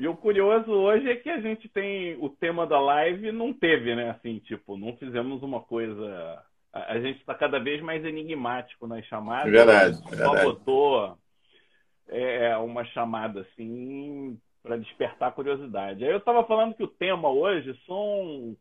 E 0.00 0.08
o 0.08 0.16
curioso 0.16 0.72
hoje 0.72 1.10
é 1.10 1.14
que 1.14 1.28
a 1.28 1.42
gente 1.42 1.68
tem 1.68 2.16
o 2.20 2.30
tema 2.30 2.66
da 2.66 2.80
live 2.80 3.30
não 3.30 3.52
teve, 3.52 3.94
né? 3.94 4.08
Assim, 4.08 4.38
tipo, 4.38 4.74
não 4.74 4.96
fizemos 4.96 5.42
uma 5.42 5.60
coisa. 5.60 6.42
A 6.72 6.98
gente 6.98 7.20
está 7.20 7.34
cada 7.34 7.58
vez 7.58 7.82
mais 7.82 8.02
enigmático 8.02 8.86
nas 8.86 9.04
chamadas. 9.04 9.52
Verdade. 9.52 9.96
Só 9.96 10.08
verdade. 10.08 10.42
botou 10.42 11.18
é, 12.08 12.56
uma 12.56 12.82
chamada 12.86 13.42
assim 13.42 14.40
para 14.62 14.78
despertar 14.78 15.34
curiosidade. 15.34 16.02
Aí 16.02 16.10
eu 16.10 16.16
estava 16.16 16.44
falando 16.44 16.74
que 16.74 16.82
o 16.82 16.88
tema 16.88 17.28
hoje 17.28 17.78
são, 17.86 18.56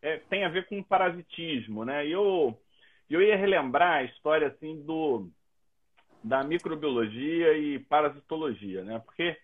é, 0.00 0.18
tem 0.30 0.44
a 0.44 0.48
ver 0.48 0.68
com 0.68 0.80
parasitismo, 0.80 1.84
né? 1.84 2.06
E 2.06 2.12
eu, 2.12 2.56
eu 3.10 3.20
ia 3.20 3.36
relembrar 3.36 3.94
a 3.94 4.04
história 4.04 4.46
assim 4.46 4.80
do 4.84 5.28
da 6.22 6.44
microbiologia 6.44 7.52
e 7.58 7.80
parasitologia, 7.80 8.84
né? 8.84 9.02
Porque 9.04 9.36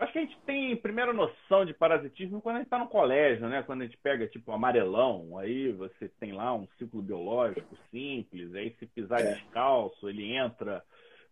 acho 0.00 0.12
que 0.12 0.18
a 0.18 0.22
gente 0.22 0.38
tem 0.46 0.76
primeira 0.76 1.12
noção 1.12 1.64
de 1.64 1.74
parasitismo 1.74 2.40
quando 2.40 2.56
a 2.56 2.58
gente 2.60 2.66
está 2.66 2.78
no 2.78 2.88
colégio, 2.88 3.48
né? 3.48 3.62
Quando 3.62 3.82
a 3.82 3.84
gente 3.84 3.98
pega 3.98 4.26
tipo 4.26 4.50
amarelão, 4.50 5.38
aí 5.38 5.70
você 5.72 6.08
tem 6.18 6.32
lá 6.32 6.54
um 6.54 6.66
ciclo 6.78 7.02
biológico 7.02 7.76
simples, 7.90 8.54
aí 8.54 8.74
se 8.78 8.86
pisar 8.86 9.20
é. 9.20 9.34
descalço, 9.34 10.08
ele 10.08 10.34
entra 10.34 10.82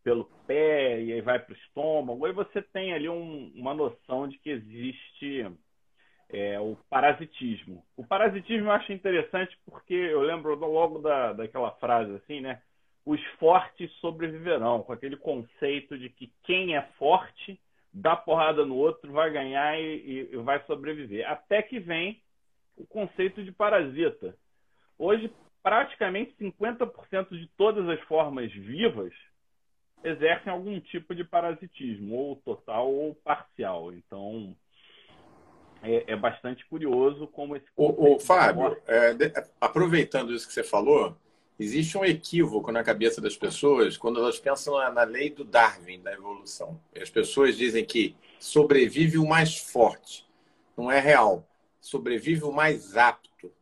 pelo 0.05 0.27
pé 0.47 1.03
e 1.03 1.13
aí 1.13 1.21
vai 1.21 1.39
para 1.39 1.53
o 1.53 1.57
estômago. 1.57 2.25
Aí 2.25 2.33
você 2.33 2.61
tem 2.61 2.93
ali 2.93 3.09
um, 3.09 3.51
uma 3.55 3.75
noção 3.75 4.29
de 4.29 4.39
que 4.39 4.51
existe 4.51 5.51
é, 6.29 6.61
o 6.61 6.77
parasitismo. 6.91 7.83
O 7.97 8.07
parasitismo 8.07 8.69
eu 8.69 8.73
acho 8.73 8.93
interessante 8.93 9.59
porque 9.65 9.95
eu 9.95 10.21
lembro 10.21 10.55
logo 10.55 10.99
da, 10.99 11.33
daquela 11.33 11.71
frase 11.73 12.15
assim, 12.17 12.41
né? 12.41 12.61
Os 13.05 13.23
fortes 13.39 13.91
sobreviverão, 14.01 14.83
com 14.83 14.93
aquele 14.93 15.17
conceito 15.17 15.99
de 15.99 16.11
que 16.11 16.31
quem 16.43 16.77
é 16.77 16.83
forte 16.99 17.59
dá 17.99 18.17
porrada 18.17 18.65
no 18.65 18.77
outro, 18.77 19.13
vai 19.13 19.31
ganhar 19.31 19.79
e, 19.79 20.31
e 20.33 20.37
vai 20.37 20.63
sobreviver. 20.65 21.29
Até 21.29 21.63
que 21.63 21.79
vem 21.79 22.23
o 22.77 22.87
conceito 22.87 23.43
de 23.43 23.51
parasita. 23.51 24.37
Hoje, 24.97 25.33
praticamente 25.63 26.35
50% 26.41 27.31
de 27.31 27.49
todas 27.57 27.89
as 27.89 28.01
formas 28.03 28.53
vivas 28.53 29.13
exercem 30.05 30.53
algum 30.53 30.79
tipo 30.81 31.15
de 31.15 31.25
parasitismo, 31.25 32.15
ou 32.15 32.37
total 32.37 32.93
ou 32.93 33.15
parcial. 33.17 33.93
Então, 33.93 34.57
é, 35.83 36.13
é 36.13 36.17
bastante 36.17 36.65
curioso 36.67 37.27
como 37.27 37.57
esse. 37.57 37.67
O, 37.77 38.15
o 38.15 38.21
Fábio, 38.21 38.77
é, 38.87 39.11
aproveitando 39.61 40.33
isso 40.33 40.47
que 40.47 40.55
você 40.55 40.63
falou, 40.63 41.17
existe 41.59 41.99
um 41.99 42.05
equívoco 42.05 42.71
na 42.71 42.85
cabeça 42.85 43.21
das 43.21 43.37
pessoas 43.37 43.97
quando 43.97 44.21
elas 44.21 44.39
pensam 44.39 44.75
na, 44.93 45.03
lei 45.03 45.31
do 45.31 45.45
Darwin, 45.45 46.01
da 46.01 46.13
evolução. 46.13 46.81
As 47.01 47.11
pessoas 47.11 47.57
dizem 47.57 47.85
que 47.85 48.15
sobrevive 48.39 49.19
o 49.19 49.27
mais 49.27 49.59
forte. 49.59 50.27
Não 50.77 50.91
é 50.91 51.01
real. 51.01 51.47
Sobrevive 51.81 52.45
o 52.45 52.53
mais 52.53 52.97
apto. 52.97 53.53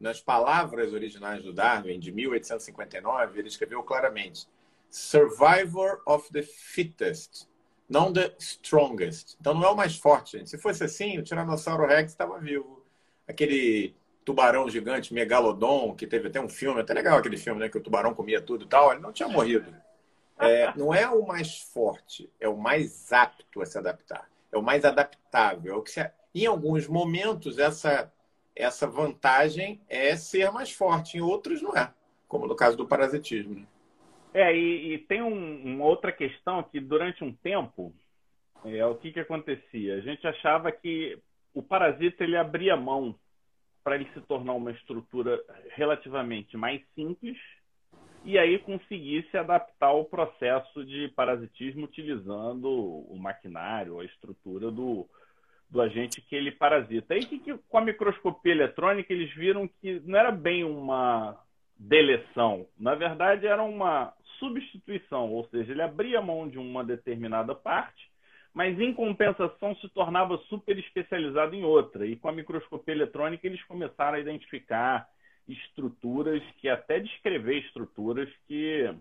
Nas 0.00 0.20
palavras 0.20 0.92
originais 0.92 1.44
do 1.44 1.52
Darwin, 1.52 2.00
de 2.00 2.10
1859, 2.10 3.38
ele 3.38 3.48
escreveu 3.48 3.82
claramente 3.84 4.48
survivor 4.90 6.02
of 6.06 6.30
the 6.32 6.42
fittest, 6.42 7.48
não 7.88 8.12
the 8.12 8.34
strongest. 8.38 9.36
Então 9.40 9.54
não 9.54 9.64
é 9.64 9.70
o 9.70 9.76
mais 9.76 9.96
forte, 9.96 10.36
gente. 10.36 10.50
Se 10.50 10.58
fosse 10.58 10.84
assim, 10.84 11.18
o 11.18 11.22
Tiranossauro 11.22 11.86
Rex 11.86 12.12
estava 12.12 12.38
vivo. 12.38 12.84
Aquele 13.26 13.94
tubarão 14.24 14.68
gigante, 14.68 15.12
megalodon, 15.12 15.94
que 15.94 16.06
teve 16.06 16.28
até 16.28 16.40
um 16.40 16.48
filme, 16.48 16.80
até 16.80 16.94
legal 16.94 17.18
aquele 17.18 17.36
filme, 17.36 17.60
né? 17.60 17.68
Que 17.68 17.78
o 17.78 17.82
tubarão 17.82 18.14
comia 18.14 18.40
tudo 18.40 18.64
e 18.64 18.68
tal, 18.68 18.92
ele 18.92 19.00
não 19.00 19.12
tinha 19.12 19.28
morrido. 19.28 19.74
É, 20.38 20.72
não 20.76 20.92
é 20.92 21.08
o 21.08 21.26
mais 21.26 21.60
forte, 21.60 22.30
é 22.40 22.48
o 22.48 22.56
mais 22.56 23.12
apto 23.12 23.60
a 23.60 23.66
se 23.66 23.78
adaptar. 23.78 24.28
É 24.50 24.58
o 24.58 24.62
mais 24.62 24.84
adaptável. 24.84 25.74
É 25.74 25.76
o 25.76 25.82
que 25.82 25.90
se... 25.90 26.10
Em 26.34 26.46
alguns 26.46 26.88
momentos, 26.88 27.58
essa, 27.58 28.12
essa 28.56 28.86
vantagem 28.86 29.80
é 29.88 30.16
ser 30.16 30.50
mais 30.50 30.72
forte, 30.72 31.18
em 31.18 31.20
outros 31.20 31.60
não 31.62 31.76
é. 31.76 31.92
Como 32.26 32.46
no 32.46 32.56
caso 32.56 32.76
do 32.76 32.86
parasitismo. 32.86 33.54
Né? 33.56 33.66
É, 34.34 34.56
e, 34.56 34.94
e 34.94 34.98
tem 34.98 35.22
um, 35.22 35.62
uma 35.64 35.84
outra 35.84 36.10
questão 36.10 36.62
que 36.62 36.80
durante 36.80 37.22
um 37.22 37.32
tempo, 37.32 37.94
é, 38.64 38.84
o 38.86 38.94
que, 38.94 39.12
que 39.12 39.20
acontecia? 39.20 39.96
A 39.96 40.00
gente 40.00 40.26
achava 40.26 40.72
que 40.72 41.18
o 41.52 41.62
parasita 41.62 42.24
ele 42.24 42.36
abria 42.36 42.76
mão 42.76 43.14
para 43.82 43.96
ele 43.96 44.08
se 44.14 44.20
tornar 44.22 44.54
uma 44.54 44.70
estrutura 44.70 45.40
relativamente 45.74 46.56
mais 46.56 46.82
simples 46.94 47.36
e 48.24 48.38
aí 48.38 48.58
conseguir 48.58 49.26
se 49.30 49.36
adaptar 49.36 49.88
ao 49.88 50.04
processo 50.04 50.84
de 50.84 51.08
parasitismo 51.08 51.84
utilizando 51.84 52.68
o 52.68 53.16
maquinário, 53.18 53.98
a 53.98 54.04
estrutura 54.04 54.70
do, 54.70 55.08
do 55.68 55.80
agente 55.80 56.20
que 56.20 56.36
ele 56.36 56.52
parasita. 56.52 57.14
Aí 57.14 57.24
que, 57.24 57.38
que, 57.38 57.58
com 57.68 57.78
a 57.78 57.84
microscopia 57.84 58.52
eletrônica 58.52 59.12
eles 59.12 59.34
viram 59.34 59.66
que 59.66 60.00
não 60.04 60.18
era 60.18 60.30
bem 60.30 60.62
uma 60.62 61.36
deleção, 61.76 62.66
na 62.78 62.94
verdade 62.94 63.46
era 63.46 63.62
uma 63.62 64.14
substituição, 64.38 65.32
ou 65.32 65.46
seja, 65.48 65.72
ele 65.72 65.82
abria 65.82 66.22
mão 66.22 66.48
de 66.48 66.58
uma 66.58 66.84
determinada 66.84 67.54
parte, 67.54 68.11
mas 68.54 68.78
em 68.78 68.92
compensação 68.92 69.74
se 69.76 69.88
tornava 69.90 70.36
super 70.48 70.78
especializado 70.78 71.54
em 71.54 71.64
outra. 71.64 72.06
E 72.06 72.16
com 72.16 72.28
a 72.28 72.32
microscopia 72.32 72.94
eletrônica 72.94 73.46
eles 73.46 73.62
começaram 73.64 74.16
a 74.16 74.20
identificar 74.20 75.08
estruturas 75.48 76.42
que 76.60 76.68
até 76.68 77.00
descrever 77.00 77.58
estruturas 77.58 78.28
que 78.46 78.94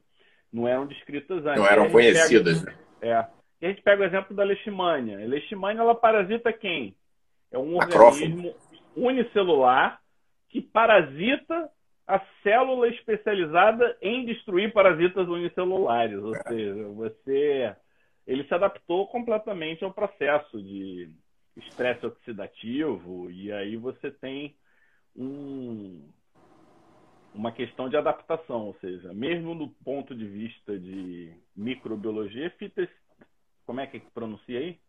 não 0.52 0.68
eram 0.68 0.88
descritas 0.88 1.46
antes. 1.46 1.62
Não 1.62 1.68
eram 1.68 1.90
conhecidas. 1.90 2.64
Pega, 2.64 2.78
é. 3.02 3.26
E 3.62 3.66
a 3.66 3.70
gente 3.70 3.82
pega 3.82 4.02
o 4.02 4.06
exemplo 4.06 4.36
da 4.36 4.44
leishmania. 4.44 5.18
A 5.18 5.28
leishmania 5.28 5.82
ela 5.82 5.96
parasita 5.96 6.52
quem? 6.52 6.96
É 7.52 7.58
um 7.58 7.76
organismo 7.76 8.56
unicelular 8.96 10.02
que 10.50 10.62
parasita 10.62 11.70
a 12.08 12.20
célula 12.42 12.88
especializada 12.88 13.98
em 14.02 14.26
destruir 14.26 14.74
parasitas 14.74 15.28
unicelulares. 15.28 16.18
Ou 16.18 16.36
é. 16.36 16.44
seja, 16.44 16.88
você 16.90 17.76
ele 18.26 18.44
se 18.46 18.54
adaptou 18.54 19.08
completamente 19.08 19.84
ao 19.84 19.94
processo 19.94 20.62
de 20.62 21.10
estresse 21.56 22.06
oxidativo 22.06 23.30
e 23.30 23.52
aí 23.52 23.76
você 23.76 24.12
tem 24.12 24.56
um, 25.16 26.10
uma 27.34 27.52
questão 27.52 27.90
de 27.90 27.98
adaptação, 27.98 28.68
ou 28.68 28.76
seja, 28.80 29.14
mesmo 29.14 29.56
do 29.56 29.68
ponto 29.84 30.16
de 30.16 30.26
vista 30.26 30.78
de 30.78 31.34
microbiologia, 31.56 32.50
fitness, 32.52 32.90
como 33.66 33.80
é 33.80 33.88
que 33.88 34.00
pronuncia 34.14 34.60
aí? 34.60 34.80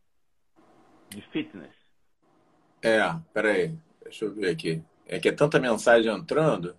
De 1.09 1.23
fitness. 1.31 1.75
É, 2.83 3.01
peraí, 3.33 3.77
deixa 4.03 4.25
eu 4.25 4.35
ver 4.35 4.51
aqui. 4.51 4.83
É 5.07 5.19
que 5.19 5.29
é 5.29 5.33
tanta 5.33 5.61
mensagem 5.61 6.13
entrando 6.13 6.77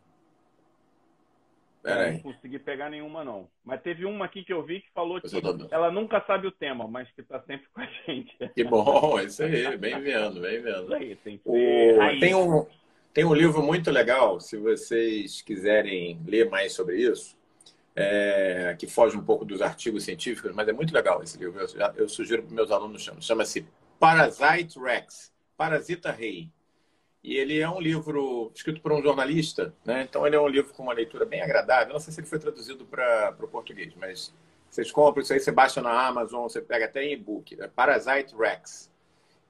Pera 1.83 2.13
não 2.13 2.19
consegui 2.19 2.57
pegar 2.59 2.89
nenhuma, 2.89 3.25
não. 3.25 3.49
Mas 3.63 3.81
teve 3.81 4.05
uma 4.05 4.23
aqui 4.23 4.43
que 4.45 4.53
eu 4.53 4.63
vi 4.63 4.79
que 4.79 4.89
falou 4.93 5.19
que 5.19 5.27
ela 5.69 5.91
nunca 5.91 6.23
sabe 6.25 6.47
o 6.47 6.51
tema, 6.51 6.87
mas 6.87 7.11
que 7.11 7.19
está 7.19 7.41
sempre 7.41 7.67
com 7.73 7.81
a 7.81 7.85
gente. 8.07 8.37
Que 8.55 8.63
bom, 8.63 9.19
isso 9.19 9.43
aí, 9.43 9.77
bem 9.77 9.99
vendo, 9.99 10.39
bem 10.39 10.61
vendo. 10.61 10.83
Isso 10.83 10.93
aí, 10.93 11.15
tem, 11.17 11.41
o... 11.43 12.19
tem, 12.21 12.33
um, 12.33 12.65
tem 13.13 13.25
um 13.25 13.33
livro 13.33 13.61
muito 13.61 13.91
legal, 13.91 14.39
se 14.39 14.55
vocês 14.55 15.41
quiserem 15.41 16.17
ler 16.25 16.49
mais 16.49 16.71
sobre 16.71 16.95
isso, 16.97 17.37
é, 17.93 18.75
que 18.79 18.87
foge 18.87 19.17
um 19.17 19.23
pouco 19.23 19.43
dos 19.43 19.61
artigos 19.61 20.05
científicos, 20.05 20.55
mas 20.55 20.67
é 20.69 20.73
muito 20.73 20.93
legal 20.93 21.21
esse 21.21 21.37
livro. 21.37 21.59
Eu, 21.59 21.93
eu 21.95 22.09
sugiro 22.09 22.43
para 22.43 22.55
meus 22.55 22.71
alunos, 22.71 23.09
chama-se 23.19 23.67
Parasite 23.99 24.79
Rex, 24.79 25.33
Parasita 25.57 26.11
Rei. 26.11 26.49
E 27.23 27.37
ele 27.37 27.59
é 27.59 27.69
um 27.69 27.79
livro 27.79 28.51
escrito 28.53 28.81
por 28.81 28.91
um 28.91 29.01
jornalista, 29.01 29.73
né? 29.85 30.03
Então 30.03 30.27
ele 30.27 30.35
é 30.35 30.39
um 30.39 30.47
livro 30.47 30.73
com 30.73 30.83
uma 30.83 30.93
leitura 30.93 31.25
bem 31.25 31.41
agradável. 31.41 31.93
Não 31.93 31.99
sei 31.99 32.11
se 32.11 32.19
ele 32.19 32.27
foi 32.27 32.37
traduzido 32.37 32.85
para 32.85 33.35
o 33.39 33.47
português, 33.47 33.93
mas 33.95 34.33
vocês 34.69 34.91
compram 34.91 35.21
isso 35.21 35.31
aí, 35.31 35.39
você 35.39 35.51
baixa 35.51 35.81
na 35.81 36.07
Amazon, 36.07 36.43
você 36.43 36.61
pega 36.61 36.85
até 36.85 37.03
em 37.03 37.13
e-book, 37.13 37.55
é 37.61 37.67
Parasite 37.67 38.35
Rex. 38.35 38.91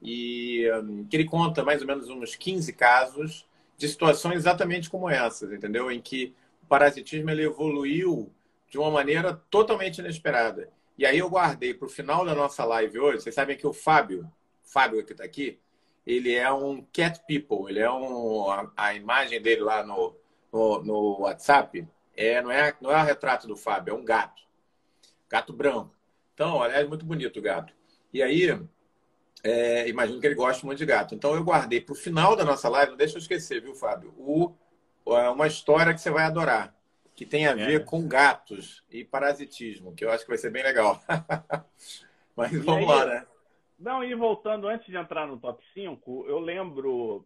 E 0.00 0.70
um, 0.72 1.04
que 1.04 1.16
ele 1.16 1.24
conta 1.24 1.64
mais 1.64 1.80
ou 1.80 1.86
menos 1.86 2.08
uns 2.08 2.36
15 2.36 2.72
casos 2.74 3.44
de 3.76 3.88
situações 3.88 4.36
exatamente 4.36 4.88
como 4.88 5.08
essas, 5.08 5.50
entendeu? 5.50 5.90
Em 5.90 6.00
que 6.00 6.34
o 6.62 6.66
parasitismo 6.66 7.30
ele 7.30 7.42
evoluiu 7.42 8.30
de 8.68 8.78
uma 8.78 8.90
maneira 8.90 9.34
totalmente 9.50 9.98
inesperada. 9.98 10.68
E 10.96 11.04
aí 11.04 11.18
eu 11.18 11.28
guardei 11.28 11.74
para 11.74 11.86
o 11.86 11.90
final 11.90 12.24
da 12.24 12.34
nossa 12.34 12.64
live 12.64 13.00
hoje. 13.00 13.22
Vocês 13.22 13.34
sabem 13.34 13.56
que 13.56 13.66
o 13.66 13.72
Fábio, 13.72 14.30
Fábio 14.62 15.04
que 15.04 15.12
está 15.12 15.24
aqui, 15.24 15.58
ele 16.06 16.34
é 16.34 16.50
um 16.52 16.82
cat 16.92 17.20
people, 17.26 17.70
ele 17.70 17.80
é 17.80 17.90
um 17.90 18.50
a, 18.50 18.70
a 18.76 18.94
imagem 18.94 19.40
dele 19.40 19.62
lá 19.62 19.82
no, 19.82 20.14
no, 20.52 20.82
no, 20.82 21.20
WhatsApp 21.20 21.86
é 22.16 22.42
não 22.42 22.50
é 22.50 22.74
não 22.80 22.90
é 22.90 23.02
o 23.02 23.04
retrato 23.04 23.46
do 23.46 23.56
Fábio, 23.56 23.92
é 23.92 23.94
um 23.94 24.04
gato, 24.04 24.42
gato 25.28 25.52
branco. 25.52 25.94
Então, 26.34 26.62
aliás, 26.62 26.86
muito 26.88 27.04
bonito 27.04 27.38
o 27.38 27.42
gato. 27.42 27.72
E 28.12 28.22
aí, 28.22 28.48
é, 29.42 29.88
imagino 29.88 30.20
que 30.20 30.26
ele 30.26 30.34
gosta 30.34 30.66
muito 30.66 30.78
de 30.78 30.86
gato. 30.86 31.14
Então, 31.14 31.34
eu 31.34 31.44
guardei 31.44 31.80
para 31.80 31.92
o 31.92 31.96
final 31.96 32.34
da 32.34 32.44
nossa 32.44 32.68
live, 32.68 32.90
não 32.90 32.98
deixa 32.98 33.16
eu 33.16 33.20
esquecer, 33.20 33.62
viu, 33.62 33.74
Fábio? 33.74 34.12
O, 34.18 34.52
uma 35.04 35.46
história 35.46 35.94
que 35.94 36.00
você 36.00 36.10
vai 36.10 36.24
adorar, 36.24 36.74
que 37.14 37.24
tem 37.24 37.46
a 37.46 37.52
é. 37.52 37.54
ver 37.54 37.80
é. 37.80 37.84
com 37.84 38.06
gatos 38.08 38.84
e 38.90 39.04
parasitismo, 39.04 39.94
que 39.94 40.04
eu 40.04 40.10
acho 40.10 40.24
que 40.24 40.30
vai 40.30 40.38
ser 40.38 40.50
bem 40.50 40.62
legal. 40.62 41.00
Mas 42.34 42.52
e 42.52 42.58
vamos 42.58 42.90
aí, 42.90 42.98
lá, 42.98 43.06
né? 43.06 43.26
Não, 43.84 44.02
e 44.02 44.14
voltando, 44.14 44.66
antes 44.66 44.86
de 44.86 44.96
entrar 44.96 45.26
no 45.26 45.36
top 45.36 45.62
5, 45.74 46.24
eu 46.26 46.40
lembro 46.40 47.22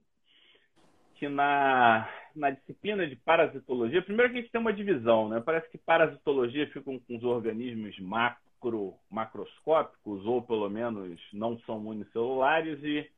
que 1.15 1.29
na, 1.29 2.11
na 2.35 2.51
disciplina 2.51 3.07
de 3.07 3.15
parasitologia, 3.15 4.03
primeiro 4.03 4.33
que 4.33 4.39
a 4.39 4.41
gente 4.43 4.51
tem 4.51 4.61
uma 4.61 4.73
divisão, 4.73 5.29
né? 5.29 5.41
Parece 5.41 5.71
que 5.71 5.79
parasitologia 5.79 6.67
fica 6.67 6.81
com 6.83 7.01
os 7.09 7.23
organismos 7.23 7.97
macro, 8.01 8.95
macroscópicos, 9.09 10.27
ou 10.27 10.43
pelo 10.43 10.69
menos 10.69 11.17
não 11.33 11.57
são 11.61 11.79
unicelulares, 11.87 12.83
e 12.83 13.09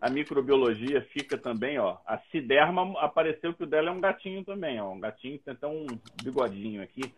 a 0.00 0.08
microbiologia 0.08 1.02
fica 1.12 1.36
também, 1.36 1.78
ó. 1.78 1.98
A 2.06 2.16
Siderma 2.30 2.98
apareceu 2.98 3.52
que 3.52 3.64
o 3.64 3.66
dela 3.66 3.90
é 3.90 3.92
um 3.92 4.00
gatinho 4.00 4.42
também, 4.42 4.80
ó. 4.80 4.90
Um 4.90 5.00
gatinho 5.00 5.38
tem 5.40 5.52
até 5.52 5.66
um 5.66 5.84
bigodinho 6.24 6.82
aqui. 6.82 7.12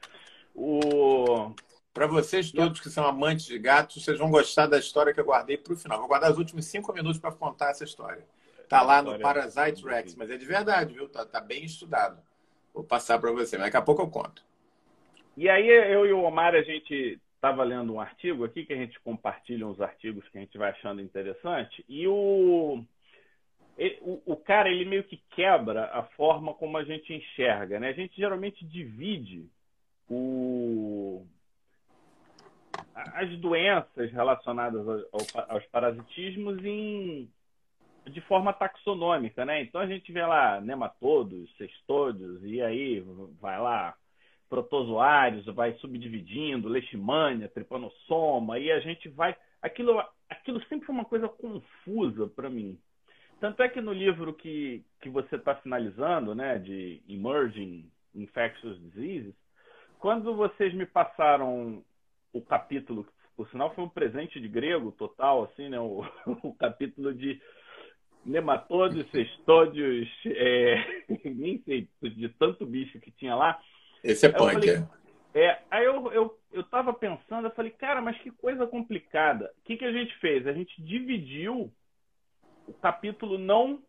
O... 0.56 1.54
Para 1.98 2.06
vocês 2.06 2.52
todos 2.52 2.78
que 2.78 2.90
são 2.90 3.04
amantes 3.04 3.46
de 3.46 3.58
gatos, 3.58 4.04
vocês 4.04 4.16
vão 4.20 4.30
gostar 4.30 4.68
da 4.68 4.78
história 4.78 5.12
que 5.12 5.18
eu 5.18 5.24
guardei 5.24 5.56
para 5.56 5.72
o 5.72 5.76
final. 5.76 5.98
Vou 5.98 6.06
guardar 6.06 6.30
os 6.30 6.38
últimos 6.38 6.66
cinco 6.66 6.92
minutos 6.92 7.18
para 7.18 7.32
contar 7.32 7.70
essa 7.70 7.82
história. 7.82 8.24
Tá 8.68 8.82
lá 8.82 9.02
no 9.02 9.18
Parasite 9.18 9.84
Rex, 9.84 10.14
mas 10.14 10.30
é 10.30 10.36
de 10.36 10.46
verdade, 10.46 10.94
viu? 10.94 11.08
Tá, 11.08 11.26
tá 11.26 11.40
bem 11.40 11.64
estudado. 11.64 12.22
Vou 12.72 12.84
passar 12.84 13.18
para 13.18 13.32
você, 13.32 13.58
mas 13.58 13.66
daqui 13.66 13.78
a 13.78 13.82
pouco 13.82 14.00
eu 14.00 14.08
conto. 14.08 14.44
E 15.36 15.48
aí 15.50 15.66
eu 15.66 16.06
e 16.06 16.12
o 16.12 16.22
Omar, 16.22 16.54
a 16.54 16.62
gente 16.62 17.20
estava 17.34 17.64
lendo 17.64 17.92
um 17.94 18.00
artigo 18.00 18.44
aqui, 18.44 18.64
que 18.64 18.74
a 18.74 18.76
gente 18.76 19.00
compartilha 19.00 19.66
uns 19.66 19.80
artigos 19.80 20.28
que 20.28 20.38
a 20.38 20.40
gente 20.40 20.56
vai 20.56 20.70
achando 20.70 21.02
interessante, 21.02 21.84
e 21.88 22.06
o, 22.06 22.84
o, 24.02 24.22
o, 24.24 24.36
cara, 24.36 24.68
ele 24.68 24.84
meio 24.84 25.02
que 25.02 25.20
quebra 25.30 25.86
a 25.86 26.04
forma 26.04 26.54
como 26.54 26.78
a 26.78 26.84
gente 26.84 27.12
enxerga, 27.12 27.80
né? 27.80 27.88
A 27.88 27.92
gente 27.92 28.16
geralmente 28.16 28.64
divide 28.64 29.50
o, 30.08 31.26
as 33.14 33.30
doenças 33.38 34.10
relacionadas 34.12 34.86
ao, 34.86 35.46
aos 35.48 35.64
parasitismos 35.66 36.64
em, 36.64 37.30
de 38.06 38.20
forma 38.22 38.52
taxonômica, 38.52 39.44
né? 39.44 39.62
Então 39.62 39.80
a 39.80 39.86
gente 39.86 40.10
vê 40.12 40.24
lá 40.24 40.60
nematodos, 40.60 41.54
cestódios, 41.56 42.42
e 42.44 42.60
aí 42.60 43.00
vai 43.40 43.60
lá 43.60 43.94
protozoários, 44.48 45.46
vai 45.46 45.74
subdividindo, 45.74 46.68
leishmania, 46.68 47.48
tripanossoma, 47.48 48.58
e 48.58 48.72
a 48.72 48.80
gente 48.80 49.08
vai. 49.08 49.36
Aquilo, 49.60 50.02
aquilo 50.28 50.60
sempre 50.64 50.86
foi 50.86 50.94
uma 50.94 51.04
coisa 51.04 51.28
confusa 51.28 52.26
para 52.28 52.48
mim. 52.48 52.78
Tanto 53.40 53.62
é 53.62 53.68
que 53.68 53.80
no 53.80 53.92
livro 53.92 54.34
que, 54.34 54.84
que 55.00 55.08
você 55.08 55.36
está 55.36 55.54
finalizando, 55.54 56.34
né, 56.34 56.58
de 56.58 57.00
Emerging 57.08 57.88
Infectious 58.14 58.80
Diseases, 58.80 59.34
quando 59.98 60.34
vocês 60.34 60.74
me 60.74 60.86
passaram 60.86 61.84
o 62.32 62.40
capítulo, 62.40 63.06
por 63.36 63.48
sinal 63.50 63.74
foi 63.74 63.84
um 63.84 63.88
presente 63.88 64.40
de 64.40 64.48
grego 64.48 64.92
total, 64.92 65.44
assim, 65.44 65.68
né, 65.68 65.80
o, 65.80 66.04
o 66.42 66.54
capítulo 66.54 67.14
de 67.14 67.40
nematodos, 68.24 69.10
cestódios, 69.10 70.08
é, 70.26 71.04
nem 71.24 71.62
sei, 71.62 71.88
de 72.02 72.28
tanto 72.30 72.66
bicho 72.66 73.00
que 73.00 73.10
tinha 73.10 73.34
lá, 73.34 73.58
esse 74.02 74.26
é 74.26 74.28
punk, 74.28 74.52
falei, 74.52 74.84
é. 75.34 75.44
é. 75.44 75.62
Aí 75.70 75.84
eu, 75.84 76.12
eu, 76.12 76.38
eu 76.52 76.62
tava 76.64 76.92
pensando, 76.92 77.46
eu 77.46 77.54
falei, 77.54 77.70
cara, 77.70 78.00
mas 78.00 78.18
que 78.18 78.30
coisa 78.30 78.66
complicada. 78.66 79.52
O 79.58 79.64
que, 79.64 79.76
que 79.76 79.84
a 79.84 79.92
gente 79.92 80.14
fez? 80.18 80.46
A 80.46 80.52
gente 80.52 80.80
dividiu 80.82 81.72
o 82.66 82.72
capítulo 82.74 83.38
não 83.38 83.82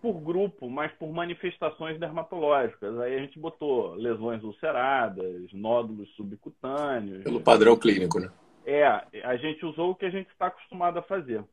por 0.00 0.20
grupo, 0.20 0.68
mas 0.68 0.92
por 0.92 1.12
manifestações 1.12 1.98
dermatológicas. 1.98 2.98
Aí 3.00 3.16
a 3.16 3.18
gente 3.20 3.38
botou 3.38 3.94
lesões 3.94 4.42
ulceradas, 4.42 5.52
nódulos 5.52 6.08
subcutâneos. 6.14 7.24
Pelo 7.24 7.40
padrão 7.40 7.76
clínico, 7.76 8.20
né? 8.20 8.30
É, 8.64 8.84
a 9.24 9.36
gente 9.36 9.64
usou 9.64 9.90
o 9.90 9.94
que 9.94 10.04
a 10.04 10.10
gente 10.10 10.28
está 10.28 10.46
acostumado 10.46 10.98
a 10.98 11.02
fazer. 11.02 11.44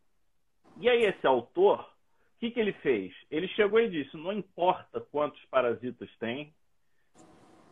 E 0.80 0.90
aí 0.90 1.04
esse 1.04 1.25
autor, 1.25 1.81
o 1.81 2.40
que, 2.40 2.51
que 2.51 2.60
ele 2.60 2.74
fez? 2.74 3.13
Ele 3.30 3.48
chegou 3.50 3.80
e 3.80 3.90
disse, 3.90 4.18
não 4.18 4.34
importa 4.34 5.00
quantos 5.00 5.44
parasitas 5.46 6.10
tem, 6.19 6.54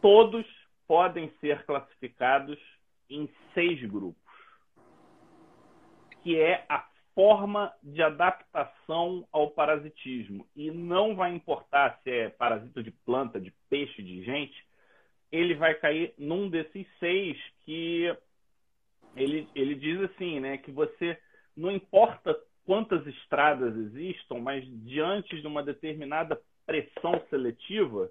todos 0.02 0.46
podem 0.88 1.32
ser 1.40 1.66
classificados 1.66 2.60
em 3.10 3.30
seis 3.54 3.82
grupos, 3.90 4.22
que 6.24 6.40
é 6.40 6.66
a 6.70 6.80
forma 7.14 7.74
de 7.84 8.02
adaptação 8.02 9.28
ao 9.32 9.52
parasitismo. 9.52 10.48
E 10.56 10.72
não 10.72 11.16
vai 11.16 11.34
importar 11.34 12.00
se 12.04 12.10
é 12.10 12.30
parasita 12.30 12.82
de 12.82 12.92
planta, 12.92 13.40
de 13.40 13.54
peixe, 13.70 14.02
de 14.02 14.24
gente, 14.24 14.66
ele 15.32 15.56
vai 15.56 15.74
cair 15.76 16.14
num 16.18 16.50
desses 16.50 16.86
seis 17.00 17.38
que 17.66 18.16
ele, 19.16 19.48
ele 19.56 19.76
diz 19.76 20.02
assim, 20.02 20.40
né, 20.40 20.58
que 20.58 20.72
você 20.72 21.18
não 21.56 21.72
importa 21.72 22.38
quantas 22.66 23.06
estradas 23.08 23.76
existam, 23.76 24.40
mas 24.40 24.64
diante 24.86 25.42
de 25.42 25.48
uma 25.48 25.64
determinada 25.64 26.40
pressão 26.66 27.22
seletiva, 27.30 28.10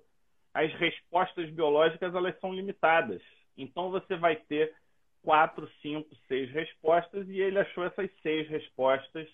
as 0.52 0.72
respostas 0.74 1.48
biológicas 1.50 2.14
elas 2.14 2.38
são 2.40 2.52
limitadas. 2.52 3.22
Então 3.56 3.90
você 3.90 4.16
vai 4.16 4.36
ter 4.36 4.74
quatro, 5.22 5.68
cinco, 5.82 6.08
seis 6.26 6.50
respostas 6.50 7.28
e 7.28 7.40
ele 7.40 7.58
achou 7.58 7.84
essas 7.84 8.10
seis 8.22 8.48
respostas. 8.48 9.28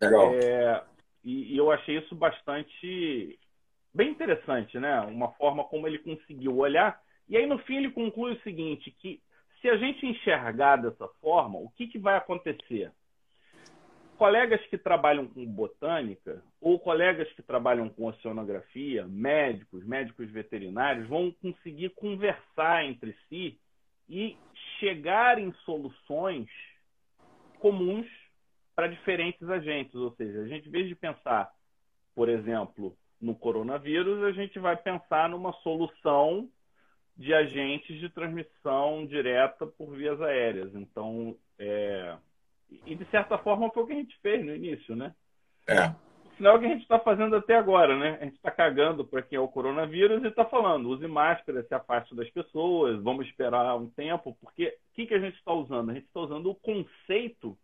Legal. 0.00 0.34
É, 0.34 0.82
e, 1.24 1.54
e, 1.54 1.56
eu 1.56 1.70
achei 1.70 1.98
isso 1.98 2.14
bastante 2.14 3.38
bem 3.94 4.10
interessante, 4.10 4.78
né? 4.78 5.00
Uma 5.00 5.32
forma 5.32 5.64
como 5.64 5.86
ele 5.86 5.98
conseguiu 5.98 6.56
olhar. 6.56 7.00
E 7.28 7.36
aí 7.36 7.46
no 7.46 7.58
fim 7.60 7.76
ele 7.76 7.90
conclui 7.90 8.34
o 8.34 8.42
seguinte, 8.42 8.90
que 8.90 9.20
se 9.60 9.68
a 9.68 9.76
gente 9.76 10.06
enxergar 10.06 10.76
dessa 10.76 11.08
forma, 11.20 11.58
o 11.58 11.70
que, 11.70 11.88
que 11.88 11.98
vai 11.98 12.16
acontecer? 12.16 12.92
colegas 14.16 14.60
que 14.66 14.78
trabalham 14.78 15.26
com 15.26 15.44
botânica 15.46 16.42
ou 16.60 16.78
colegas 16.78 17.30
que 17.34 17.42
trabalham 17.42 17.88
com 17.88 18.06
oceanografia, 18.06 19.06
médicos, 19.06 19.84
médicos 19.84 20.30
veterinários, 20.30 21.06
vão 21.06 21.30
conseguir 21.30 21.90
conversar 21.90 22.84
entre 22.84 23.14
si 23.28 23.58
e 24.08 24.36
chegar 24.78 25.38
em 25.38 25.52
soluções 25.64 26.48
comuns 27.58 28.06
para 28.74 28.88
diferentes 28.88 29.48
agentes. 29.48 29.94
Ou 29.94 30.12
seja, 30.12 30.40
a 30.40 30.48
gente, 30.48 30.68
em 30.68 30.72
vez 30.72 30.88
de 30.88 30.94
pensar, 30.94 31.50
por 32.14 32.28
exemplo, 32.28 32.96
no 33.20 33.34
coronavírus, 33.34 34.22
a 34.24 34.32
gente 34.32 34.58
vai 34.58 34.76
pensar 34.76 35.28
numa 35.28 35.52
solução 35.62 36.48
de 37.16 37.32
agentes 37.32 37.98
de 37.98 38.10
transmissão 38.10 39.06
direta 39.06 39.66
por 39.66 39.96
vias 39.96 40.20
aéreas. 40.20 40.74
Então, 40.74 41.36
é, 41.58 42.16
e, 42.84 42.94
de 42.94 43.04
certa 43.06 43.38
forma, 43.38 43.70
foi 43.70 43.82
o 43.82 43.86
que 43.86 43.92
a 43.92 43.96
gente 43.96 44.18
fez 44.20 44.44
no 44.44 44.54
início, 44.54 44.94
né? 44.94 45.14
É. 45.66 46.05
É 46.38 46.50
o 46.50 46.58
que 46.58 46.66
a 46.66 46.68
gente 46.68 46.82
está 46.82 46.98
fazendo 46.98 47.34
até 47.34 47.56
agora, 47.56 47.98
né? 47.98 48.18
A 48.20 48.24
gente 48.24 48.36
está 48.36 48.50
cagando 48.50 49.04
para 49.06 49.22
quem 49.22 49.38
é 49.38 49.40
o 49.40 49.48
coronavírus 49.48 50.22
e 50.22 50.26
está 50.26 50.44
falando, 50.44 50.90
use 50.90 51.06
máscara, 51.06 51.62
se 51.62 51.74
afaste 51.74 52.14
das 52.14 52.28
pessoas, 52.28 53.02
vamos 53.02 53.26
esperar 53.26 53.74
um 53.76 53.88
tempo, 53.88 54.36
porque 54.40 54.76
o 54.90 54.94
que, 54.94 55.06
que 55.06 55.14
a 55.14 55.18
gente 55.18 55.36
está 55.36 55.52
usando? 55.52 55.90
A 55.90 55.94
gente 55.94 56.06
está 56.06 56.20
usando 56.20 56.50
o 56.50 56.54
conceito 56.54 57.56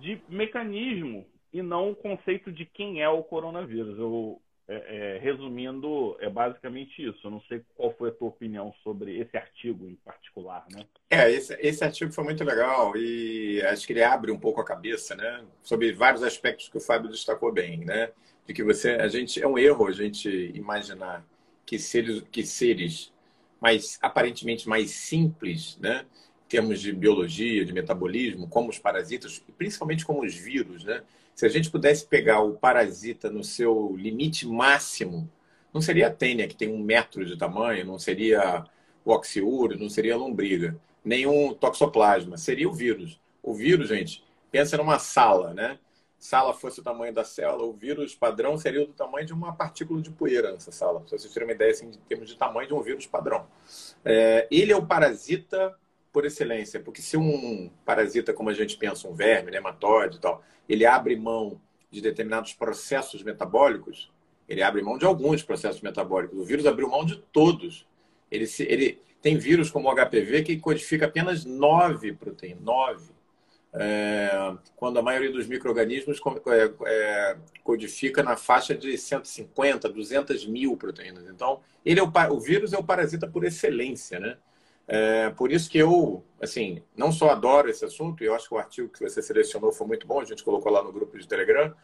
de 0.00 0.20
mecanismo 0.28 1.26
e 1.52 1.60
não 1.60 1.90
o 1.90 1.96
conceito 1.96 2.50
de 2.50 2.64
quem 2.64 3.02
é 3.02 3.08
o 3.08 3.22
coronavírus. 3.22 3.98
Eu, 3.98 4.40
é, 4.68 5.16
é, 5.16 5.18
resumindo, 5.18 6.14
é 6.20 6.28
basicamente 6.28 7.02
isso. 7.02 7.26
Eu 7.26 7.30
não 7.30 7.40
sei 7.42 7.64
qual 7.74 7.90
foi 7.96 8.10
a 8.10 8.12
tua 8.12 8.28
opinião 8.28 8.72
sobre 8.84 9.18
esse 9.18 9.34
artigo 9.34 9.88
em 9.88 9.94
particular, 9.96 10.66
né? 10.70 10.84
É, 11.08 11.30
esse, 11.30 11.54
esse 11.58 11.82
artigo 11.82 12.12
foi 12.12 12.22
muito 12.22 12.44
legal 12.44 12.94
e 12.94 13.62
acho 13.62 13.86
que 13.86 13.94
ele 13.94 14.02
abre 14.02 14.30
um 14.30 14.38
pouco 14.38 14.60
a 14.60 14.64
cabeça, 14.64 15.14
né? 15.14 15.42
Sobre 15.62 15.92
vários 15.92 16.22
aspectos 16.22 16.68
que 16.68 16.76
o 16.76 16.80
Fábio 16.80 17.10
destacou 17.10 17.50
bem, 17.50 17.78
né? 17.78 18.10
De 18.46 18.52
que 18.52 18.62
você, 18.62 18.90
a 18.90 19.08
gente, 19.08 19.42
é 19.42 19.48
um 19.48 19.58
erro 19.58 19.86
a 19.86 19.92
gente 19.92 20.28
imaginar 20.54 21.24
que 21.64 21.78
seres, 21.78 22.22
que 22.30 22.44
seres 22.44 23.10
mais, 23.58 23.98
aparentemente 24.02 24.68
mais 24.68 24.90
simples, 24.90 25.78
né? 25.78 26.04
Em 26.44 26.48
termos 26.48 26.80
de 26.80 26.92
biologia, 26.92 27.64
de 27.64 27.72
metabolismo, 27.72 28.46
como 28.48 28.68
os 28.68 28.78
parasitas, 28.78 29.42
principalmente 29.56 30.04
como 30.04 30.22
os 30.22 30.34
vírus, 30.34 30.84
né? 30.84 31.02
Se 31.38 31.46
a 31.46 31.48
gente 31.48 31.70
pudesse 31.70 32.04
pegar 32.04 32.40
o 32.40 32.54
parasita 32.54 33.30
no 33.30 33.44
seu 33.44 33.94
limite 33.96 34.44
máximo, 34.44 35.30
não 35.72 35.80
seria 35.80 36.08
a 36.08 36.12
tênia, 36.12 36.48
que 36.48 36.56
tem 36.56 36.68
um 36.68 36.82
metro 36.82 37.24
de 37.24 37.38
tamanho, 37.38 37.86
não 37.86 37.96
seria 37.96 38.64
o 39.04 39.12
oxiúrio, 39.12 39.78
não 39.78 39.88
seria 39.88 40.14
a 40.14 40.16
lombriga, 40.16 40.76
nenhum 41.04 41.54
toxoplasma, 41.54 42.36
seria 42.36 42.68
o 42.68 42.72
vírus. 42.72 43.20
O 43.40 43.54
vírus, 43.54 43.88
gente, 43.88 44.24
pensa 44.50 44.76
numa 44.76 44.98
sala, 44.98 45.54
né? 45.54 45.78
Sala 46.18 46.52
fosse 46.52 46.80
o 46.80 46.82
tamanho 46.82 47.14
da 47.14 47.22
célula, 47.22 47.66
o 47.66 47.72
vírus 47.72 48.16
padrão 48.16 48.58
seria 48.58 48.84
do 48.84 48.92
tamanho 48.92 49.24
de 49.24 49.32
uma 49.32 49.54
partícula 49.54 50.02
de 50.02 50.10
poeira 50.10 50.50
nessa 50.50 50.72
sala. 50.72 51.04
Se 51.06 51.16
vocês 51.16 51.32
terem 51.32 51.46
uma 51.46 51.54
ideia, 51.54 51.70
assim, 51.70 51.86
em 51.86 52.08
termos 52.08 52.28
de 52.28 52.36
tamanho 52.36 52.66
de 52.66 52.74
um 52.74 52.82
vírus 52.82 53.06
padrão. 53.06 53.46
É, 54.04 54.48
ele 54.50 54.72
é 54.72 54.76
o 54.76 54.84
parasita 54.84 55.72
por 56.18 56.26
excelência, 56.26 56.80
porque 56.80 57.00
se 57.00 57.16
um 57.16 57.70
parasita, 57.84 58.32
como 58.32 58.50
a 58.50 58.52
gente 58.52 58.76
pensa, 58.76 59.06
um 59.06 59.14
verme, 59.14 59.52
nematóide 59.52 60.16
e 60.16 60.20
tal, 60.20 60.42
ele 60.68 60.84
abre 60.84 61.14
mão 61.14 61.60
de 61.92 62.00
determinados 62.00 62.52
processos 62.52 63.22
metabólicos, 63.22 64.10
ele 64.48 64.60
abre 64.60 64.82
mão 64.82 64.98
de 64.98 65.04
alguns 65.04 65.44
processos 65.44 65.80
metabólicos. 65.80 66.36
O 66.36 66.42
vírus 66.42 66.66
abriu 66.66 66.88
mão 66.88 67.04
de 67.04 67.18
todos. 67.32 67.86
Ele, 68.32 68.48
se, 68.48 68.64
ele 68.64 69.00
tem 69.22 69.38
vírus 69.38 69.70
como 69.70 69.88
o 69.88 69.94
HPV 69.94 70.42
que 70.42 70.56
codifica 70.56 71.06
apenas 71.06 71.44
nove 71.44 72.12
proteínas, 72.12 72.64
nove. 72.64 73.12
é, 73.74 74.56
quando 74.74 74.98
a 74.98 75.02
maioria 75.02 75.30
dos 75.30 75.46
micro-organismos 75.46 76.20
é, 76.48 76.72
é, 76.84 77.36
codifica 77.62 78.24
na 78.24 78.36
faixa 78.36 78.74
de 78.74 78.98
150, 78.98 79.88
200 79.88 80.46
mil 80.46 80.76
proteínas. 80.76 81.28
Então, 81.28 81.60
ele 81.86 82.00
é 82.00 82.02
o, 82.02 82.10
o 82.32 82.40
vírus 82.40 82.72
é 82.72 82.76
o 82.76 82.82
parasita 82.82 83.28
por 83.28 83.44
excelência, 83.44 84.18
né? 84.18 84.36
É, 84.90 85.28
por 85.30 85.52
isso 85.52 85.68
que 85.70 85.76
eu, 85.76 86.24
assim, 86.40 86.82
não 86.96 87.12
só 87.12 87.28
adoro 87.28 87.68
esse 87.68 87.84
assunto, 87.84 88.24
e 88.24 88.26
eu 88.26 88.34
acho 88.34 88.48
que 88.48 88.54
o 88.54 88.58
artigo 88.58 88.88
que 88.88 89.00
você 89.00 89.20
selecionou 89.20 89.70
foi 89.70 89.86
muito 89.86 90.06
bom, 90.06 90.18
a 90.18 90.24
gente 90.24 90.42
colocou 90.42 90.72
lá 90.72 90.82
no 90.82 90.90
grupo 90.90 91.18
de 91.18 91.28
Telegram, 91.28 91.74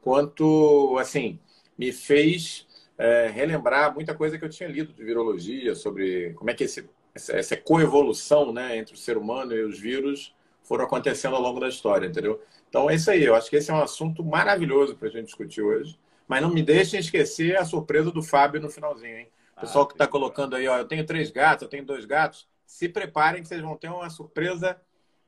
quanto, 0.00 0.96
assim, 0.98 1.40
me 1.76 1.90
fez 1.90 2.66
é, 2.96 3.26
relembrar 3.26 3.92
muita 3.92 4.14
coisa 4.14 4.38
que 4.38 4.44
eu 4.44 4.48
tinha 4.48 4.68
lido 4.68 4.92
de 4.92 5.02
virologia, 5.02 5.74
sobre 5.74 6.34
como 6.34 6.50
é 6.50 6.54
que 6.54 6.62
esse, 6.64 6.88
essa, 7.12 7.32
essa 7.32 7.56
coevolução 7.56 8.52
né, 8.52 8.76
entre 8.78 8.94
o 8.94 8.98
ser 8.98 9.18
humano 9.18 9.52
e 9.52 9.64
os 9.64 9.80
vírus 9.80 10.32
foram 10.62 10.84
acontecendo 10.84 11.34
ao 11.34 11.42
longo 11.42 11.58
da 11.58 11.68
história, 11.68 12.06
entendeu? 12.06 12.40
Então 12.68 12.88
é 12.88 12.94
isso 12.94 13.10
aí, 13.10 13.24
eu 13.24 13.34
acho 13.34 13.50
que 13.50 13.56
esse 13.56 13.72
é 13.72 13.74
um 13.74 13.82
assunto 13.82 14.24
maravilhoso 14.24 14.96
para 14.96 15.08
a 15.08 15.10
gente 15.10 15.26
discutir 15.26 15.62
hoje. 15.62 15.98
Mas 16.28 16.40
não 16.40 16.48
me 16.48 16.62
deixem 16.62 17.00
esquecer 17.00 17.58
a 17.58 17.64
surpresa 17.64 18.10
do 18.10 18.22
Fábio 18.22 18.60
no 18.60 18.70
finalzinho, 18.70 19.18
hein? 19.18 19.28
O 19.56 19.60
pessoal 19.60 19.84
ah, 19.84 19.86
que 19.88 19.94
está 19.94 20.06
colocando 20.06 20.56
aí, 20.56 20.66
ó, 20.66 20.78
eu 20.78 20.86
tenho 20.86 21.04
três 21.04 21.30
gatos, 21.30 21.62
eu 21.62 21.68
tenho 21.68 21.84
dois 21.84 22.04
gatos. 22.04 22.48
Se 22.72 22.88
preparem 22.88 23.42
que 23.42 23.48
vocês 23.48 23.60
vão 23.60 23.76
ter 23.76 23.90
uma 23.90 24.08
surpresa 24.08 24.80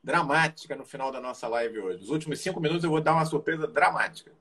dramática 0.03 0.75
no 0.75 0.85
final 0.85 1.13
da 1.13 1.21
nossa 1.21 1.47
live 1.47 1.79
hoje. 1.79 2.01
Nos 2.01 2.09
últimos 2.09 2.41
cinco 2.41 2.59
minutos 2.59 2.83
eu 2.83 2.91
vou 2.91 3.03
dar 3.03 3.13
uma 3.13 3.27
surpresa 3.27 3.67
dramática. 3.67 4.33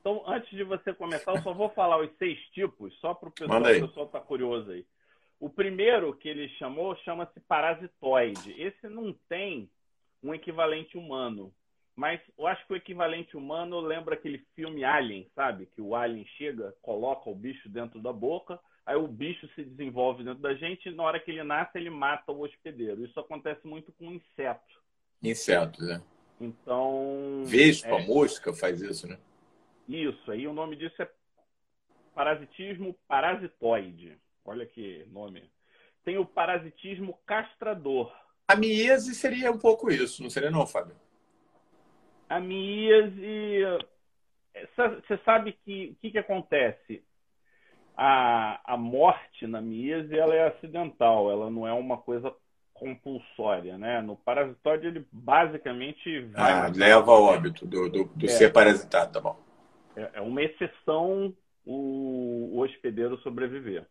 Então, 0.00 0.22
antes 0.26 0.50
de 0.50 0.62
você 0.62 0.92
começar, 0.92 1.32
eu 1.32 1.42
só 1.42 1.54
vou 1.54 1.70
falar 1.70 1.98
os 2.02 2.10
seis 2.18 2.38
tipos, 2.52 2.94
só 3.00 3.14
para 3.14 3.30
o 3.30 3.32
pessoal, 3.32 3.60
o 3.60 3.64
pessoal 3.64 4.06
tá 4.08 4.20
curioso 4.20 4.70
aí. 4.72 4.84
O 5.40 5.48
primeiro 5.48 6.14
que 6.14 6.28
ele 6.28 6.48
chamou 6.58 6.94
chama-se 6.96 7.40
parasitoide. 7.40 8.54
Esse 8.60 8.88
não 8.90 9.14
tem 9.26 9.70
um 10.22 10.34
equivalente 10.34 10.98
humano. 10.98 11.50
Mas 11.96 12.20
eu 12.36 12.46
acho 12.46 12.66
que 12.66 12.74
o 12.74 12.76
equivalente 12.76 13.38
humano 13.38 13.80
lembra 13.80 14.16
aquele 14.16 14.44
filme 14.54 14.84
Alien, 14.84 15.26
sabe? 15.34 15.64
Que 15.74 15.80
o 15.80 15.96
alien 15.96 16.26
chega, 16.36 16.74
coloca 16.82 17.30
o 17.30 17.34
bicho 17.34 17.70
dentro 17.70 18.00
da 18.00 18.12
boca, 18.12 18.60
aí 18.86 18.96
o 18.96 19.08
bicho 19.08 19.48
se 19.54 19.64
desenvolve 19.64 20.24
dentro 20.24 20.42
da 20.42 20.54
gente 20.54 20.88
e 20.88 20.94
na 20.94 21.02
hora 21.02 21.20
que 21.20 21.30
ele 21.30 21.42
nasce 21.42 21.78
ele 21.78 21.90
mata 21.90 22.32
o 22.32 22.40
hospedeiro. 22.40 23.04
Isso 23.04 23.18
acontece 23.18 23.66
muito 23.66 23.92
com 23.92 24.12
inseto. 24.12 24.82
Insetos, 25.22 25.86
né? 25.86 26.02
Então. 26.40 27.42
Vespa, 27.46 28.00
é... 28.00 28.06
mosca 28.06 28.52
faz 28.52 28.80
isso, 28.80 29.06
né? 29.06 29.18
Isso, 29.88 30.30
aí 30.30 30.46
o 30.46 30.52
nome 30.52 30.76
disso 30.76 31.00
é 31.02 31.10
parasitismo 32.14 32.96
parasitoide. 33.08 34.18
Olha 34.44 34.66
que 34.66 35.04
nome. 35.10 35.50
Tem 36.04 36.18
o 36.18 36.26
parasitismo 36.26 37.18
castrador. 37.26 38.14
A 38.46 38.56
miese 38.56 39.14
seria 39.14 39.50
um 39.50 39.58
pouco 39.58 39.90
isso, 39.90 40.22
não 40.22 40.28
seria 40.28 40.50
não, 40.50 40.66
Fábio? 40.66 40.96
A 42.28 42.38
miese... 42.40 43.62
Você 44.76 45.18
sabe 45.24 45.58
que 45.64 45.90
o 45.90 45.94
que, 45.96 46.10
que 46.12 46.18
acontece? 46.18 47.02
A, 47.96 48.60
a 48.64 48.76
morte 48.76 49.46
na 49.46 49.60
miese 49.60 50.18
ela 50.18 50.34
é 50.34 50.48
acidental, 50.48 51.30
ela 51.30 51.50
não 51.50 51.66
é 51.66 51.72
uma 51.72 51.96
coisa 51.96 52.32
compulsória, 52.72 53.78
né? 53.78 54.02
No 54.02 54.16
parasitóide 54.16 54.88
ele 54.88 55.06
basicamente 55.12 56.20
vai... 56.26 56.52
Ah, 56.52 56.72
leva 56.74 57.12
ao 57.12 57.22
óbito 57.22 57.64
do, 57.64 57.88
do, 57.88 58.04
do 58.04 58.26
é, 58.26 58.28
ser 58.28 58.52
parasitado, 58.52 59.12
tá 59.12 59.20
bom. 59.20 59.38
É, 59.94 60.10
é 60.14 60.20
uma 60.20 60.42
exceção 60.42 61.32
o, 61.64 62.50
o 62.52 62.58
hospedeiro 62.60 63.16
sobreviver. 63.18 63.86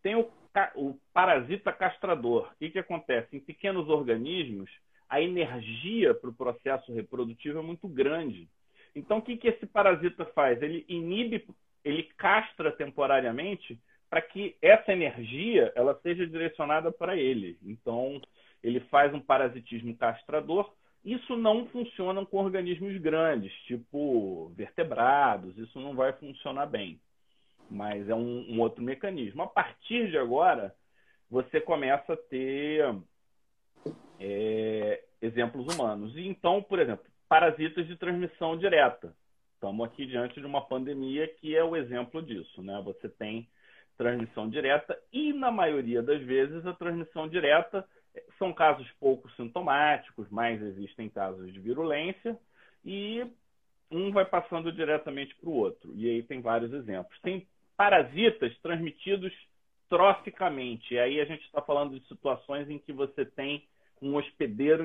Tem 0.00 0.14
o 0.14 0.30
o 0.74 0.98
parasita 1.12 1.72
castrador. 1.72 2.50
O 2.52 2.58
que, 2.58 2.70
que 2.70 2.78
acontece? 2.78 3.36
Em 3.36 3.40
pequenos 3.40 3.88
organismos, 3.88 4.70
a 5.08 5.20
energia 5.20 6.14
para 6.14 6.30
o 6.30 6.34
processo 6.34 6.92
reprodutivo 6.92 7.58
é 7.58 7.62
muito 7.62 7.88
grande. 7.88 8.48
Então, 8.94 9.18
o 9.18 9.22
que, 9.22 9.36
que 9.36 9.48
esse 9.48 9.66
parasita 9.66 10.24
faz? 10.26 10.60
Ele 10.62 10.84
inibe, 10.88 11.46
ele 11.84 12.04
castra 12.16 12.72
temporariamente 12.72 13.80
para 14.08 14.20
que 14.20 14.56
essa 14.60 14.92
energia 14.92 15.72
ela 15.74 15.98
seja 16.02 16.26
direcionada 16.26 16.90
para 16.90 17.16
ele. 17.16 17.58
Então, 17.62 18.20
ele 18.62 18.80
faz 18.80 19.14
um 19.14 19.20
parasitismo 19.20 19.96
castrador. 19.96 20.72
Isso 21.04 21.36
não 21.36 21.66
funciona 21.66 22.24
com 22.26 22.38
organismos 22.38 22.96
grandes, 22.98 23.52
tipo 23.66 24.52
vertebrados. 24.56 25.56
Isso 25.56 25.78
não 25.80 25.94
vai 25.94 26.12
funcionar 26.14 26.66
bem 26.66 27.00
mas 27.70 28.08
é 28.08 28.14
um, 28.14 28.46
um 28.50 28.60
outro 28.60 28.82
mecanismo. 28.82 29.42
A 29.42 29.46
partir 29.46 30.10
de 30.10 30.18
agora, 30.18 30.74
você 31.30 31.60
começa 31.60 32.14
a 32.14 32.16
ter 32.16 32.84
é, 34.18 35.04
exemplos 35.22 35.72
humanos. 35.72 36.16
E 36.16 36.26
então, 36.26 36.62
por 36.62 36.80
exemplo, 36.80 37.06
parasitas 37.28 37.86
de 37.86 37.96
transmissão 37.96 38.58
direta. 38.58 39.14
Estamos 39.60 39.86
aqui 39.86 40.06
diante 40.06 40.40
de 40.40 40.46
uma 40.46 40.62
pandemia 40.62 41.28
que 41.28 41.54
é 41.54 41.62
o 41.62 41.76
exemplo 41.76 42.22
disso. 42.22 42.62
Né? 42.62 42.80
Você 42.82 43.10
tem 43.10 43.46
transmissão 43.94 44.48
direta 44.48 44.98
e, 45.12 45.34
na 45.34 45.50
maioria 45.50 46.02
das 46.02 46.22
vezes, 46.22 46.64
a 46.64 46.72
transmissão 46.72 47.28
direta 47.28 47.86
são 48.38 48.54
casos 48.54 48.90
pouco 48.98 49.30
sintomáticos, 49.32 50.26
mas 50.30 50.62
existem 50.62 51.10
casos 51.10 51.52
de 51.52 51.60
virulência 51.60 52.38
e 52.82 53.22
um 53.90 54.10
vai 54.10 54.24
passando 54.24 54.72
diretamente 54.72 55.34
para 55.34 55.50
o 55.50 55.56
outro. 55.56 55.92
E 55.94 56.08
aí 56.08 56.22
tem 56.22 56.40
vários 56.40 56.72
exemplos. 56.72 57.20
Tem 57.20 57.46
parasitas 57.76 58.56
transmitidos 58.62 59.30
troficamente. 59.90 60.94
E 60.94 60.98
aí 60.98 61.20
a 61.20 61.26
gente 61.26 61.44
está 61.44 61.60
falando 61.60 62.00
de 62.00 62.08
situações 62.08 62.70
em 62.70 62.78
que 62.78 62.94
você 62.94 63.26
tem 63.26 63.68
um 64.00 64.16
hospedeiro 64.16 64.82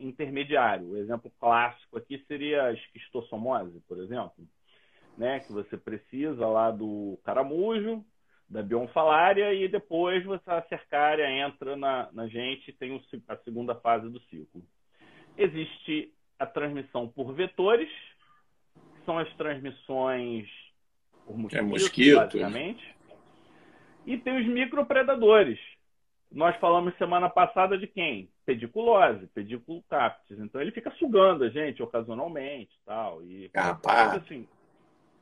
intermediário. 0.00 0.90
O 0.90 0.96
exemplo 0.96 1.30
clássico 1.38 1.98
aqui 1.98 2.18
seria 2.26 2.64
a 2.64 2.72
esquistossomose, 2.72 3.80
por 3.86 3.98
exemplo, 3.98 4.46
né? 5.16 5.40
que 5.40 5.52
você 5.52 5.76
precisa 5.76 6.46
lá 6.46 6.70
do 6.70 7.18
caramujo, 7.24 8.04
da 8.48 8.62
bionfalária, 8.62 9.54
e 9.54 9.68
depois 9.68 10.24
você, 10.24 10.50
a 10.50 10.62
cercária 10.62 11.30
entra 11.30 11.76
na, 11.76 12.10
na 12.12 12.26
gente 12.26 12.68
e 12.68 12.72
tem 12.72 12.92
o, 12.92 13.00
a 13.28 13.36
segunda 13.36 13.74
fase 13.76 14.08
do 14.08 14.20
ciclo. 14.22 14.62
Existe 15.38 16.12
a 16.38 16.46
transmissão 16.46 17.06
por 17.06 17.32
vetores, 17.32 17.88
que 18.96 19.04
são 19.04 19.18
as 19.18 19.32
transmissões 19.34 20.48
por 21.24 21.38
mosquitos, 21.38 21.58
é 21.58 21.62
mosquito. 21.62 22.16
basicamente. 22.16 22.96
E 24.04 24.18
tem 24.18 24.40
os 24.40 24.46
micropredadores. 24.46 25.58
Nós 26.32 26.56
falamos 26.56 26.96
semana 26.96 27.28
passada 27.28 27.76
de 27.76 27.86
quem? 27.86 28.28
Pediculose, 28.54 29.26
pediculo 29.28 29.82
captis. 29.88 30.38
Então 30.38 30.60
ele 30.60 30.72
fica 30.72 30.90
sugando 30.98 31.44
a 31.44 31.48
gente 31.48 31.82
ocasionalmente 31.82 32.72
tal. 32.84 33.22
E 33.22 33.48
carrapato. 33.50 34.16
Assim, 34.18 34.48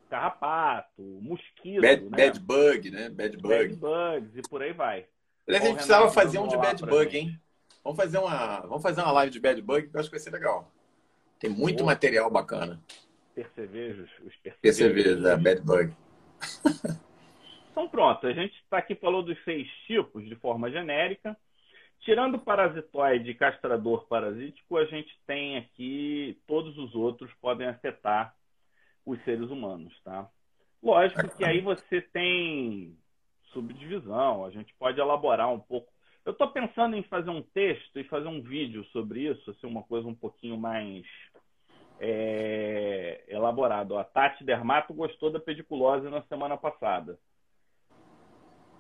carrapato, 0.09 1.03
mosquito. 1.03 1.83
Bad, 1.83 2.03
né? 2.05 2.11
bad 2.11 2.41
bug, 2.41 2.91
né? 2.91 3.09
Bad 3.11 3.37
bug. 3.37 3.49
Bad 3.49 3.77
bugs 3.77 4.37
e 4.37 4.49
por 4.49 4.63
aí 4.63 4.73
vai. 4.73 5.07
Aliás, 5.47 5.65
a 5.65 5.67
gente 5.69 5.77
precisava 5.77 6.11
fazer 6.11 6.39
um 6.39 6.49
de 6.49 6.57
bad 6.57 6.85
bug, 6.85 7.17
hein? 7.17 7.41
Vamos 7.83 7.97
fazer, 7.97 8.19
uma, 8.19 8.61
vamos 8.61 8.83
fazer 8.83 9.01
uma 9.01 9.13
live 9.13 9.33
de 9.33 9.41
bad 9.41 9.63
bug 9.63 9.89
que 9.89 9.97
eu 9.97 10.01
acho 10.01 10.11
que 10.11 10.17
vai 10.17 10.23
ser 10.23 10.31
legal. 10.31 10.71
Tem 11.39 11.49
muito 11.49 11.85
material 11.85 12.31
bacana 12.31 12.83
percevejos, 13.39 14.11
os 14.25 14.35
percevejos. 14.37 14.61
Percevejos, 14.61 15.25
é, 15.25 15.37
bad 15.37 15.61
bug. 15.63 15.95
então 17.71 17.89
pronto, 17.89 18.27
a 18.27 18.33
gente 18.33 18.55
está 18.55 18.79
aqui 18.79 18.97
falou 18.97 19.23
dos 19.23 19.39
seis 19.45 19.69
tipos 19.87 20.27
de 20.29 20.35
forma 20.37 20.71
genérica. 20.71 21.37
Tirando 22.01 22.39
parasitoide 22.39 23.31
e 23.31 23.35
castrador 23.35 24.07
parasítico, 24.07 24.77
a 24.77 24.85
gente 24.85 25.19
tem 25.27 25.57
aqui 25.57 26.41
todos 26.47 26.77
os 26.79 26.95
outros 26.95 27.31
podem 27.41 27.67
afetar 27.67 28.35
os 29.05 29.23
seres 29.25 29.51
humanos, 29.51 29.93
tá? 30.05 30.29
Lógico 30.83 31.37
que 31.37 31.45
aí 31.45 31.61
você 31.61 32.01
tem 32.01 32.97
subdivisão, 33.53 34.45
a 34.45 34.51
gente 34.51 34.75
pode 34.79 35.01
elaborar 35.01 35.53
um 35.53 35.59
pouco. 35.59 35.91
Eu 36.25 36.33
estou 36.33 36.49
pensando 36.49 36.95
em 36.95 37.03
fazer 37.03 37.31
um 37.31 37.43
texto 37.43 37.99
e 37.99 38.05
fazer 38.05 38.29
um 38.29 38.43
vídeo 38.43 38.85
sobre 38.87 39.29
isso, 39.29 39.51
assim, 39.51 39.67
uma 39.67 39.83
coisa 39.83 40.07
um 40.07 40.15
pouquinho 40.15 40.59
mais 40.59 41.05
é, 41.99 43.25
elaborado. 43.29 43.97
A 43.97 44.05
Tati 44.05 44.45
Dermato 44.45 44.93
gostou 44.95 45.31
da 45.31 45.41
pediculose 45.41 46.09
na 46.09 46.23
semana 46.23 46.57
passada. 46.57 47.19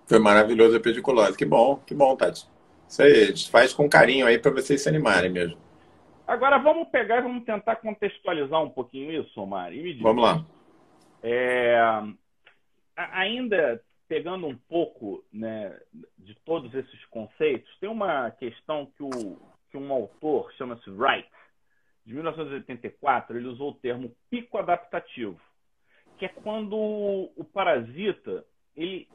Foi 0.06 0.18
maravilhoso 0.18 0.76
a 0.76 0.80
pediculose. 0.80 1.36
Que 1.36 1.44
bom, 1.44 1.76
que 1.76 1.94
bom, 1.94 2.16
Tati. 2.16 2.46
Isso 2.88 3.02
aí, 3.02 3.12
a 3.12 3.26
gente 3.26 3.50
faz 3.50 3.72
com 3.72 3.88
carinho 3.88 4.26
aí 4.26 4.38
para 4.38 4.50
vocês 4.50 4.82
se 4.82 4.88
animarem 4.88 5.30
mesmo. 5.30 5.58
Agora 6.26 6.58
vamos 6.58 6.88
pegar 6.88 7.18
e 7.18 7.22
vamos 7.22 7.44
tentar 7.44 7.76
contextualizar 7.76 8.62
um 8.62 8.70
pouquinho 8.70 9.22
isso, 9.22 9.40
Omar. 9.40 9.70
vamos 10.00 10.22
lá. 10.22 10.44
É, 11.22 11.78
ainda 12.96 13.80
pegando 14.08 14.46
um 14.46 14.56
pouco 14.56 15.22
né, 15.32 15.78
de 16.16 16.34
todos 16.44 16.74
esses 16.74 17.04
conceitos, 17.06 17.70
tem 17.78 17.88
uma 17.88 18.30
questão 18.30 18.86
que, 18.96 19.02
o, 19.02 19.38
que 19.70 19.76
um 19.76 19.92
autor 19.92 20.50
chama-se 20.54 20.88
Wright, 20.90 21.28
de 22.06 22.14
1984, 22.14 23.36
ele 23.36 23.48
usou 23.48 23.70
o 23.70 23.74
termo 23.74 24.10
pico 24.30 24.56
adaptativo, 24.56 25.38
que 26.16 26.24
é 26.24 26.28
quando 26.28 26.74
o 26.74 27.44
parasita 27.52 28.44
ele, 28.74 29.06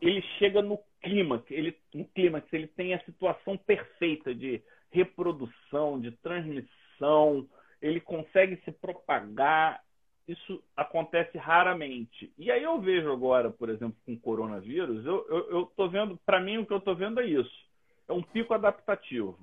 ele 0.00 0.22
chega 0.38 0.62
no 0.62 0.78
clímax, 1.02 1.44
ele, 1.50 1.76
no 1.94 2.04
clímax, 2.06 2.52
ele 2.52 2.66
tem 2.68 2.94
a 2.94 3.04
situação 3.04 3.56
perfeita 3.56 4.34
de 4.34 4.62
reprodução, 4.90 6.00
de 6.00 6.10
transmissão, 6.18 7.48
ele 7.80 8.00
consegue 8.00 8.56
se 8.64 8.72
propagar. 8.72 9.82
Isso 10.28 10.62
acontece 10.76 11.36
raramente. 11.38 12.32
E 12.38 12.52
aí 12.52 12.62
eu 12.62 12.80
vejo 12.80 13.10
agora, 13.10 13.50
por 13.50 13.68
exemplo, 13.68 13.96
com 14.06 14.12
o 14.12 14.20
coronavírus, 14.20 15.04
eu 15.04 15.64
estou 15.64 15.90
vendo, 15.90 16.16
para 16.24 16.38
mim, 16.40 16.58
o 16.58 16.66
que 16.66 16.72
eu 16.72 16.78
estou 16.78 16.94
vendo 16.94 17.20
é 17.20 17.26
isso. 17.26 17.68
É 18.08 18.12
um 18.12 18.22
pico 18.22 18.54
adaptativo. 18.54 19.36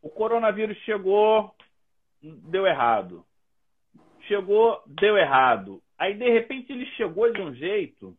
O 0.00 0.08
coronavírus 0.08 0.76
chegou, 0.78 1.52
deu 2.22 2.66
errado. 2.66 3.24
Chegou, 4.28 4.80
deu 4.86 5.16
errado. 5.16 5.82
Aí, 5.98 6.14
de 6.14 6.30
repente, 6.30 6.72
ele 6.72 6.86
chegou 6.92 7.32
de 7.32 7.40
um 7.40 7.52
jeito 7.52 8.16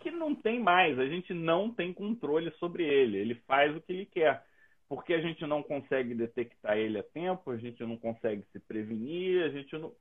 que 0.00 0.10
não 0.10 0.34
tem 0.34 0.58
mais. 0.58 0.98
A 0.98 1.06
gente 1.06 1.32
não 1.32 1.70
tem 1.70 1.92
controle 1.92 2.50
sobre 2.58 2.84
ele. 2.84 3.18
Ele 3.18 3.34
faz 3.46 3.76
o 3.76 3.80
que 3.80 3.92
ele 3.92 4.06
quer. 4.06 4.42
Porque 4.88 5.14
a 5.14 5.20
gente 5.20 5.46
não 5.46 5.62
consegue 5.62 6.14
detectar 6.14 6.76
ele 6.76 6.98
a 6.98 7.02
tempo, 7.02 7.52
a 7.52 7.56
gente 7.56 7.80
não 7.84 7.96
consegue 7.96 8.44
se 8.52 8.58
prevenir, 8.58 9.44
a 9.44 9.48
gente 9.48 9.78
não. 9.78 9.92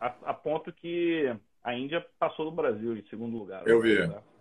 A, 0.00 0.06
a 0.30 0.34
ponto 0.34 0.72
que 0.72 1.30
a 1.62 1.74
Índia 1.74 2.04
passou 2.18 2.46
do 2.46 2.52
Brasil 2.52 2.96
em 2.96 3.04
segundo 3.10 3.36
lugar. 3.36 3.66
Eu 3.66 3.82
vi. 3.82 3.98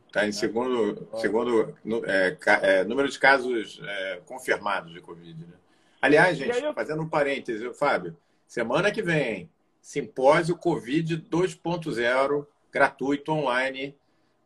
Está 0.08 0.26
em 0.26 0.32
segundo, 0.32 1.08
segundo 1.18 1.76
é, 2.08 2.38
é, 2.64 2.84
número 2.84 3.08
de 3.10 3.20
casos 3.20 3.80
é, 3.84 4.22
confirmados 4.26 4.92
de 4.92 5.02
Covid. 5.02 5.38
Né? 5.46 5.54
Aliás, 6.02 6.38
gente, 6.38 6.64
eu... 6.64 6.74
fazendo 6.74 7.04
um 7.04 7.10
parêntese, 7.10 7.72
Fábio, 7.74 8.18
semana 8.48 8.92
que 8.92 9.04
vem, 9.04 9.50
simpósio 9.82 10.58
Covid 10.58 11.18
2.0, 11.30 12.48
gratuito, 12.72 13.32
online. 13.32 13.96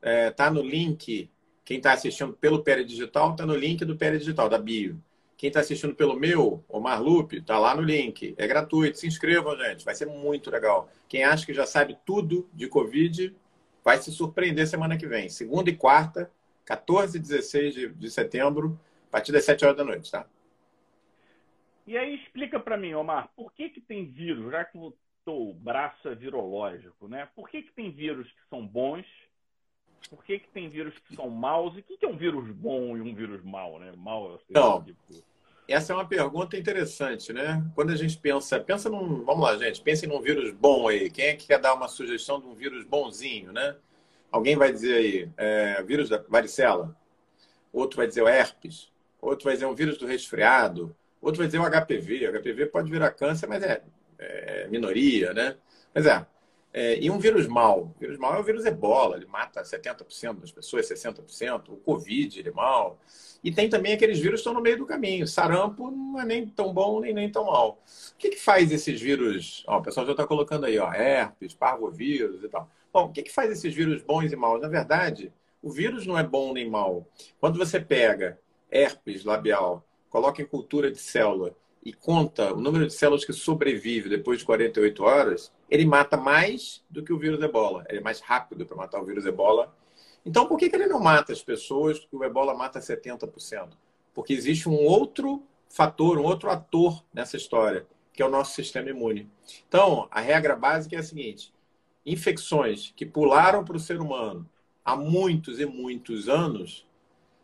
É, 0.04 0.34
no 0.52 0.62
link. 0.62 1.32
Quem 1.66 1.78
está 1.78 1.94
assistindo 1.94 2.34
pelo 2.34 2.62
Pere 2.62 2.84
Digital, 2.84 3.32
está 3.32 3.46
no 3.46 3.56
link 3.56 3.84
do 3.86 3.96
Pere 3.96 4.20
Digital, 4.20 4.50
da 4.50 4.58
bio. 4.58 5.02
Quem 5.38 5.48
está 5.48 5.62
assistindo 5.62 5.96
pelo 5.96 6.16
meu, 6.16 6.64
o 6.70 6.80
Marlupe, 6.80 7.38
está 7.38 7.58
lá 7.58 7.76
no 7.76 7.82
link. 7.82 8.36
É 8.38 8.46
gratuito. 8.46 8.98
Se 8.98 9.08
inscrevam, 9.08 9.58
gente. 9.58 9.84
Vai 9.84 9.96
ser 9.96 10.06
muito 10.06 10.52
legal. 10.52 10.90
Quem 11.08 11.24
acha 11.24 11.46
que 11.46 11.54
já 11.54 11.66
sabe 11.66 11.98
tudo 12.06 12.48
de 12.54 12.68
Covid, 12.68 13.36
vai 13.84 13.98
se 13.98 14.12
surpreender 14.12 14.68
semana 14.68 14.98
que 14.98 15.08
vem. 15.08 15.30
Segunda 15.30 15.70
e 15.70 15.76
quarta, 15.76 16.32
14 16.66 17.18
e 17.18 17.22
16 17.22 17.74
de, 17.74 17.90
de 17.90 18.12
setembro, 18.12 18.80
a 19.10 19.12
partir 19.12 19.32
das 19.32 19.44
7 19.46 19.66
horas 19.66 19.78
da 19.78 19.84
noite, 19.84 20.12
tá? 20.12 20.26
E 21.86 21.98
aí 21.98 22.16
explica 22.16 22.60
para 22.60 22.78
mim, 22.78 22.94
Omar, 22.94 23.30
por 23.36 23.52
que, 23.54 23.70
que 23.70 23.82
tem 23.82 24.10
vírus, 24.10 24.52
já 24.52 24.64
que 24.64 24.78
o 24.78 24.96
teu 25.26 25.54
braço 25.56 26.08
é 26.08 26.16
virológico, 26.16 27.08
né? 27.08 27.28
Por 27.36 27.50
que, 27.50 27.64
que 27.64 27.74
tem 27.74 27.92
vírus 27.92 28.28
que 28.28 28.50
são 28.50 28.66
bons? 28.66 29.06
Por 30.10 30.24
que, 30.24 30.40
que 30.40 30.48
tem 30.50 30.70
vírus 30.70 30.96
que 31.00 31.16
são 31.16 31.30
maus? 31.30 31.76
E 31.76 31.80
o 31.80 31.84
que, 31.84 31.98
que 31.98 32.06
é 32.06 32.08
um 32.08 32.18
vírus 32.18 32.50
bom 32.52 32.96
e 32.98 33.02
um 33.02 33.14
vírus 33.14 33.44
mau, 33.44 33.80
né? 33.80 33.92
Mal 33.98 34.36
é 34.36 34.54
Não, 34.54 34.84
tipo... 34.84 35.24
essa 35.68 35.94
é 35.94 35.96
uma 35.96 36.08
pergunta 36.08 36.58
interessante, 36.58 37.34
né? 37.34 37.64
Quando 37.76 37.92
a 37.92 37.96
gente 37.96 38.18
pensa, 38.18 38.60
pensa 38.60 38.90
num, 38.90 39.24
vamos 39.24 39.44
lá, 39.44 39.58
gente, 39.58 39.82
pense 39.82 40.06
num 40.06 40.22
vírus 40.22 40.54
bom 40.54 40.88
aí. 40.88 41.10
Quem 41.10 41.26
é 41.26 41.36
que 41.36 41.48
quer 41.48 41.60
dar 41.60 41.74
uma 41.74 41.88
sugestão 41.88 42.40
de 42.40 42.48
um 42.48 42.54
vírus 42.54 42.86
bonzinho, 42.86 43.52
né? 43.52 43.76
Alguém 44.32 44.56
vai 44.56 44.72
dizer 44.72 44.96
aí, 44.96 45.30
é, 45.38 45.84
vírus 45.84 46.10
da 46.10 46.18
varicela, 46.28 46.96
outro 47.72 47.98
vai 47.98 48.08
dizer 48.08 48.24
o 48.24 48.28
herpes, 48.28 48.92
outro 49.22 49.46
vai 49.46 49.54
dizer 49.54 49.66
um 49.66 49.76
vírus 49.76 49.98
do 49.98 50.08
resfriado, 50.08 50.96
Outro 51.24 51.40
vai 51.40 51.48
dizer 51.48 51.60
o 51.60 51.64
HPV. 51.64 52.28
O 52.28 52.42
HPV 52.42 52.66
pode 52.66 52.92
virar 52.92 53.12
câncer, 53.12 53.48
mas 53.48 53.64
é, 53.64 53.82
é 54.20 54.68
minoria, 54.68 55.34
né? 55.34 55.56
Mas 55.96 56.06
é. 56.06 56.28
É. 56.74 57.00
E 57.00 57.10
um 57.10 57.20
vírus 57.20 57.48
mal. 57.48 57.94
O 57.96 58.00
vírus 58.00 58.18
mal 58.18 58.36
é 58.36 58.40
o 58.40 58.44
vírus 58.44 58.66
ebola. 58.66 59.18
Ele 59.18 59.28
mata 59.28 59.62
70% 59.62 60.40
das 60.40 60.52
pessoas, 60.52 60.90
60%. 60.90 61.70
O 61.70 61.78
Covid, 61.78 62.40
ele 62.40 62.50
é 62.50 62.52
mal. 62.52 63.00
E 63.44 63.52
tem 63.52 63.70
também 63.70 63.94
aqueles 63.94 64.20
vírus 64.20 64.42
que 64.42 64.48
estão 64.48 64.54
no 64.54 64.62
meio 64.62 64.78
do 64.78 64.86
caminho. 64.86 65.28
Sarampo 65.28 65.92
não 65.92 66.20
é 66.20 66.26
nem 66.26 66.48
tão 66.48 66.74
bom, 66.74 67.00
nem, 67.00 67.14
nem 67.14 67.30
tão 67.30 67.46
mal. 67.46 67.80
O 68.14 68.18
que, 68.18 68.32
que 68.32 68.40
faz 68.40 68.72
esses 68.72 69.00
vírus... 69.00 69.64
Ó, 69.68 69.78
o 69.78 69.82
pessoal 69.84 70.06
já 70.06 70.14
está 70.14 70.26
colocando 70.26 70.66
aí, 70.66 70.80
ó, 70.80 70.92
herpes, 70.92 71.54
parvovírus 71.54 72.44
e 72.44 72.50
tal. 72.50 72.70
Bom, 72.92 73.06
o 73.06 73.12
que, 73.12 73.24
que 73.24 73.32
faz 73.32 73.52
esses 73.52 73.74
vírus 73.74 74.02
bons 74.02 74.32
e 74.32 74.36
maus? 74.36 74.62
Na 74.62 74.68
verdade, 74.68 75.32
o 75.62 75.70
vírus 75.70 76.06
não 76.08 76.18
é 76.18 76.24
bom 76.24 76.54
nem 76.54 76.70
mal. 76.70 77.06
Quando 77.40 77.58
você 77.58 77.80
pega 77.80 78.40
herpes 78.72 79.24
labial 79.24 79.86
coloca 80.14 80.44
em 80.44 80.46
cultura 80.46 80.92
de 80.92 81.00
célula 81.00 81.56
e 81.86 81.92
conta 81.92 82.54
o 82.54 82.62
número 82.62 82.88
de 82.88 82.94
células 82.94 83.26
que 83.26 83.34
sobrevive 83.34 84.10
depois 84.10 84.40
de 84.40 84.46
48 84.46 85.04
horas, 85.04 85.52
ele 85.70 85.86
mata 85.86 86.16
mais 86.16 86.84
do 86.90 87.04
que 87.04 87.12
o 87.12 87.18
vírus 87.18 87.42
ebola. 87.42 87.84
Ele 87.90 88.00
é 88.00 88.02
mais 88.02 88.22
rápido 88.22 88.66
para 88.66 88.78
matar 88.78 89.02
o 89.02 89.06
vírus 89.06 89.26
ebola. 89.26 89.76
Então, 90.26 90.48
por 90.48 90.58
que, 90.58 90.70
que 90.70 90.76
ele 90.76 90.88
não 90.88 91.00
mata 91.00 91.34
as 91.34 91.44
pessoas 91.44 92.00
que 92.00 92.16
o 92.16 92.24
ebola 92.24 92.54
mata 92.54 92.80
70%? 92.80 93.70
Porque 94.14 94.32
existe 94.32 94.70
um 94.70 94.86
outro 94.86 95.44
fator, 95.68 96.18
um 96.18 96.24
outro 96.24 96.50
ator 96.50 97.04
nessa 97.14 97.36
história, 97.36 97.86
que 98.14 98.22
é 98.22 98.26
o 98.26 98.30
nosso 98.30 98.54
sistema 98.54 98.90
imune. 98.90 99.30
Então, 99.68 100.08
a 100.10 100.22
regra 100.22 100.56
básica 100.56 100.96
é 100.96 101.00
a 101.00 101.04
seguinte: 101.04 101.54
infecções 102.06 102.94
que 102.96 103.06
pularam 103.06 103.66
para 103.66 103.76
o 103.76 103.80
ser 103.80 104.00
humano 104.00 104.50
há 104.86 104.96
muitos 104.96 105.60
e 105.60 105.66
muitos 105.66 106.30
anos, 106.30 106.88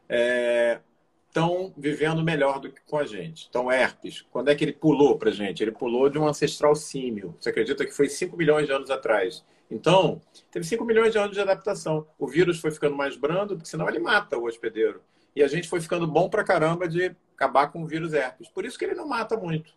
é, 0.07 0.79
estão 1.29 1.71
vivendo 1.77 2.23
melhor 2.23 2.59
do 2.59 2.71
que 2.71 2.81
com 2.81 2.97
a 2.97 3.05
gente. 3.05 3.47
Então, 3.49 3.71
herpes, 3.71 4.25
quando 4.31 4.49
é 4.49 4.55
que 4.55 4.63
ele 4.63 4.73
pulou 4.73 5.17
para 5.17 5.29
a 5.29 5.33
gente? 5.33 5.63
Ele 5.63 5.71
pulou 5.71 6.09
de 6.09 6.17
um 6.17 6.27
ancestral 6.27 6.75
símio. 6.75 7.35
Você 7.39 7.49
acredita 7.49 7.85
que 7.85 7.91
foi 7.91 8.09
5 8.09 8.35
milhões 8.35 8.65
de 8.65 8.73
anos 8.73 8.89
atrás? 8.89 9.45
Então, 9.69 10.19
teve 10.51 10.65
5 10.65 10.83
milhões 10.83 11.11
de 11.11 11.19
anos 11.19 11.35
de 11.35 11.39
adaptação. 11.39 12.05
O 12.17 12.27
vírus 12.27 12.59
foi 12.59 12.71
ficando 12.71 12.95
mais 12.95 13.15
brando, 13.15 13.55
porque 13.55 13.69
senão 13.69 13.87
ele 13.87 13.99
mata 13.99 14.37
o 14.37 14.45
hospedeiro. 14.45 15.01
E 15.35 15.43
a 15.43 15.47
gente 15.47 15.69
foi 15.69 15.79
ficando 15.79 16.07
bom 16.07 16.27
para 16.27 16.43
caramba 16.43 16.87
de 16.87 17.15
acabar 17.35 17.71
com 17.71 17.83
o 17.83 17.85
vírus 17.85 18.13
herpes. 18.13 18.49
Por 18.49 18.65
isso 18.65 18.77
que 18.77 18.83
ele 18.83 18.95
não 18.95 19.07
mata 19.07 19.37
muito. 19.37 19.71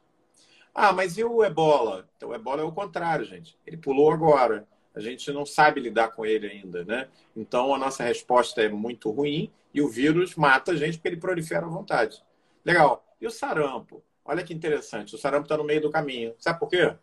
Ah, 0.75 0.93
mas 0.93 1.19
e 1.19 1.23
o 1.23 1.45
ebola? 1.45 2.09
Então, 2.17 2.31
o 2.31 2.35
ebola 2.35 2.63
é 2.63 2.65
o 2.65 2.73
contrário, 2.73 3.27
gente. 3.27 3.59
Ele 3.67 3.77
pulou 3.77 4.11
agora. 4.11 4.67
A 4.95 5.01
gente 5.01 5.31
não 5.31 5.45
sabe 5.45 5.81
lidar 5.81 6.09
com 6.09 6.25
ele 6.25 6.47
ainda, 6.47 6.83
né? 6.85 7.09
Então, 7.37 7.75
a 7.75 7.79
nossa 7.79 8.03
resposta 8.03 8.63
é 8.63 8.71
muito 8.71 9.11
ruim 9.11 9.53
e 9.75 9.81
o 9.81 9.89
vírus 9.89 10.35
mata 10.35 10.73
a 10.73 10.77
gente 10.77 10.99
porque 10.99 11.09
ele 11.09 11.17
prolifera 11.17 11.67
à 11.67 11.69
vontade. 11.69 12.23
Legal. 12.65 13.05
E 13.21 13.27
o 13.27 13.31
sarampo? 13.31 14.03
Olha 14.25 14.43
que 14.43 14.55
interessante. 14.55 15.15
O 15.15 15.19
sarampo 15.19 15.45
está 15.45 15.57
no 15.57 15.65
meio 15.65 15.81
do 15.81 15.91
caminho. 15.91 16.35
Sabe 16.39 16.59
por 16.59 16.69
quê? 16.69 16.95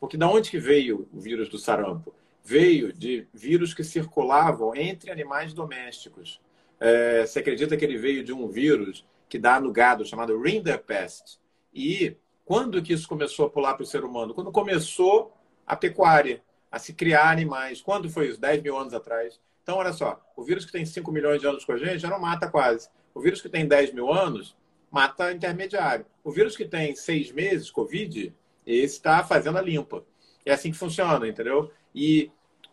Porque 0.00 0.16
da 0.16 0.28
onde 0.28 0.50
que 0.50 0.58
veio 0.58 1.08
o 1.12 1.20
vírus 1.20 1.48
do 1.48 1.58
sarampo? 1.58 2.14
Veio 2.42 2.92
de 2.92 3.26
vírus 3.32 3.72
que 3.72 3.84
circulavam 3.84 4.74
entre 4.74 5.10
animais 5.10 5.54
domésticos. 5.54 6.40
É, 6.80 7.24
você 7.26 7.38
acredita 7.38 7.76
que 7.76 7.84
ele 7.84 7.96
veio 7.96 8.22
de 8.22 8.32
um 8.32 8.48
vírus 8.48 9.06
que 9.28 9.38
dá 9.38 9.60
no 9.60 9.72
gado 9.72 10.04
chamado 10.04 10.40
Rinderpest? 10.40 11.38
E 11.72 12.16
quando 12.44 12.82
que 12.82 12.92
isso 12.92 13.08
começou 13.08 13.46
a 13.46 13.50
pular 13.50 13.74
para 13.74 13.84
o 13.84 13.86
ser 13.86 14.04
humano? 14.04 14.34
Quando 14.34 14.52
começou 14.52 15.32
a 15.66 15.74
pecuária, 15.74 16.42
a 16.70 16.78
se 16.78 16.92
criar 16.92 17.30
animais. 17.30 17.80
Quando 17.80 18.10
foi 18.10 18.28
isso? 18.28 18.40
10 18.40 18.62
mil 18.62 18.76
anos 18.76 18.92
atrás. 18.92 19.40
Então, 19.64 19.78
olha 19.78 19.94
só, 19.94 20.22
o 20.36 20.44
vírus 20.44 20.66
que 20.66 20.70
tem 20.70 20.84
5 20.84 21.10
milhões 21.10 21.40
de 21.40 21.46
anos 21.46 21.64
com 21.64 21.72
a 21.72 21.78
gente 21.78 21.98
já 21.98 22.10
não 22.10 22.20
mata 22.20 22.48
quase. 22.50 22.88
O 23.14 23.20
vírus 23.20 23.40
que 23.40 23.48
tem 23.48 23.66
10 23.66 23.94
mil 23.94 24.12
anos 24.12 24.54
mata 24.90 25.32
intermediário. 25.32 26.04
O 26.22 26.30
vírus 26.30 26.54
que 26.54 26.66
tem 26.66 26.94
seis 26.94 27.32
meses, 27.32 27.70
Covid, 27.70 28.32
esse 28.66 28.94
está 28.94 29.24
fazendo 29.24 29.58
a 29.58 29.62
limpa. 29.62 30.04
É 30.44 30.52
assim 30.52 30.70
que 30.70 30.76
funciona, 30.76 31.26
entendeu? 31.26 31.72
E 31.94 32.30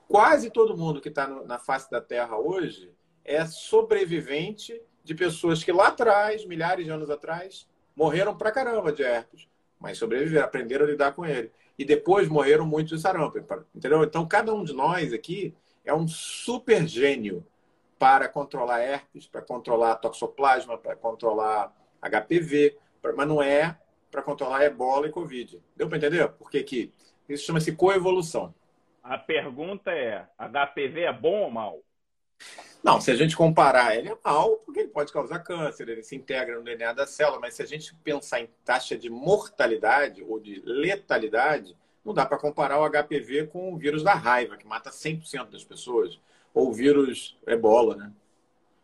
quase 0.07 0.51
todo 0.51 0.77
mundo 0.77 0.99
que 0.99 1.07
está 1.07 1.27
na 1.27 1.57
face 1.57 1.89
da 1.89 2.01
Terra 2.01 2.37
hoje 2.37 2.91
é 3.23 3.45
sobrevivente 3.45 4.79
de 5.03 5.15
pessoas 5.15 5.63
que 5.63 5.71
lá 5.71 5.87
atrás, 5.87 6.45
milhares 6.45 6.85
de 6.85 6.91
anos 6.91 7.09
atrás, 7.09 7.67
morreram 7.95 8.37
pra 8.37 8.51
caramba 8.51 8.91
de 8.91 9.01
herpes, 9.01 9.47
mas 9.79 9.97
sobreviveram, 9.97 10.45
aprenderam 10.45 10.85
a 10.85 10.89
lidar 10.89 11.13
com 11.13 11.25
ele. 11.25 11.51
E 11.79 11.85
depois 11.85 12.27
morreram 12.27 12.65
muitos 12.67 12.97
de 12.97 13.01
sarampo, 13.01 13.39
entendeu? 13.73 14.03
Então, 14.03 14.27
cada 14.27 14.53
um 14.53 14.63
de 14.63 14.73
nós 14.73 15.13
aqui 15.13 15.55
é 15.83 15.93
um 15.93 16.07
super 16.07 16.87
gênio 16.87 17.45
para 17.97 18.27
controlar 18.27 18.81
herpes, 18.81 19.27
para 19.27 19.41
controlar 19.41 19.95
toxoplasma, 19.95 20.77
para 20.77 20.95
controlar 20.95 21.73
HPV, 22.01 22.77
mas 23.15 23.27
não 23.27 23.41
é 23.41 23.77
para 24.09 24.21
controlar 24.21 24.63
ebola 24.63 25.07
e 25.07 25.11
covid. 25.11 25.61
Deu 25.75 25.87
para 25.87 25.97
entender? 25.97 26.27
Porque 26.29 26.63
que 26.63 26.93
isso 27.29 27.45
chama-se 27.45 27.71
coevolução. 27.73 28.53
A 29.03 29.17
pergunta 29.17 29.91
é: 29.91 30.27
HPV 30.37 31.01
é 31.01 31.13
bom 31.13 31.43
ou 31.43 31.51
mal? 31.51 31.79
Não, 32.83 32.99
se 32.99 33.11
a 33.11 33.15
gente 33.15 33.37
comparar, 33.37 33.95
ele 33.95 34.09
é 34.09 34.17
mal, 34.23 34.57
porque 34.57 34.79
ele 34.79 34.89
pode 34.89 35.13
causar 35.13 35.39
câncer, 35.39 35.87
ele 35.87 36.01
se 36.01 36.15
integra 36.15 36.55
no 36.55 36.63
DNA 36.63 36.93
da 36.93 37.05
célula, 37.05 37.39
mas 37.39 37.53
se 37.53 37.61
a 37.61 37.65
gente 37.65 37.93
pensar 37.97 38.41
em 38.41 38.49
taxa 38.65 38.97
de 38.97 39.07
mortalidade 39.07 40.23
ou 40.23 40.39
de 40.39 40.59
letalidade, 40.65 41.77
não 42.03 42.13
dá 42.13 42.25
para 42.25 42.37
comparar 42.37 42.79
o 42.79 42.89
HPV 42.89 43.47
com 43.47 43.73
o 43.73 43.77
vírus 43.77 44.03
da 44.03 44.13
raiva, 44.13 44.57
que 44.57 44.67
mata 44.67 44.89
100% 44.89 45.49
das 45.49 45.63
pessoas, 45.63 46.19
ou 46.53 46.69
o 46.69 46.73
vírus 46.73 47.37
ebola, 47.45 47.95
né? 47.95 48.11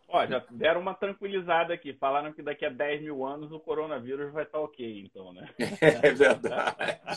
Ó, 0.10 0.26
já 0.26 0.42
deram 0.50 0.80
uma 0.80 0.94
tranquilizada 0.94 1.74
aqui. 1.74 1.94
Falaram 1.94 2.32
que 2.32 2.42
daqui 2.42 2.66
a 2.66 2.70
10 2.70 3.02
mil 3.02 3.26
anos 3.26 3.52
o 3.52 3.60
coronavírus 3.60 4.32
vai 4.32 4.44
estar 4.44 4.60
tá 4.60 4.64
ok, 4.64 5.04
então, 5.06 5.34
né? 5.34 5.50
É 5.82 6.12
verdade, 6.14 6.76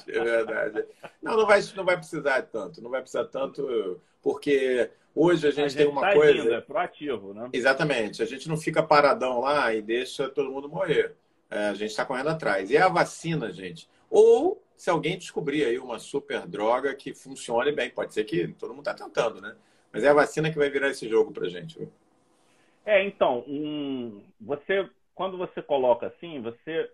é 0.08 0.24
verdade. 0.24 0.84
Não, 1.22 1.36
não 1.36 1.46
vai, 1.46 1.60
não 1.76 1.84
vai 1.84 1.96
precisar 1.96 2.42
tanto, 2.42 2.82
não 2.82 2.90
vai 2.90 3.00
precisar 3.00 3.26
tanto, 3.26 4.00
porque 4.20 4.90
hoje 5.14 5.46
a 5.46 5.50
gente, 5.50 5.60
a 5.60 5.68
gente 5.68 5.78
tem 5.78 5.86
uma 5.86 6.00
tá 6.00 6.14
coisa. 6.14 6.38
Indo, 6.38 6.54
é 6.54 6.60
proativo, 6.60 7.32
né? 7.32 7.48
Exatamente. 7.52 8.22
A 8.22 8.26
gente 8.26 8.48
não 8.48 8.56
fica 8.56 8.82
paradão 8.82 9.40
lá 9.40 9.72
e 9.72 9.80
deixa 9.80 10.28
todo 10.28 10.50
mundo 10.50 10.68
morrer. 10.68 11.14
É, 11.48 11.68
a 11.68 11.74
gente 11.74 11.90
está 11.90 12.04
correndo 12.04 12.30
atrás. 12.30 12.70
E 12.70 12.76
a 12.76 12.88
vacina, 12.88 13.52
gente. 13.52 13.88
Ou 14.10 14.60
se 14.80 14.88
alguém 14.88 15.18
descobrir 15.18 15.62
aí 15.66 15.78
uma 15.78 15.98
super 15.98 16.46
droga 16.46 16.94
que 16.94 17.12
funcione 17.12 17.70
bem, 17.70 17.90
pode 17.90 18.14
ser 18.14 18.24
que 18.24 18.48
todo 18.54 18.70
mundo 18.70 18.88
está 18.88 18.94
tentando, 18.94 19.38
né? 19.38 19.54
Mas 19.92 20.02
é 20.02 20.08
a 20.08 20.14
vacina 20.14 20.50
que 20.50 20.56
vai 20.56 20.70
virar 20.70 20.88
esse 20.88 21.06
jogo 21.06 21.30
para 21.32 21.50
gente. 21.50 21.78
Viu? 21.78 21.92
É, 22.86 23.04
então, 23.04 23.44
um, 23.46 24.24
você, 24.40 24.88
quando 25.14 25.36
você 25.36 25.60
coloca 25.60 26.06
assim, 26.06 26.40
você, 26.40 26.90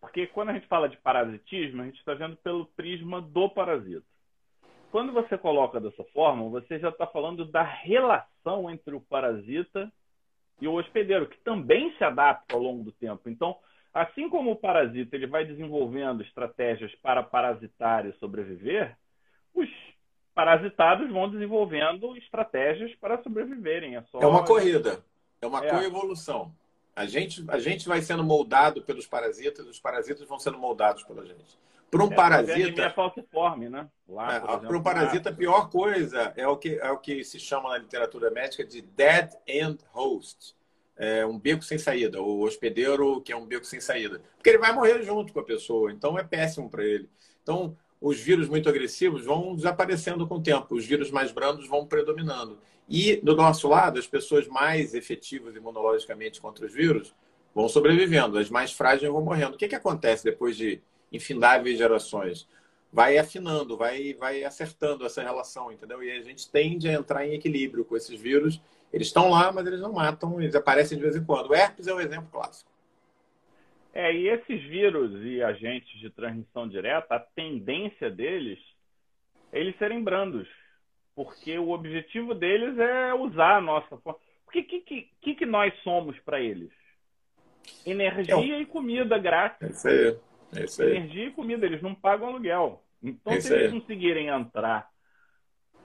porque 0.00 0.26
quando 0.28 0.48
a 0.48 0.52
gente 0.54 0.66
fala 0.68 0.88
de 0.88 0.96
parasitismo, 0.96 1.82
a 1.82 1.84
gente 1.84 1.98
está 1.98 2.14
vendo 2.14 2.34
pelo 2.36 2.64
prisma 2.64 3.20
do 3.20 3.50
parasita. 3.50 4.06
Quando 4.90 5.12
você 5.12 5.36
coloca 5.36 5.78
dessa 5.78 6.04
forma, 6.14 6.48
você 6.48 6.78
já 6.78 6.88
está 6.88 7.06
falando 7.06 7.44
da 7.44 7.62
relação 7.62 8.70
entre 8.70 8.94
o 8.94 9.02
parasita 9.02 9.92
e 10.62 10.66
o 10.66 10.72
hospedeiro, 10.72 11.28
que 11.28 11.36
também 11.40 11.94
se 11.98 12.04
adapta 12.04 12.54
ao 12.54 12.62
longo 12.62 12.84
do 12.84 12.92
tempo. 12.92 13.28
Então, 13.28 13.54
assim 14.02 14.28
como 14.28 14.52
o 14.52 14.56
parasita 14.56 15.16
ele 15.16 15.26
vai 15.26 15.44
desenvolvendo 15.44 16.22
estratégias 16.22 16.94
para 17.02 17.22
parasitar 17.22 18.06
e 18.06 18.12
sobreviver, 18.14 18.96
os 19.54 19.68
parasitados 20.34 21.10
vão 21.10 21.28
desenvolvendo 21.28 22.16
estratégias 22.16 22.94
para 22.96 23.22
sobreviverem. 23.22 23.96
É, 23.96 24.02
só... 24.02 24.20
é 24.20 24.26
uma 24.26 24.44
corrida, 24.44 25.04
é 25.42 25.46
uma 25.46 25.64
é. 25.64 25.70
coevolução. 25.70 26.52
A 26.94 27.06
gente, 27.06 27.44
a 27.48 27.58
gente 27.58 27.88
vai 27.88 28.00
sendo 28.02 28.24
moldado 28.24 28.82
pelos 28.82 29.06
parasitas, 29.06 29.66
os 29.66 29.78
parasitas 29.78 30.26
vão 30.26 30.38
sendo 30.38 30.58
moldados 30.58 31.02
pela 31.04 31.24
gente. 31.24 31.58
Para 31.90 32.04
um 32.04 32.12
é, 32.12 32.14
parasita. 32.14 32.82
É 32.82 32.90
falciforme, 32.90 33.68
né? 33.68 33.88
Lá, 34.08 34.34
é, 34.34 34.40
Para 34.40 34.76
um 34.76 34.82
parasita, 34.82 35.30
a 35.30 35.32
pior 35.32 35.70
coisa 35.70 36.32
é 36.36 36.46
o, 36.46 36.56
que, 36.56 36.78
é 36.78 36.90
o 36.90 36.98
que 36.98 37.24
se 37.24 37.38
chama 37.38 37.70
na 37.70 37.78
literatura 37.78 38.30
médica 38.30 38.64
de 38.64 38.82
dead 38.82 39.30
end 39.46 39.78
host. 39.92 40.54
É 40.98 41.24
um 41.24 41.38
beco 41.38 41.62
sem 41.62 41.78
saída, 41.78 42.20
o 42.20 42.40
hospedeiro 42.40 43.20
que 43.20 43.32
é 43.32 43.36
um 43.36 43.46
beco 43.46 43.64
sem 43.64 43.80
saída. 43.80 44.20
Porque 44.36 44.50
ele 44.50 44.58
vai 44.58 44.72
morrer 44.72 45.00
junto 45.02 45.32
com 45.32 45.38
a 45.38 45.44
pessoa, 45.44 45.92
então 45.92 46.18
é 46.18 46.24
péssimo 46.24 46.68
para 46.68 46.84
ele. 46.84 47.08
Então, 47.42 47.76
os 48.00 48.18
vírus 48.18 48.48
muito 48.48 48.68
agressivos 48.68 49.24
vão 49.24 49.54
desaparecendo 49.54 50.26
com 50.26 50.36
o 50.36 50.42
tempo, 50.42 50.74
os 50.74 50.84
vírus 50.84 51.10
mais 51.10 51.32
brandos 51.32 51.68
vão 51.68 51.86
predominando. 51.86 52.58
E, 52.88 53.16
do 53.16 53.36
nosso 53.36 53.68
lado, 53.68 53.98
as 53.98 54.06
pessoas 54.06 54.46
mais 54.48 54.94
efetivas 54.94 55.54
imunologicamente 55.54 56.40
contra 56.40 56.64
os 56.64 56.72
vírus 56.72 57.14
vão 57.54 57.68
sobrevivendo, 57.68 58.38
as 58.38 58.48
mais 58.48 58.72
frágeis 58.72 59.10
vão 59.10 59.22
morrendo. 59.22 59.54
O 59.54 59.58
que, 59.58 59.68
que 59.68 59.74
acontece 59.74 60.24
depois 60.24 60.56
de 60.56 60.80
infindáveis 61.12 61.76
gerações? 61.76 62.48
Vai 62.90 63.18
afinando, 63.18 63.76
vai, 63.76 64.14
vai 64.14 64.44
acertando 64.44 65.04
essa 65.04 65.22
relação, 65.22 65.70
entendeu? 65.70 66.02
E 66.02 66.10
a 66.10 66.22
gente 66.22 66.50
tende 66.50 66.88
a 66.88 66.92
entrar 66.92 67.26
em 67.26 67.34
equilíbrio 67.34 67.84
com 67.84 67.96
esses 67.96 68.18
vírus. 68.18 68.60
Eles 68.92 69.08
estão 69.08 69.30
lá, 69.30 69.52
mas 69.52 69.66
eles 69.66 69.80
não 69.80 69.92
matam, 69.92 70.40
eles 70.40 70.54
aparecem 70.54 70.96
de 70.96 71.04
vez 71.04 71.16
em 71.16 71.24
quando. 71.24 71.50
O 71.50 71.54
herpes 71.54 71.86
é 71.86 71.94
um 71.94 72.00
exemplo 72.00 72.28
clássico. 72.30 72.70
É, 73.92 74.12
e 74.14 74.28
esses 74.28 74.62
vírus 74.64 75.12
e 75.24 75.42
agentes 75.42 75.98
de 75.98 76.10
transmissão 76.10 76.68
direta, 76.68 77.16
a 77.16 77.20
tendência 77.20 78.10
deles 78.10 78.58
é 79.52 79.60
eles 79.60 79.76
serem 79.78 80.02
brandos 80.02 80.48
porque 81.18 81.58
o 81.58 81.70
objetivo 81.70 82.32
deles 82.32 82.78
é 82.78 83.12
usar 83.12 83.56
a 83.56 83.60
nossa 83.60 83.96
força. 83.96 84.20
O 84.46 84.52
que, 84.52 84.62
que, 84.62 85.34
que, 85.34 85.44
nós 85.44 85.74
somos 85.82 86.16
para 86.20 86.40
eles? 86.40 86.70
Energia 87.84 88.54
é. 88.54 88.60
e 88.60 88.64
comida 88.64 89.18
grátis. 89.18 89.66
É 89.66 89.70
isso 89.72 89.88
aí. 89.88 90.18
É 90.54 90.64
isso 90.64 90.80
aí. 90.80 90.90
Energia 90.90 91.26
e 91.26 91.32
comida, 91.32 91.66
eles 91.66 91.82
não 91.82 91.92
pagam 91.92 92.28
aluguel. 92.28 92.84
Então, 93.02 93.32
é 93.32 93.40
se 93.40 93.52
eles 93.52 93.72
conseguirem 93.72 94.28
entrar 94.28 94.88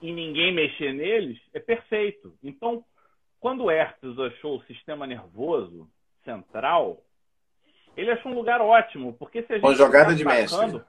e 0.00 0.12
ninguém 0.12 0.54
mexer 0.54 0.94
neles, 0.94 1.40
é 1.52 1.58
perfeito. 1.58 2.32
Então, 2.40 2.84
quando 3.44 3.64
o 3.64 3.70
Herpes 3.70 4.18
achou 4.18 4.56
o 4.56 4.62
sistema 4.62 5.06
nervoso 5.06 5.86
central, 6.24 7.04
ele 7.94 8.10
achou 8.10 8.32
um 8.32 8.34
lugar 8.34 8.62
ótimo, 8.62 9.12
porque 9.18 9.42
se 9.42 9.52
a 9.52 9.58
gente. 9.58 9.74
Jogada 9.74 10.14
de 10.14 10.24
mestre. 10.24 10.80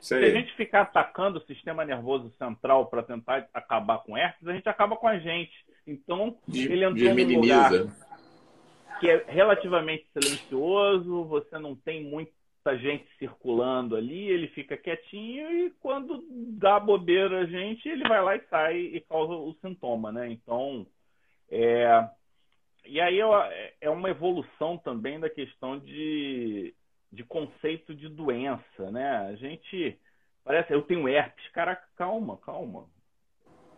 Se 0.00 0.14
a 0.14 0.30
gente 0.30 0.54
ficar 0.54 0.82
atacando 0.82 1.38
o 1.38 1.46
sistema 1.46 1.82
nervoso 1.82 2.30
central 2.36 2.88
para 2.88 3.02
tentar 3.02 3.48
acabar 3.54 4.00
com 4.00 4.18
herpes, 4.18 4.46
a 4.46 4.52
gente 4.52 4.68
acaba 4.68 4.96
com 4.96 5.08
a 5.08 5.18
gente. 5.18 5.54
Então, 5.86 6.36
de, 6.46 6.70
ele 6.70 6.84
entrou 6.84 7.14
num 7.14 7.40
lugar 7.40 7.70
que 9.00 9.08
é 9.08 9.24
relativamente 9.26 10.06
silencioso, 10.12 11.24
você 11.24 11.58
não 11.58 11.74
tem 11.74 12.04
muita 12.04 12.76
gente 12.76 13.08
circulando 13.18 13.96
ali, 13.96 14.28
ele 14.28 14.48
fica 14.48 14.76
quietinho 14.76 15.50
e 15.50 15.70
quando 15.80 16.22
dá 16.30 16.78
bobeira 16.78 17.40
a 17.40 17.46
gente, 17.46 17.88
ele 17.88 18.06
vai 18.06 18.22
lá 18.22 18.36
e 18.36 18.42
sai 18.50 18.76
e 18.76 19.00
causa 19.00 19.32
o 19.32 19.56
sintoma, 19.62 20.12
né? 20.12 20.30
Então, 20.30 20.86
é... 21.50 22.08
E 22.86 23.00
aí 23.00 23.18
é 23.80 23.88
uma 23.88 24.10
evolução 24.10 24.76
também 24.76 25.18
da 25.18 25.30
questão 25.30 25.78
de 25.78 26.74
de 27.14 27.22
conceito 27.22 27.94
de 27.94 28.08
doença, 28.08 28.90
né? 28.90 29.18
A 29.28 29.34
gente 29.36 29.98
parece, 30.42 30.72
eu 30.72 30.82
tenho 30.82 31.08
herpes, 31.08 31.48
cara, 31.52 31.76
calma, 31.96 32.36
calma. 32.38 32.86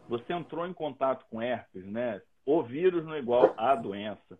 Você 0.08 0.32
entrou 0.32 0.66
em 0.66 0.72
contato 0.72 1.26
com 1.28 1.42
herpes, 1.42 1.84
né? 1.84 2.20
O 2.44 2.62
vírus 2.62 3.04
não 3.04 3.14
é 3.14 3.18
igual 3.18 3.54
à 3.56 3.74
doença. 3.74 4.38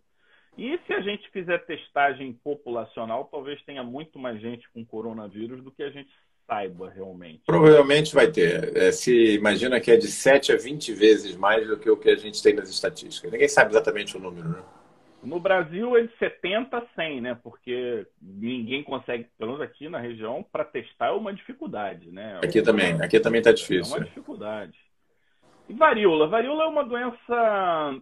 E 0.57 0.77
se 0.79 0.93
a 0.93 1.01
gente 1.01 1.29
fizer 1.29 1.59
testagem 1.65 2.33
populacional, 2.33 3.25
talvez 3.25 3.61
tenha 3.63 3.83
muito 3.83 4.17
mais 4.17 4.41
gente 4.41 4.67
com 4.71 4.83
coronavírus 4.83 5.63
do 5.63 5.71
que 5.71 5.83
a 5.83 5.89
gente 5.91 6.11
saiba 6.47 6.89
realmente. 6.89 7.41
Provavelmente 7.45 8.15
vai 8.15 8.31
ter. 8.31 8.75
É, 8.75 8.91
se 8.91 9.35
imagina 9.35 9.79
que 9.79 9.91
é 9.91 9.97
de 9.97 10.07
7 10.07 10.53
a 10.53 10.57
20 10.57 10.93
vezes 10.93 11.35
mais 11.35 11.67
do 11.67 11.77
que 11.77 11.89
o 11.89 11.97
que 11.97 12.09
a 12.09 12.15
gente 12.15 12.41
tem 12.41 12.55
nas 12.55 12.69
estatísticas. 12.69 13.31
Ninguém 13.31 13.49
sabe 13.49 13.71
exatamente 13.71 14.15
o 14.15 14.19
número, 14.19 14.49
né? 14.49 14.63
No 15.21 15.39
Brasil 15.39 15.97
é 15.97 16.03
de 16.03 16.17
70 16.17 16.77
a 16.77 16.85
100, 16.95 17.21
né? 17.21 17.37
Porque 17.43 18.07
ninguém 18.21 18.83
consegue, 18.83 19.27
pelo 19.37 19.53
menos 19.53 19.67
aqui 19.67 19.89
na 19.89 19.99
região, 19.99 20.45
para 20.51 20.63
testar 20.63 21.07
é 21.07 21.11
uma 21.11 21.33
dificuldade, 21.33 22.09
né? 22.11 22.39
Aqui 22.41 22.61
também, 22.61 23.01
aqui 23.01 23.19
também 23.19 23.39
está 23.39 23.51
difícil. 23.51 23.95
É 23.95 23.97
uma 23.97 24.05
dificuldade. 24.05 24.77
E 25.67 25.73
varíola? 25.73 26.27
Varíola 26.27 26.63
é 26.63 26.67
uma 26.67 26.85
doença 26.85 28.01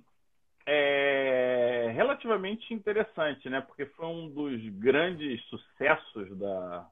é, 0.67 1.91
relativamente 1.95 2.73
interessante, 2.73 3.49
né? 3.49 3.61
Porque 3.61 3.85
foi 3.87 4.05
um 4.05 4.29
dos 4.29 4.61
grandes 4.77 5.41
sucessos 5.45 6.37
da, 6.37 6.85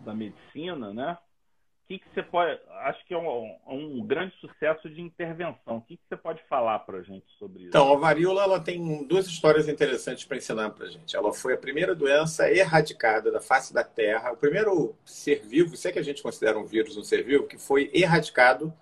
da 0.00 0.14
medicina, 0.14 0.92
né? 0.92 1.18
que, 1.86 1.98
que 1.98 2.06
você 2.12 2.22
pode. 2.22 2.60
Acho 2.82 3.06
que 3.06 3.14
é 3.14 3.18
um, 3.18 3.56
um 3.66 4.06
grande 4.06 4.34
sucesso 4.40 4.90
de 4.90 5.00
intervenção. 5.00 5.76
O 5.76 5.80
que, 5.80 5.96
que 5.96 6.02
você 6.08 6.16
pode 6.16 6.42
falar 6.48 6.80
para 6.80 6.98
a 6.98 7.02
gente 7.02 7.24
sobre 7.38 7.60
isso? 7.60 7.68
Então, 7.68 7.92
a 7.92 7.96
varíola 7.96 8.42
ela 8.42 8.60
tem 8.60 9.06
duas 9.06 9.26
histórias 9.26 9.68
interessantes 9.68 10.24
para 10.24 10.36
ensinar 10.36 10.70
para 10.70 10.86
a 10.86 10.90
gente. 10.90 11.16
Ela 11.16 11.32
foi 11.32 11.54
a 11.54 11.58
primeira 11.58 11.94
doença 11.94 12.50
erradicada 12.50 13.30
da 13.30 13.40
face 13.40 13.72
da 13.72 13.84
Terra, 13.84 14.32
o 14.32 14.36
primeiro 14.36 14.96
ser 15.04 15.46
vivo, 15.46 15.76
se 15.76 15.88
é 15.88 15.92
que 15.92 15.98
a 15.98 16.04
gente 16.04 16.22
considera 16.22 16.58
um 16.58 16.64
vírus 16.64 16.96
um 16.96 17.04
ser 17.04 17.22
vivo, 17.22 17.46
que 17.46 17.58
foi 17.58 17.90
erradicado 17.94 18.72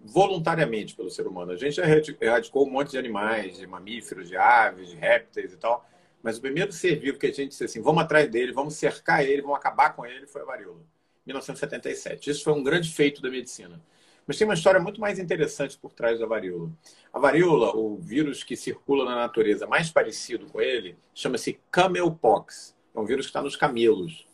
voluntariamente 0.00 0.94
pelo 0.94 1.10
ser 1.10 1.26
humano. 1.26 1.52
A 1.52 1.56
gente 1.56 1.76
já 1.76 1.84
erradicou 1.86 2.66
um 2.66 2.70
monte 2.70 2.92
de 2.92 2.98
animais, 2.98 3.58
de 3.58 3.66
mamíferos, 3.66 4.28
de 4.28 4.36
aves, 4.36 4.88
de 4.88 4.96
répteis 4.96 5.52
e 5.52 5.56
tal. 5.58 5.86
Mas 6.22 6.38
o 6.38 6.40
primeiro 6.40 6.72
ser 6.72 6.96
vivo 6.96 7.18
que 7.18 7.26
a 7.26 7.32
gente 7.32 7.50
disse 7.50 7.64
assim, 7.64 7.80
vamos 7.80 8.02
atrás 8.02 8.28
dele, 8.28 8.52
vamos 8.52 8.74
cercar 8.74 9.24
ele, 9.24 9.42
vamos 9.42 9.56
acabar 9.56 9.94
com 9.94 10.04
ele, 10.04 10.26
foi 10.26 10.42
a 10.42 10.44
varíola. 10.44 10.80
1977. 11.26 12.30
Isso 12.30 12.44
foi 12.44 12.52
um 12.52 12.62
grande 12.62 12.90
feito 12.90 13.20
da 13.22 13.30
medicina. 13.30 13.80
Mas 14.26 14.36
tem 14.36 14.46
uma 14.46 14.54
história 14.54 14.78
muito 14.78 15.00
mais 15.00 15.18
interessante 15.18 15.78
por 15.78 15.92
trás 15.92 16.20
da 16.20 16.26
varíola. 16.26 16.70
A 17.12 17.18
varíola, 17.18 17.74
o 17.74 17.96
vírus 17.96 18.44
que 18.44 18.56
circula 18.56 19.04
na 19.04 19.14
natureza 19.14 19.66
mais 19.66 19.90
parecido 19.90 20.46
com 20.46 20.60
ele, 20.60 20.96
chama-se 21.14 21.58
camelpox. 21.70 22.76
É 22.94 23.00
um 23.00 23.06
vírus 23.06 23.26
que 23.26 23.30
está 23.30 23.40
nos 23.40 23.56
camelos. 23.56 24.26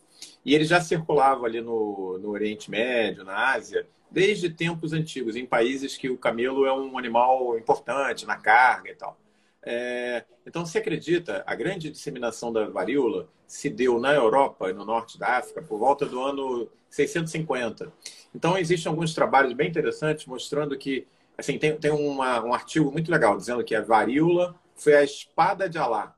E 0.43 0.53
ele 0.53 0.65
já 0.65 0.81
circulava 0.81 1.45
ali 1.45 1.61
no, 1.61 2.17
no 2.17 2.29
Oriente 2.31 2.69
Médio, 2.69 3.23
na 3.23 3.53
Ásia, 3.53 3.87
desde 4.11 4.49
tempos 4.49 4.91
antigos, 4.91 5.35
em 5.35 5.45
países 5.45 5.97
que 5.97 6.09
o 6.09 6.17
camelo 6.17 6.65
é 6.65 6.73
um 6.73 6.97
animal 6.97 7.57
importante 7.57 8.25
na 8.25 8.37
carga 8.37 8.91
e 8.91 8.95
tal. 8.95 9.17
É, 9.65 10.23
então, 10.45 10.63
se 10.65 10.77
acredita, 10.77 11.43
a 11.47 11.55
grande 11.55 11.89
disseminação 11.89 12.53
da 12.53 12.67
varíola 12.67 13.27
se 13.47 13.69
deu 13.69 13.99
na 13.99 14.13
Europa 14.13 14.69
e 14.69 14.73
no 14.73 14.85
norte 14.85 15.17
da 15.17 15.37
África 15.37 15.61
por 15.61 15.79
volta 15.79 16.05
do 16.05 16.21
ano 16.21 16.69
650. 16.89 17.91
Então, 18.33 18.57
existem 18.57 18.89
alguns 18.89 19.13
trabalhos 19.15 19.53
bem 19.53 19.67
interessantes 19.67 20.25
mostrando 20.27 20.77
que, 20.77 21.07
assim, 21.35 21.57
tem, 21.57 21.75
tem 21.77 21.91
uma, 21.91 22.43
um 22.43 22.53
artigo 22.53 22.91
muito 22.91 23.11
legal 23.11 23.35
dizendo 23.35 23.63
que 23.63 23.73
a 23.73 23.81
varíola 23.81 24.55
foi 24.75 24.93
a 24.95 25.03
espada 25.03 25.67
de 25.67 25.79
Alá, 25.79 26.15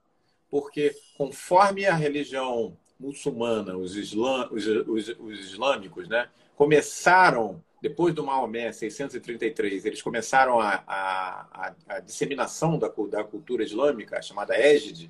porque 0.50 0.94
conforme 1.18 1.86
a 1.86 1.96
religião 1.96 2.76
muçulmana, 3.00 3.78
os, 3.78 3.96
islam, 3.96 4.50
os, 4.52 4.66
os, 4.68 5.08
os 5.20 5.40
islâmicos, 5.40 6.10
né, 6.10 6.28
começaram 6.56 7.64
depois 7.88 8.14
do 8.14 8.22
Maomé, 8.22 8.74
633, 8.74 9.86
eles 9.86 10.02
começaram 10.02 10.60
a, 10.60 10.84
a, 10.86 11.74
a 11.88 12.00
disseminação 12.02 12.78
da, 12.78 12.92
da, 13.10 13.24
cultura 13.24 13.64
islâmica, 13.64 14.22
chamada 14.22 14.54
Égide, 14.58 15.10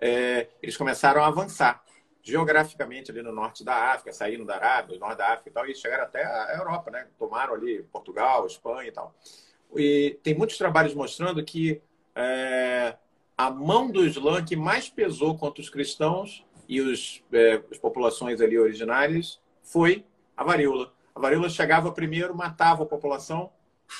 é, 0.00 0.46
eles 0.62 0.76
começaram 0.76 1.22
a 1.22 1.26
avançar 1.26 1.82
geograficamente 2.22 3.10
ali 3.10 3.22
no 3.22 3.32
norte 3.32 3.64
da 3.64 3.92
África, 3.92 4.12
saindo 4.12 4.44
da 4.44 4.54
Arábia, 4.54 4.98
norte 4.98 5.18
da 5.18 5.32
África 5.32 5.48
e 5.48 5.52
tal, 5.52 5.66
e 5.66 5.74
chegaram 5.74 6.04
até 6.04 6.24
a 6.24 6.56
Europa, 6.56 6.90
né? 6.92 7.08
Tomaram 7.18 7.54
ali 7.54 7.82
Portugal, 7.92 8.46
Espanha 8.46 8.88
e 8.88 8.92
tal. 8.92 9.12
E 9.74 10.18
tem 10.22 10.34
muitos 10.34 10.56
trabalhos 10.56 10.94
mostrando 10.94 11.44
que 11.44 11.80
é, 12.14 12.96
a 13.36 13.50
mão 13.50 13.90
do 13.90 14.04
Islã 14.04 14.44
que 14.44 14.54
mais 14.54 14.88
pesou 14.88 15.36
contra 15.36 15.60
os 15.60 15.68
cristãos 15.68 16.44
e 16.68 16.80
os, 16.80 17.22
é, 17.32 17.62
as 17.70 17.78
populações 17.78 18.40
ali 18.40 18.58
originárias 18.58 19.40
foi 19.62 20.04
a 20.36 20.44
varíola. 20.44 20.95
A 21.16 21.18
varíola 21.18 21.48
chegava 21.48 21.90
primeiro, 21.90 22.36
matava 22.36 22.82
a 22.82 22.86
população, 22.86 23.50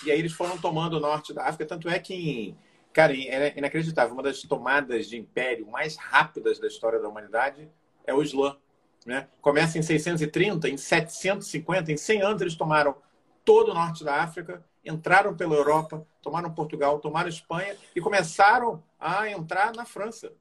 e 0.05 0.11
aí 0.11 0.19
eles 0.19 0.33
foram 0.33 0.59
tomando 0.59 0.99
o 0.99 1.01
norte 1.01 1.33
da 1.33 1.47
África. 1.47 1.65
Tanto 1.65 1.89
é 1.89 1.99
que, 1.99 2.55
cara, 2.93 3.15
é 3.15 3.57
inacreditável. 3.57 4.13
Uma 4.13 4.23
das 4.23 4.43
tomadas 4.43 5.07
de 5.07 5.17
império 5.17 5.67
mais 5.67 5.97
rápidas 5.97 6.59
da 6.59 6.67
história 6.67 7.01
da 7.01 7.09
humanidade 7.09 7.71
é 8.07 8.13
o 8.13 8.23
Islã. 8.23 8.59
Né? 9.07 9.29
Começa 9.41 9.79
em 9.79 9.83
630, 9.83 10.69
em 10.69 10.77
750, 10.77 11.91
em 11.91 11.97
100 11.97 12.21
anos 12.21 12.43
eles 12.43 12.55
tomaram 12.55 12.95
todo 13.43 13.71
o 13.71 13.75
norte 13.75 14.05
da 14.05 14.23
África, 14.23 14.63
entraram 14.85 15.35
pela 15.35 15.55
Europa, 15.55 16.07
tomaram 16.21 16.53
Portugal, 16.53 16.99
tomaram 16.99 17.31
Espanha 17.31 17.77
e 17.95 18.01
começaram 18.01 18.83
a 19.01 19.31
entrar 19.31 19.73
na 19.75 19.87
França. 19.87 20.35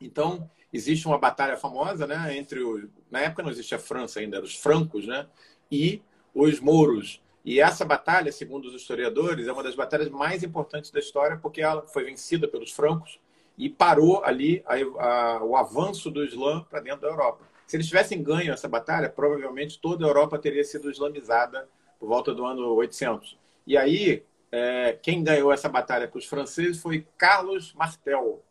Então, 0.00 0.48
existe 0.72 1.08
uma 1.08 1.18
batalha 1.18 1.56
famosa 1.56 2.06
né, 2.06 2.36
entre 2.36 2.62
os. 2.62 2.88
Na 3.10 3.20
época 3.20 3.42
não 3.42 3.50
existia 3.50 3.80
França 3.80 4.20
ainda, 4.20 4.36
eram 4.36 4.46
os 4.46 4.54
francos 4.54 5.06
né, 5.06 5.26
e 5.70 6.02
os 6.34 6.60
mouros. 6.60 7.22
E 7.44 7.60
essa 7.60 7.84
batalha, 7.84 8.32
segundo 8.32 8.66
os 8.66 8.74
historiadores, 8.74 9.46
é 9.46 9.52
uma 9.52 9.62
das 9.62 9.74
batalhas 9.74 10.08
mais 10.08 10.42
importantes 10.42 10.90
da 10.90 10.98
história, 10.98 11.36
porque 11.36 11.60
ela 11.60 11.86
foi 11.86 12.04
vencida 12.04 12.48
pelos 12.48 12.72
francos 12.72 13.20
e 13.56 13.68
parou 13.68 14.24
ali 14.24 14.64
a, 14.66 14.74
a, 14.76 15.44
o 15.44 15.56
avanço 15.56 16.10
do 16.10 16.24
Islã 16.24 16.64
para 16.68 16.80
dentro 16.80 17.02
da 17.02 17.08
Europa. 17.08 17.44
Se 17.66 17.76
eles 17.76 17.86
tivessem 17.86 18.22
ganho 18.22 18.52
essa 18.52 18.68
batalha, 18.68 19.08
provavelmente 19.08 19.78
toda 19.80 20.04
a 20.04 20.08
Europa 20.08 20.38
teria 20.38 20.64
sido 20.64 20.90
islamizada 20.90 21.68
por 21.98 22.08
volta 22.08 22.34
do 22.34 22.44
ano 22.44 22.74
800. 22.74 23.38
E 23.66 23.76
aí, 23.76 24.22
é, 24.50 24.98
quem 25.02 25.22
ganhou 25.22 25.52
essa 25.52 25.68
batalha 25.68 26.08
para 26.08 26.18
os 26.18 26.26
franceses 26.26 26.80
foi 26.80 27.06
Carlos 27.16 27.72
Martel. 27.74 28.42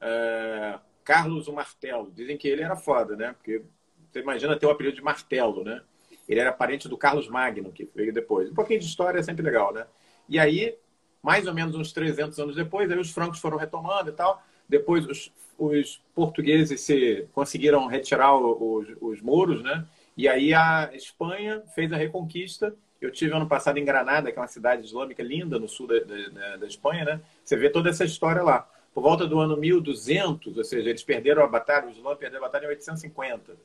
É, 0.00 0.78
Carlos 1.04 1.48
o 1.48 1.52
Martelo. 1.52 2.10
Dizem 2.12 2.36
que 2.36 2.48
ele 2.48 2.62
era 2.62 2.76
foda, 2.76 3.16
né? 3.16 3.32
Porque 3.32 3.62
você 4.10 4.20
imagina 4.20 4.58
ter 4.58 4.66
o 4.66 4.70
apelido 4.70 4.96
de 4.96 5.02
Martelo, 5.02 5.64
né? 5.64 5.82
Ele 6.30 6.38
era 6.38 6.52
parente 6.52 6.88
do 6.88 6.96
Carlos 6.96 7.28
Magno, 7.28 7.72
que 7.72 7.90
veio 7.92 8.12
depois. 8.12 8.48
Um 8.48 8.54
pouquinho 8.54 8.78
de 8.78 8.86
história 8.86 9.18
é 9.18 9.22
sempre 9.22 9.42
legal, 9.42 9.74
né? 9.74 9.84
E 10.28 10.38
aí, 10.38 10.76
mais 11.20 11.48
ou 11.48 11.52
menos 11.52 11.74
uns 11.74 11.92
300 11.92 12.38
anos 12.38 12.54
depois, 12.54 12.88
aí 12.88 12.96
os 12.96 13.10
francos 13.10 13.40
foram 13.40 13.56
retomando 13.58 14.10
e 14.10 14.12
tal. 14.12 14.40
Depois 14.68 15.04
os, 15.06 15.32
os 15.58 16.00
portugueses 16.14 16.82
se 16.82 17.26
conseguiram 17.32 17.84
retirar 17.88 18.32
os, 18.36 18.86
os 19.00 19.20
muros, 19.20 19.60
né? 19.60 19.84
E 20.16 20.28
aí 20.28 20.54
a 20.54 20.90
Espanha 20.94 21.64
fez 21.74 21.92
a 21.92 21.96
reconquista. 21.96 22.76
Eu 23.00 23.10
tive 23.10 23.34
ano 23.34 23.48
passado 23.48 23.78
em 23.78 23.84
Granada, 23.84 24.30
que 24.30 24.38
é 24.38 24.40
uma 24.40 24.46
cidade 24.46 24.86
islâmica 24.86 25.24
linda 25.24 25.58
no 25.58 25.68
sul 25.68 25.88
da, 25.88 25.98
da, 25.98 26.56
da 26.58 26.66
Espanha, 26.68 27.04
né? 27.04 27.20
Você 27.42 27.56
vê 27.56 27.68
toda 27.68 27.90
essa 27.90 28.04
história 28.04 28.40
lá. 28.40 28.70
Por 28.94 29.02
volta 29.02 29.26
do 29.26 29.40
ano 29.40 29.56
1200, 29.56 30.56
ou 30.56 30.62
seja, 30.62 30.88
eles 30.88 31.02
perderam 31.02 31.42
a 31.42 31.48
batalha, 31.48 31.88
o 31.88 31.90
Islã 31.90 32.14
perdeu 32.14 32.38
a 32.38 32.42
batalha 32.42 32.66
em 32.66 32.68
850. 32.68 33.56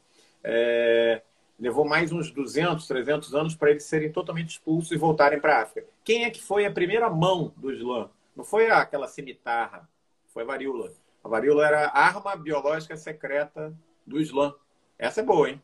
É, 0.44 1.22
levou 1.60 1.86
mais 1.86 2.12
uns 2.12 2.32
200, 2.32 2.88
300 2.88 3.34
anos 3.34 3.56
para 3.56 3.72
eles 3.72 3.84
serem 3.84 4.12
totalmente 4.12 4.50
expulsos 4.50 4.92
e 4.92 4.98
voltarem 4.98 5.40
para 5.40 5.58
a 5.58 5.62
África. 5.64 5.88
Quem 6.04 6.26
é 6.26 6.30
que 6.30 6.42
foi 6.42 6.66
a 6.66 6.72
primeira 6.72 7.10
mão 7.10 7.54
do 7.56 7.72
Islã? 7.72 8.10
Não 8.36 8.44
foi 8.44 8.70
aquela 8.70 9.08
cimitarra, 9.08 9.90
foi 10.34 10.44
a 10.44 10.46
varíola. 10.46 10.92
A 11.24 11.30
varíola 11.30 11.66
era 11.66 11.88
a 11.88 12.06
arma 12.06 12.36
biológica 12.36 12.98
secreta 12.98 13.74
do 14.06 14.20
Islã. 14.20 14.54
Essa 15.00 15.22
é 15.22 15.24
boa, 15.24 15.50
hein? 15.50 15.62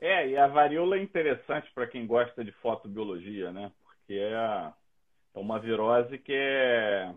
É, 0.00 0.28
e 0.28 0.36
a 0.36 0.46
varíola 0.46 0.96
é 0.96 1.02
interessante 1.02 1.70
para 1.74 1.86
quem 1.86 2.06
gosta 2.06 2.44
de 2.44 2.52
fotobiologia, 2.52 3.50
né? 3.50 3.72
Porque 3.84 4.14
é, 4.14 4.72
é 5.34 5.38
uma 5.38 5.58
virose 5.58 6.18
que 6.18 6.32
é 6.32 7.12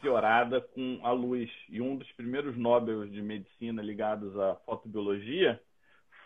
piorada 0.00 0.60
com 0.60 1.00
a 1.02 1.10
luz. 1.10 1.50
E 1.68 1.80
um 1.80 1.96
dos 1.96 2.10
primeiros 2.12 2.56
Nobel 2.56 3.06
de 3.06 3.20
medicina 3.20 3.82
ligados 3.82 4.38
à 4.38 4.54
fotobiologia 4.64 5.60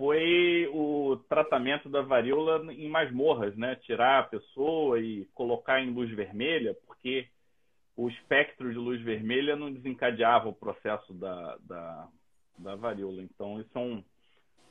foi 0.03 0.69
o 0.75 1.17
tratamento 1.29 1.89
da 1.89 2.03
varíola 2.03 2.73
em 2.73 2.89
masmorras, 2.89 3.57
né? 3.57 3.77
Tirar 3.77 4.19
a 4.19 4.25
pessoa 4.25 4.99
e 4.99 5.29
colocar 5.33 5.81
em 5.81 5.93
luz 5.93 6.11
vermelha, 6.11 6.77
porque 6.89 7.29
o 7.97 8.09
espectro 8.09 8.69
de 8.73 8.77
luz 8.77 9.01
vermelha 9.01 9.55
não 9.55 9.73
desencadeava 9.73 10.49
o 10.49 10.53
processo 10.53 11.15
da, 11.15 11.57
da, 11.61 12.09
da 12.59 12.75
varíola. 12.75 13.23
Então, 13.23 13.61
isso 13.61 13.71
é 13.77 13.79
um, 13.79 14.03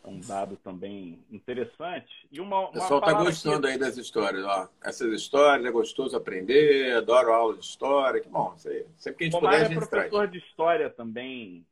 é 0.04 0.10
um 0.10 0.20
dado 0.20 0.58
também 0.58 1.18
interessante. 1.32 2.12
E 2.30 2.42
uma, 2.42 2.60
uma 2.60 2.68
o 2.68 2.74
pessoal 2.74 3.00
está 3.00 3.14
gostando 3.14 3.62
que... 3.62 3.68
aí 3.68 3.80
das 3.80 3.96
histórias. 3.96 4.44
Ó. 4.44 4.68
Essas 4.84 5.14
histórias 5.14 5.66
é 5.66 5.72
gostoso 5.72 6.18
aprender, 6.18 6.94
adoro 6.94 7.32
aula 7.32 7.54
de 7.54 7.64
história. 7.64 8.20
Que 8.20 8.28
bom. 8.28 8.54
Sempre 8.58 9.18
que 9.18 9.24
a 9.24 9.28
gente 9.28 9.32
Tomara 9.32 9.56
puder, 9.56 9.66
a 9.66 9.70
gente 9.70 9.78
é 9.78 9.88
professor 9.88 10.28
traz. 10.28 10.32
de 10.34 10.38
história 10.40 10.90
também 10.90 11.66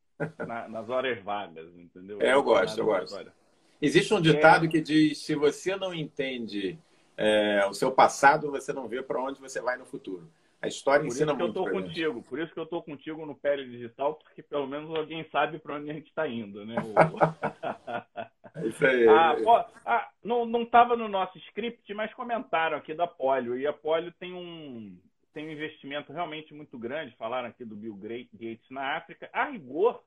na, 0.47 0.69
nas 0.69 0.87
horas 0.87 1.21
vagas, 1.25 1.67
entendeu? 1.77 2.21
É, 2.21 2.31
eu 2.31 2.41
gosto, 2.41 2.79
eu 2.79 2.85
gosto. 2.85 3.38
Existe 3.81 4.13
um 4.13 4.21
ditado 4.21 4.65
é... 4.65 4.67
que 4.67 4.81
diz: 4.81 5.19
se 5.19 5.35
você 5.35 5.75
não 5.75 5.93
entende 5.93 6.77
é, 7.17 7.65
o 7.69 7.73
seu 7.73 7.91
passado, 7.91 8.51
você 8.51 8.73
não 8.73 8.87
vê 8.87 9.01
para 9.01 9.21
onde 9.21 9.39
você 9.39 9.61
vai 9.61 9.77
no 9.77 9.85
futuro. 9.85 10.29
A 10.61 10.67
história 10.67 11.01
por 11.01 11.07
ensina 11.07 11.33
muito. 11.33 11.53
Por 11.53 11.61
isso 11.61 11.63
que 11.63 11.69
eu 11.69 11.73
estou 11.73 11.81
contigo. 11.81 12.23
Por 12.23 12.39
isso 12.39 12.53
que 12.53 12.59
eu 12.59 12.63
estou 12.63 12.83
contigo 12.83 13.25
no 13.25 13.35
Pele 13.35 13.69
Digital, 13.69 14.15
porque 14.15 14.43
pelo 14.43 14.67
menos 14.67 14.93
alguém 14.93 15.25
sabe 15.31 15.57
para 15.57 15.75
onde 15.75 15.89
a 15.89 15.93
gente 15.93 16.07
está 16.07 16.27
indo, 16.27 16.65
né? 16.65 16.75
É 18.55 18.67
isso 18.67 18.85
aí. 18.85 19.07
Ah, 19.07 19.37
ah, 19.85 20.09
não 20.23 20.63
estava 20.63 20.97
no 20.97 21.07
nosso 21.07 21.37
script, 21.37 21.93
mas 21.93 22.13
comentaram 22.13 22.77
aqui 22.77 22.93
da 22.93 23.05
Polio. 23.07 23.57
E 23.57 23.65
a 23.67 23.71
Polio 23.71 24.11
tem 24.19 24.33
um, 24.33 24.97
tem 25.33 25.47
um 25.47 25.51
investimento 25.51 26.11
realmente 26.11 26.53
muito 26.53 26.77
grande. 26.77 27.15
Falaram 27.15 27.47
aqui 27.47 27.63
do 27.63 27.75
Bill 27.75 27.95
Gates 27.95 28.69
na 28.69 28.97
África. 28.97 29.29
A 29.31 29.45
rigor, 29.45 30.03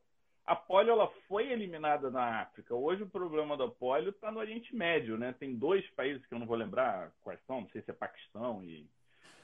a 0.47 0.57
polio 0.57 0.93
ela 0.93 1.11
foi 1.29 1.51
eliminada 1.51 2.11
na 2.11 2.41
África. 2.41 2.75
Hoje 2.75 3.03
o 3.03 3.09
problema 3.09 3.57
da 3.57 3.69
polio 3.69 4.11
está 4.11 4.31
no 4.31 4.41
Oriente 4.41 4.75
Médio, 4.75 5.17
né? 5.17 5.35
Tem 5.39 5.55
dois 5.55 5.89
países 5.91 6.25
que 6.27 6.35
eu 6.35 6.39
não 6.39 6.47
vou 6.47 6.57
lembrar 6.57 7.13
quais 7.23 7.41
são, 7.47 7.61
não 7.61 7.69
sei 7.69 7.83
se 7.83 7.91
é 7.91 7.95
Paquistão 7.95 8.63
e 8.65 8.87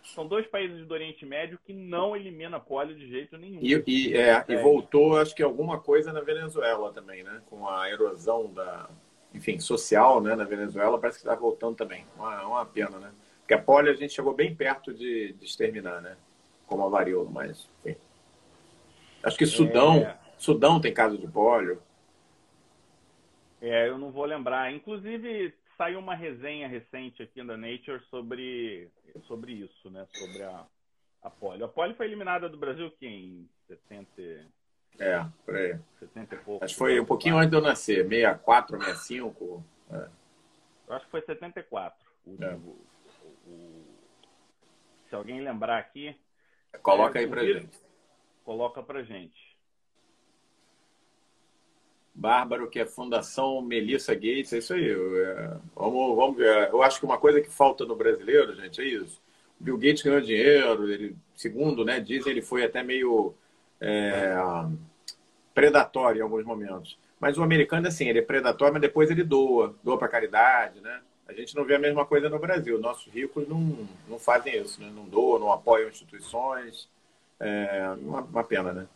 são 0.02 0.26
dois 0.26 0.46
países 0.46 0.86
do 0.86 0.94
Oriente 0.94 1.26
Médio 1.26 1.58
que 1.64 1.72
não 1.72 2.16
elimina 2.16 2.58
polio 2.58 2.96
de 2.96 3.08
jeito 3.08 3.36
nenhum. 3.36 3.60
E, 3.62 3.82
e, 3.86 4.16
é, 4.16 4.44
e 4.48 4.56
voltou, 4.56 5.18
acho 5.18 5.34
que 5.34 5.42
alguma 5.42 5.78
coisa 5.78 6.12
na 6.12 6.20
Venezuela 6.20 6.92
também, 6.92 7.22
né? 7.22 7.42
Com 7.46 7.68
a 7.68 7.90
erosão 7.90 8.52
da, 8.52 8.88
enfim, 9.34 9.58
social, 9.60 10.20
né? 10.20 10.34
Na 10.34 10.44
Venezuela 10.44 10.98
parece 10.98 11.18
que 11.18 11.28
está 11.28 11.38
voltando 11.38 11.76
também. 11.76 12.06
Uma, 12.16 12.46
uma 12.46 12.66
pena, 12.66 12.98
né? 12.98 13.12
Porque 13.40 13.54
a 13.54 13.58
polio 13.62 13.92
a 13.92 13.96
gente 13.96 14.12
chegou 14.12 14.32
bem 14.32 14.54
perto 14.54 14.92
de, 14.92 15.32
de 15.32 15.44
exterminar, 15.44 16.00
né? 16.00 16.16
Como 16.66 16.84
a 16.84 16.88
varíola, 16.88 17.30
mas 17.30 17.68
enfim. 17.84 17.98
Acho 19.22 19.36
que 19.36 19.46
Sudão, 19.46 19.96
é... 19.96 20.18
Sudão 20.38 20.80
tem 20.80 20.94
caso 20.94 21.18
de 21.18 21.26
polio. 21.26 21.82
É, 23.60 23.88
eu 23.88 23.98
não 23.98 24.12
vou 24.12 24.24
lembrar. 24.24 24.72
Inclusive, 24.72 25.52
saiu 25.76 25.98
uma 25.98 26.14
resenha 26.14 26.68
recente 26.68 27.22
aqui 27.22 27.42
na 27.42 27.56
Nature 27.56 28.00
sobre, 28.08 28.88
sobre 29.26 29.52
isso, 29.52 29.90
né? 29.90 30.06
Sobre 30.12 30.42
a, 30.42 30.64
a 31.22 31.30
polio. 31.30 31.64
A 31.64 31.68
polio 31.68 31.96
foi 31.96 32.06
eliminada 32.06 32.48
do 32.48 32.56
Brasil 32.56 32.90
que 32.92 33.06
em 33.06 33.48
70... 33.66 34.48
É, 35.00 35.24
por 35.44 35.54
aí. 35.54 35.78
70 36.00 36.34
e 36.34 36.38
pouco. 36.38 36.64
Acho 36.64 36.74
que 36.74 36.78
foi 36.78 37.00
um 37.00 37.04
pouquinho 37.04 37.36
antes 37.36 37.50
de 37.50 37.56
eu 37.56 37.60
nascer, 37.60 38.08
64, 38.08 38.78
65. 38.78 39.64
É. 39.90 40.08
Eu 40.88 40.94
acho 40.94 41.04
que 41.04 41.10
foi 41.10 41.22
74. 41.22 41.98
O, 42.26 42.42
é. 42.42 42.54
o, 42.54 42.76
o, 43.46 43.84
se 45.08 45.14
alguém 45.14 45.40
lembrar 45.40 45.78
aqui... 45.78 46.16
Coloca 46.82 47.18
é, 47.18 47.22
aí 47.22 47.28
pra 47.28 47.44
gente. 47.44 47.78
Coloca 48.44 48.82
pra 48.82 49.02
gente. 49.02 49.47
Bárbaro, 52.18 52.68
que 52.68 52.80
é 52.80 52.84
Fundação 52.84 53.62
Melissa 53.62 54.12
Gates, 54.12 54.52
é 54.52 54.58
isso 54.58 54.74
aí. 54.74 54.90
É, 54.90 55.56
vamos, 55.74 56.16
vamos 56.16 56.36
ver. 56.36 56.68
Eu 56.68 56.82
acho 56.82 56.98
que 56.98 57.06
uma 57.06 57.16
coisa 57.16 57.40
que 57.40 57.48
falta 57.48 57.84
no 57.84 57.94
brasileiro, 57.94 58.56
gente, 58.56 58.80
é 58.80 58.84
isso. 58.84 59.22
O 59.60 59.64
Bill 59.64 59.78
Gates 59.78 60.02
ganhou 60.02 60.20
dinheiro, 60.20 60.90
ele, 60.90 61.16
segundo 61.36 61.84
né, 61.84 62.00
dizem, 62.00 62.32
ele 62.32 62.42
foi 62.42 62.64
até 62.64 62.82
meio 62.82 63.34
é, 63.80 64.34
predatório 65.54 66.18
em 66.18 66.22
alguns 66.22 66.44
momentos. 66.44 66.98
Mas 67.20 67.38
o 67.38 67.42
americano, 67.42 67.86
assim, 67.86 68.08
ele 68.08 68.18
é 68.18 68.22
predatório, 68.22 68.74
mas 68.74 68.82
depois 68.82 69.10
ele 69.10 69.22
doa, 69.22 69.76
doa 69.84 69.96
para 69.96 70.08
caridade, 70.08 70.80
né? 70.80 71.00
A 71.28 71.32
gente 71.32 71.54
não 71.54 71.64
vê 71.64 71.76
a 71.76 71.78
mesma 71.78 72.04
coisa 72.04 72.28
no 72.28 72.38
Brasil. 72.38 72.80
Nossos 72.80 73.12
ricos 73.12 73.46
não, 73.48 73.86
não 74.08 74.18
fazem 74.18 74.60
isso, 74.60 74.80
né? 74.80 74.90
Não 74.92 75.04
doam, 75.04 75.38
não 75.38 75.52
apoiam 75.52 75.88
instituições. 75.88 76.88
É 77.38 77.90
uma, 78.00 78.22
uma 78.22 78.44
pena, 78.44 78.72
né? 78.72 78.88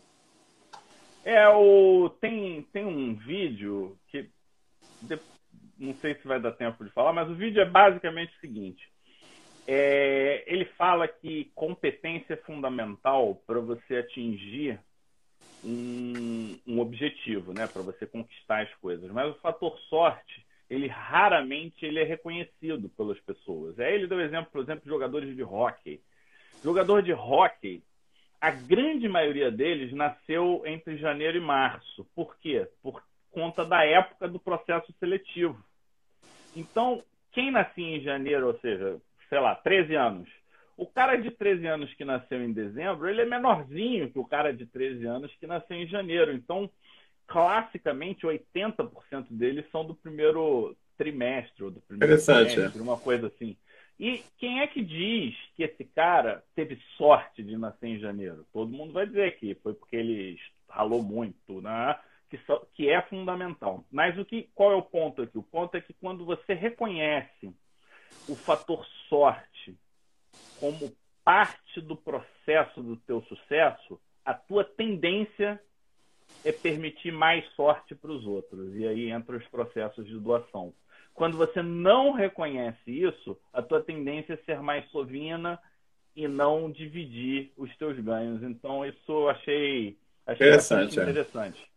É, 1.25 1.49
o, 1.49 2.09
tem, 2.21 2.63
tem 2.73 2.85
um 2.85 3.15
vídeo 3.15 3.97
que 4.09 4.29
não 5.79 5.95
sei 5.95 6.15
se 6.15 6.27
vai 6.27 6.41
dar 6.41 6.53
tempo 6.53 6.85
de 6.85 6.91
falar, 6.91 7.13
mas 7.13 7.29
o 7.29 7.35
vídeo 7.35 7.61
é 7.61 7.65
basicamente 7.65 8.35
o 8.37 8.41
seguinte. 8.41 8.89
É, 9.67 10.45
ele 10.47 10.65
fala 10.65 11.07
que 11.07 11.51
competência 11.55 12.35
é 12.35 12.37
fundamental 12.37 13.41
para 13.47 13.61
você 13.61 13.97
atingir 13.97 14.81
um, 15.65 16.59
um 16.67 16.81
objetivo, 16.81 17.53
né? 17.53 17.67
para 17.67 17.83
você 17.83 18.07
conquistar 18.07 18.63
as 18.63 18.75
coisas. 18.77 19.11
Mas 19.11 19.31
o 19.31 19.39
fator 19.41 19.79
sorte, 19.89 20.45
ele 20.69 20.89
raramente 20.89 21.85
ele 21.85 22.01
é 22.01 22.05
reconhecido 22.05 22.89
pelas 22.91 23.21
pessoas. 23.21 23.79
É 23.79 23.95
ele 23.95 24.07
deu 24.07 24.21
exemplo, 24.21 24.51
por 24.51 24.63
exemplo, 24.63 24.83
de 24.83 24.91
jogadores 24.91 25.35
de 25.35 25.43
hockey. 25.43 26.01
Jogador 26.63 27.03
de 27.03 27.13
hockey, 27.13 27.83
a 28.43 28.51
grande 28.51 29.09
maioria 29.09 29.53
deles 29.53 29.93
nasceu 29.93 30.65
entre 30.67 30.97
janeiro 30.97 31.39
e 31.39 31.41
março. 31.41 32.05
Por 32.13 32.37
quê? 32.39 32.67
Por 32.83 33.01
conta 33.31 33.65
da 33.65 33.85
época 33.85 34.27
do 34.27 34.41
processo 34.41 34.93
seletivo. 34.99 35.65
Então, 36.57 37.05
quem 37.31 37.53
nascia 37.53 37.97
em 37.97 38.01
janeiro, 38.01 38.49
ou 38.49 38.59
seja, 38.59 39.01
sei 39.29 39.39
lá, 39.39 39.55
13 39.55 39.95
anos, 39.95 40.29
o 40.77 40.85
cara 40.85 41.15
de 41.15 41.31
13 41.31 41.69
anos 41.69 41.95
que 41.95 42.05
nasceu 42.05 42.43
em 42.43 42.53
dezembro, 42.53 43.09
ele 43.09 43.23
é 43.23 43.25
menorzinho 43.25 44.11
que 44.11 44.19
o 44.19 44.25
cara 44.25 44.53
de 44.53 44.67
13 44.67 45.07
anos 45.07 45.33
que 45.39 45.47
nasceu 45.47 45.77
em 45.77 45.87
janeiro. 45.87 46.33
Então, 46.33 46.69
classicamente, 47.29 48.27
80% 48.27 49.27
deles 49.31 49.65
são 49.71 49.85
do 49.85 49.95
primeiro 49.95 50.77
trimestre 50.99 51.63
ou 51.63 51.71
do 51.71 51.81
primeiro 51.81 52.21
trimestre, 52.21 52.61
é. 52.77 52.83
uma 52.83 52.99
coisa 52.99 53.29
assim. 53.29 53.57
E 53.99 54.23
quem 54.39 54.61
é 54.61 54.67
que 54.67 54.83
diz 54.83 55.35
que 55.55 55.63
esse 55.63 55.85
cara 55.85 56.43
teve 56.55 56.77
sorte 56.97 57.43
de 57.43 57.57
nascer 57.57 57.87
em 57.89 58.01
janeiro? 58.01 58.47
Todo 58.53 58.73
mundo 58.73 58.93
vai 58.93 59.07
dizer 59.07 59.39
que 59.39 59.55
foi 59.57 59.75
porque 59.75 59.97
ele 59.97 60.39
ralou 60.69 61.03
muito, 61.03 61.61
né? 61.61 61.99
Que, 62.29 62.39
que 62.75 62.89
é 62.89 63.03
fundamental. 63.03 63.85
Mas 63.91 64.19
o 64.19 64.25
que, 64.25 64.49
qual 64.55 64.73
é 64.73 64.75
o 64.75 64.83
ponto 64.83 65.23
aqui? 65.23 65.39
O 65.39 65.43
ponto 65.43 65.77
é 65.77 65.81
que 65.81 65.93
quando 65.95 66.25
você 66.25 66.55
reconhece 66.55 67.55
o 68.29 68.35
fator 68.35 68.85
sorte 69.09 69.77
como 70.59 70.93
parte 71.25 71.81
do 71.81 71.97
processo 71.97 72.83
do 72.83 72.97
teu 72.97 73.23
sucesso, 73.23 74.01
a 74.25 74.35
tua 74.35 74.65
tendência 74.65 75.61
é 76.45 76.53
permitir 76.53 77.13
mais 77.13 77.45
sorte 77.55 77.95
para 77.95 78.11
os 78.11 78.27
outros. 78.27 78.75
E 78.75 78.87
aí 78.87 79.11
entra 79.11 79.37
os 79.37 79.47
processos 79.49 80.07
de 80.07 80.19
doação. 80.19 80.73
Quando 81.15 81.37
você 81.37 81.63
não 81.63 82.13
reconhece 82.13 82.91
isso, 82.91 83.39
a 83.53 83.61
tua 83.61 83.83
tendência 83.83 84.35
é 84.35 84.37
ser 84.39 84.61
mais 84.61 84.89
sovina 84.91 85.59
e 86.17 86.27
não 86.27 86.71
dividir 86.71 87.53
os 87.57 87.75
teus 87.77 87.99
ganhos. 87.99 88.43
Então, 88.43 88.85
isso 88.85 88.99
eu 89.09 89.29
achei, 89.29 89.97
achei 90.27 90.47
interessante. 90.47 90.99
É. 90.99 91.03
interessante. 91.03 91.73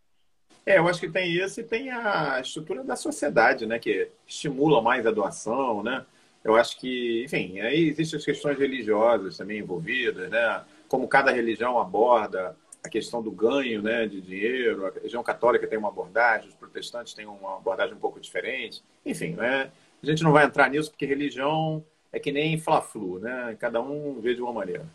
É, 0.64 0.78
eu 0.78 0.88
acho 0.88 0.98
que 0.98 1.08
tem 1.08 1.30
isso 1.32 1.60
e 1.60 1.64
tem 1.64 1.90
a 1.90 2.40
estrutura 2.40 2.82
da 2.82 2.96
sociedade, 2.96 3.66
né? 3.66 3.78
Que 3.78 4.10
estimula 4.26 4.82
mais 4.82 5.06
a 5.06 5.12
doação, 5.12 5.82
né? 5.82 6.04
Eu 6.42 6.56
acho 6.56 6.78
que, 6.78 7.24
enfim, 7.24 7.60
aí 7.60 7.88
existem 7.88 8.18
as 8.18 8.24
questões 8.24 8.58
religiosas 8.58 9.36
também 9.36 9.58
envolvidas, 9.58 10.28
né? 10.28 10.64
Como 10.88 11.06
cada 11.06 11.30
religião 11.30 11.78
aborda 11.78 12.56
a 12.86 12.90
questão 12.90 13.22
do 13.22 13.30
ganho 13.30 13.82
né, 13.82 14.06
de 14.06 14.20
dinheiro. 14.20 14.86
A 14.86 14.90
religião 14.90 15.22
católica 15.22 15.66
tem 15.66 15.78
uma 15.78 15.88
abordagem, 15.88 16.48
os 16.48 16.54
protestantes 16.54 17.14
têm 17.14 17.26
uma 17.26 17.56
abordagem 17.56 17.94
um 17.94 18.00
pouco 18.00 18.20
diferente. 18.20 18.82
Enfim, 19.04 19.32
né, 19.32 19.70
a 20.02 20.06
gente 20.06 20.22
não 20.22 20.32
vai 20.32 20.44
entrar 20.44 20.70
nisso 20.70 20.90
porque 20.90 21.06
religião 21.06 21.84
é 22.12 22.18
que 22.18 22.32
nem 22.32 22.58
fla-flu, 22.58 23.18
né? 23.18 23.56
Cada 23.58 23.80
um 23.80 24.20
vê 24.20 24.34
de 24.34 24.40
uma 24.40 24.52
maneira. 24.52 24.86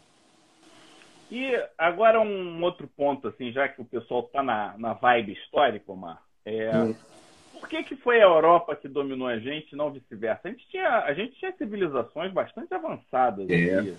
E 1.29 1.51
agora 1.77 2.19
um 2.19 2.61
outro 2.61 2.87
ponto, 2.87 3.27
assim, 3.27 3.51
já 3.51 3.67
que 3.67 3.81
o 3.81 3.85
pessoal 3.85 4.21
está 4.21 4.43
na, 4.43 4.75
na 4.77 4.93
vibe 4.93 5.33
histórica, 5.33 5.91
Omar, 5.91 6.21
é, 6.43 6.75
hum. 6.75 6.95
por 7.53 7.69
que, 7.69 7.83
que 7.83 7.95
foi 7.95 8.19
a 8.19 8.25
Europa 8.25 8.75
que 8.75 8.87
dominou 8.87 9.27
a 9.27 9.39
gente, 9.39 9.75
não 9.75 9.91
vice-versa? 9.91 10.41
A 10.47 10.51
gente 10.51 10.67
tinha, 10.67 10.99
a 10.99 11.13
gente 11.13 11.33
tinha 11.35 11.53
civilizações 11.53 12.33
bastante 12.33 12.73
avançadas, 12.73 13.49
é. 13.49 13.75
ali, 13.75 13.97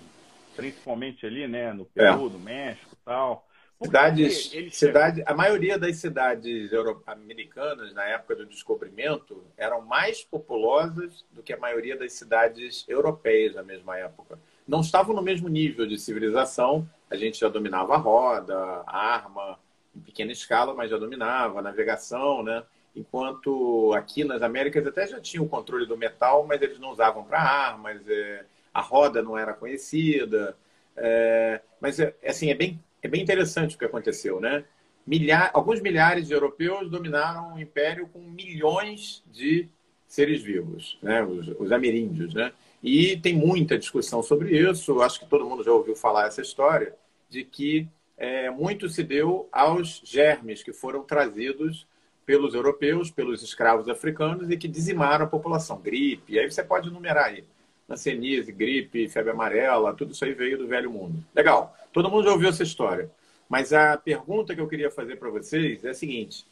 principalmente 0.55 1.25
ali, 1.25 1.47
né, 1.47 1.73
no 1.73 1.85
Peru, 1.85 2.27
é. 2.27 2.29
no 2.29 2.39
México, 2.39 2.95
tal. 3.03 3.47
Cidades, 3.81 4.51
cidade, 4.71 5.23
a 5.25 5.33
maioria 5.33 5.77
das 5.77 5.97
cidades 5.97 6.71
americanas 7.05 7.93
na 7.93 8.05
época 8.05 8.35
do 8.35 8.45
descobrimento 8.45 9.43
eram 9.57 9.81
mais 9.81 10.23
populosas 10.23 11.25
do 11.31 11.43
que 11.43 11.51
a 11.51 11.57
maioria 11.57 11.97
das 11.97 12.13
cidades 12.13 12.85
europeias 12.87 13.55
na 13.55 13.63
mesma 13.63 13.97
época. 13.97 14.39
Não 14.65 14.79
estavam 14.79 15.13
no 15.13 15.21
mesmo 15.21 15.49
nível 15.49 15.85
de 15.85 15.97
civilização. 15.97 16.87
A 17.09 17.15
gente 17.15 17.39
já 17.39 17.49
dominava 17.49 17.95
a 17.95 17.97
roda, 17.97 18.55
a 18.87 18.97
arma 18.97 19.59
em 19.95 19.99
pequena 19.99 20.31
escala, 20.31 20.73
mas 20.73 20.89
já 20.89 20.97
dominava 20.97 21.59
a 21.59 21.61
navegação, 21.61 22.41
né? 22.41 22.63
Enquanto 22.95 23.91
aqui 23.93 24.23
nas 24.23 24.41
Américas 24.41 24.85
até 24.87 25.05
já 25.07 25.19
tinha 25.19 25.41
o 25.41 25.49
controle 25.49 25.85
do 25.85 25.97
metal, 25.97 26.45
mas 26.47 26.61
eles 26.61 26.79
não 26.79 26.91
usavam 26.91 27.23
para 27.23 27.41
armas. 27.41 28.07
É, 28.07 28.45
a 28.73 28.81
roda 28.81 29.21
não 29.21 29.37
era 29.37 29.53
conhecida. 29.53 30.55
É, 30.95 31.61
mas 31.81 31.99
é, 31.99 32.15
assim 32.25 32.49
é 32.49 32.55
bem 32.55 32.79
é 33.03 33.07
bem 33.07 33.21
interessante 33.21 33.75
o 33.75 33.79
que 33.79 33.85
aconteceu, 33.85 34.39
né? 34.39 34.63
Milhar, 35.05 35.51
alguns 35.53 35.81
milhares 35.81 36.27
de 36.27 36.33
europeus 36.33 36.89
dominaram 36.89 37.55
o 37.55 37.59
império 37.59 38.07
com 38.07 38.19
milhões 38.19 39.21
de 39.31 39.67
seres 40.07 40.41
vivos, 40.41 40.97
né? 41.01 41.21
Os, 41.23 41.49
os 41.59 41.71
ameríndios, 41.71 42.33
né? 42.33 42.53
E 42.81 43.17
tem 43.17 43.35
muita 43.35 43.77
discussão 43.77 44.23
sobre 44.23 44.57
isso. 44.57 45.01
Acho 45.01 45.19
que 45.19 45.25
todo 45.25 45.45
mundo 45.45 45.63
já 45.63 45.71
ouviu 45.71 45.95
falar 45.95 46.27
essa 46.27 46.41
história 46.41 46.95
de 47.29 47.43
que 47.43 47.87
é, 48.17 48.49
muito 48.49 48.87
se 48.87 49.03
deu 49.03 49.49
aos 49.51 50.01
germes 50.05 50.63
que 50.63 50.71
foram 50.71 51.03
trazidos 51.03 51.85
pelos 52.25 52.53
europeus, 52.53 53.11
pelos 53.11 53.43
escravos 53.43 53.89
africanos 53.89 54.49
e 54.49 54.57
que 54.57 54.67
dizimaram 54.67 55.25
a 55.25 55.29
população. 55.29 55.81
Gripe, 55.81 56.39
aí 56.39 56.49
você 56.49 56.63
pode 56.63 56.87
enumerar 56.87 57.25
aí 57.25 57.43
hanseníase, 57.89 58.51
gripe, 58.51 59.09
febre 59.09 59.31
amarela, 59.31 59.93
tudo 59.93 60.13
isso 60.13 60.23
aí 60.23 60.33
veio 60.33 60.57
do 60.57 60.67
velho 60.67 60.89
mundo. 60.89 61.23
Legal. 61.35 61.75
Todo 61.93 62.09
mundo 62.09 62.25
já 62.25 62.31
ouviu 62.31 62.49
essa 62.49 62.63
história. 62.63 63.09
Mas 63.47 63.71
a 63.71 63.95
pergunta 63.95 64.55
que 64.55 64.59
eu 64.59 64.67
queria 64.67 64.89
fazer 64.89 65.17
para 65.17 65.29
vocês 65.29 65.85
é 65.85 65.91
a 65.91 65.93
seguinte: 65.93 66.45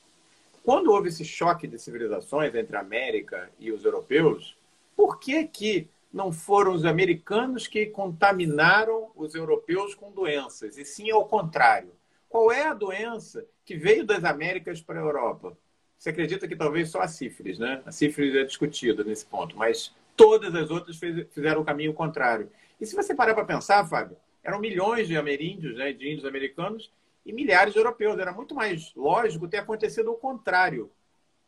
quando 0.64 0.92
houve 0.92 1.10
esse 1.10 1.26
choque 1.26 1.68
de 1.68 1.80
civilizações 1.80 2.54
entre 2.54 2.78
a 2.78 2.82
América 2.82 3.50
e 3.60 3.72
os 3.72 3.84
europeus, 3.84 4.56
por 4.96 5.20
que 5.20 5.44
que 5.46 5.88
não 6.14 6.32
foram 6.32 6.74
os 6.74 6.86
americanos 6.86 7.68
que 7.68 7.88
contaminaram 7.88 9.10
os 9.16 9.34
europeus 9.34 9.96
com 9.96 10.12
doenças, 10.12 10.78
e 10.78 10.86
sim 10.86 11.10
ao 11.10 11.26
contrário? 11.26 11.90
Qual 12.30 12.52
é 12.52 12.68
a 12.68 12.74
doença 12.74 13.44
que 13.66 13.76
veio 13.76 14.06
das 14.06 14.24
Américas 14.24 14.80
para 14.80 15.00
a 15.00 15.04
Europa? 15.04 15.58
Você 15.98 16.10
acredita 16.10 16.48
que 16.48 16.56
talvez 16.56 16.90
só 16.90 17.02
a 17.02 17.08
sífilis, 17.08 17.58
né? 17.58 17.82
A 17.86 17.92
sífilis 17.92 18.36
é 18.36 18.44
discutida 18.44 19.04
nesse 19.04 19.26
ponto, 19.26 19.58
mas 19.58 19.94
todas 20.16 20.54
as 20.54 20.70
outras 20.70 21.00
fizeram 21.32 21.62
o 21.62 21.66
caminho 21.66 21.94
contrário. 21.94 22.50
E 22.80 22.86
se 22.86 22.96
você 22.96 23.14
parar 23.16 23.34
para 23.34 23.46
pensar, 23.46 23.88
Fábio, 23.88 24.18
eram 24.44 24.60
milhões 24.60 25.08
de 25.08 25.18
ameríndios, 25.18 25.78
né, 25.78 25.94
de 25.94 26.10
índios 26.10 26.26
americanos, 26.26 26.92
e 27.26 27.32
milhares 27.32 27.74
de 27.74 27.80
europeus. 27.80 28.18
Era 28.20 28.34
muito 28.34 28.56
mais 28.56 28.94
lógico 28.96 29.48
ter 29.48 29.58
acontecido 29.58 30.12
o 30.12 30.16
contrário. 30.16 30.92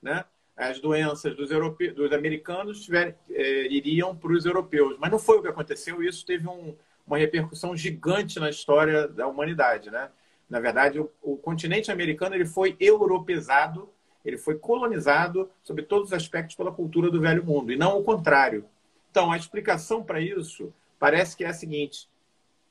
Né? 0.02 0.24
As 0.56 0.80
doenças 0.80 1.36
dos, 1.36 1.50
europeus, 1.50 1.96
dos 1.96 2.12
americanos 2.12 2.84
tiver, 2.84 3.18
é, 3.32 3.68
iriam 3.68 4.16
para 4.16 4.32
os 4.32 4.46
europeus. 4.46 4.98
Mas 5.00 5.12
não 5.12 5.20
foi 5.20 5.38
o 5.38 5.42
que 5.42 5.48
aconteceu, 5.48 6.04
e 6.04 6.08
isso 6.08 6.26
teve 6.26 6.48
um, 6.48 6.76
uma 7.08 7.18
repercussão 7.18 7.76
gigante 7.76 8.40
na 8.40 8.50
história 8.50 9.08
da 9.08 9.28
humanidade. 9.28 9.90
Né? 9.90 10.10
Na 10.50 10.60
verdade, 10.60 11.00
o, 11.00 11.10
o 11.22 11.38
continente 11.38 11.92
americano 11.92 12.36
ele 12.36 12.46
foi 12.46 12.78
europeizado 12.80 13.90
ele 14.24 14.38
foi 14.38 14.58
colonizado 14.58 15.50
sob 15.64 15.82
todos 15.84 16.08
os 16.08 16.14
aspectos 16.14 16.56
pela 16.56 16.72
cultura 16.72 17.12
do 17.12 17.20
velho 17.20 17.44
mundo, 17.44 17.72
e 17.72 17.76
não 17.76 17.98
o 18.00 18.04
contrário. 18.04 18.66
Então, 19.12 19.32
a 19.32 19.38
explicação 19.38 20.04
para 20.04 20.22
isso 20.22 20.74
parece 20.98 21.36
que 21.36 21.44
é 21.44 21.50
a 21.50 21.54
seguinte: 21.54 22.08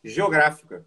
geográfica. 0.03 0.85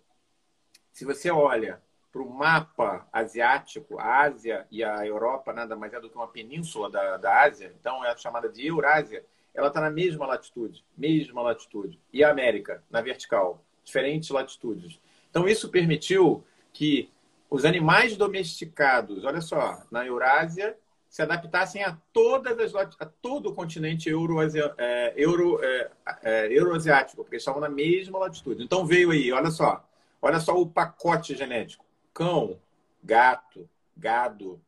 Se 0.92 1.06
você 1.06 1.30
olha 1.30 1.82
para 2.12 2.22
o 2.22 2.30
mapa 2.30 3.08
asiático, 3.12 4.00
a 4.00 4.22
Ásia 4.22 4.66
e 4.72 4.84
a 4.84 5.06
Europa 5.06 5.52
nada 5.52 5.76
mais 5.76 5.94
é 5.94 6.00
do 6.00 6.10
que 6.10 6.16
uma 6.16 6.28
península 6.28 6.90
da, 6.90 7.18
da 7.18 7.44
Ásia, 7.44 7.74
então 7.80 8.04
é 8.06 8.16
chamada 8.16 8.48
de 8.48 8.66
Eurásia, 8.66 9.26
ela 9.54 9.68
está 9.68 9.82
na 9.82 9.90
mesma 9.90 10.26
latitude, 10.26 10.84
mesma 10.98 11.42
latitude. 11.42 12.00
E 12.12 12.24
a 12.24 12.30
América, 12.30 12.84
na 12.90 13.02
vertical, 13.02 13.64
diferentes 13.84 14.30
latitudes. 14.30 15.00
Então, 15.30 15.48
isso 15.48 15.70
permitiu 15.70 16.44
que 16.74 17.10
os 17.50 17.64
animais 17.64 18.18
domesticados, 18.18 19.24
olha 19.24 19.42
só, 19.42 19.82
na 19.92 20.06
Eurásia, 20.06 20.78
se 21.16 21.22
adaptassem 21.22 21.82
a 21.82 21.98
todas 22.12 22.60
as 22.60 22.76
a 22.76 23.06
todo 23.06 23.48
o 23.48 23.54
continente 23.54 24.10
euroasiático, 24.10 24.76
é, 24.78 25.14
euro, 25.16 25.64
é, 25.64 25.90
é, 26.22 26.48
euroasiático, 26.52 27.24
porque 27.24 27.38
estavam 27.38 27.62
na 27.62 27.70
mesma 27.70 28.20
latitude. 28.20 28.62
Então 28.62 28.86
veio 28.86 29.12
aí, 29.12 29.32
olha 29.32 29.50
só, 29.50 29.88
olha 30.22 30.42
só 30.42 30.60
o 30.60 30.68
pacote 30.68 31.34
genético: 31.34 31.86
cão, 32.14 32.60
gato, 33.02 33.66
gado, 33.96 34.60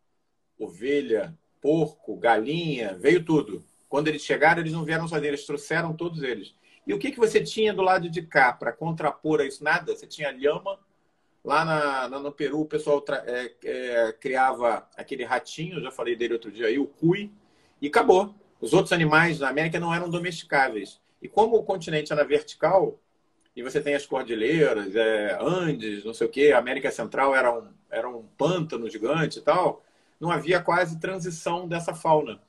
ovelha, 0.57 1.37
porco, 1.61 2.15
galinha, 2.15 2.97
veio 2.97 3.25
tudo. 3.25 3.61
Quando 3.89 4.07
eles 4.07 4.21
chegaram, 4.21 4.61
eles 4.61 4.71
não 4.71 4.85
vieram 4.85 5.05
sozinhos, 5.05 5.27
eles 5.27 5.45
trouxeram 5.45 5.97
todos 5.97 6.23
eles. 6.23 6.55
E 6.87 6.93
o 6.93 6.97
que, 6.97 7.11
que 7.11 7.19
você 7.19 7.43
tinha 7.43 7.73
do 7.73 7.81
lado 7.81 8.09
de 8.09 8.21
cá 8.21 8.53
para 8.53 8.71
contrapor 8.71 9.41
a 9.41 9.45
isso? 9.45 9.61
Nada. 9.61 9.93
Você 9.93 10.07
tinha 10.07 10.31
lhama, 10.31 10.79
Lá 11.47 11.63
na, 11.63 12.09
na, 12.09 12.19
no 12.19 12.29
Peru, 12.29 12.59
o 12.59 12.65
pessoal 12.65 13.01
é, 13.25 13.53
é, 13.63 14.11
criava 14.11 14.85
aquele 14.97 15.23
ratinho, 15.23 15.81
já 15.81 15.89
falei 15.89 16.13
dele 16.13 16.33
outro 16.33 16.51
dia 16.51 16.67
aí, 16.67 16.77
o 16.77 16.85
cui, 16.85 17.31
e 17.81 17.87
acabou. 17.87 18.35
Os 18.59 18.73
outros 18.73 18.91
animais 18.91 19.39
na 19.39 19.47
América 19.47 19.79
não 19.79 19.95
eram 19.95 20.09
domesticáveis. 20.09 20.99
E 21.21 21.29
como 21.29 21.55
o 21.55 21.63
continente 21.63 22.11
era 22.11 22.25
vertical, 22.25 22.99
e 23.55 23.63
você 23.63 23.79
tem 23.79 23.95
as 23.95 24.05
cordilheiras, 24.05 24.93
é, 24.93 25.37
Andes, 25.39 26.03
não 26.03 26.13
sei 26.13 26.27
o 26.27 26.29
quê, 26.29 26.51
a 26.51 26.59
América 26.59 26.91
Central 26.91 27.33
era 27.33 27.57
um, 27.57 27.69
era 27.89 28.09
um 28.09 28.23
pântano 28.37 28.89
gigante 28.89 29.39
e 29.39 29.41
tal, 29.41 29.81
não 30.19 30.29
havia 30.29 30.61
quase 30.61 30.99
transição 30.99 31.65
dessa 31.65 31.95
fauna. 31.95 32.41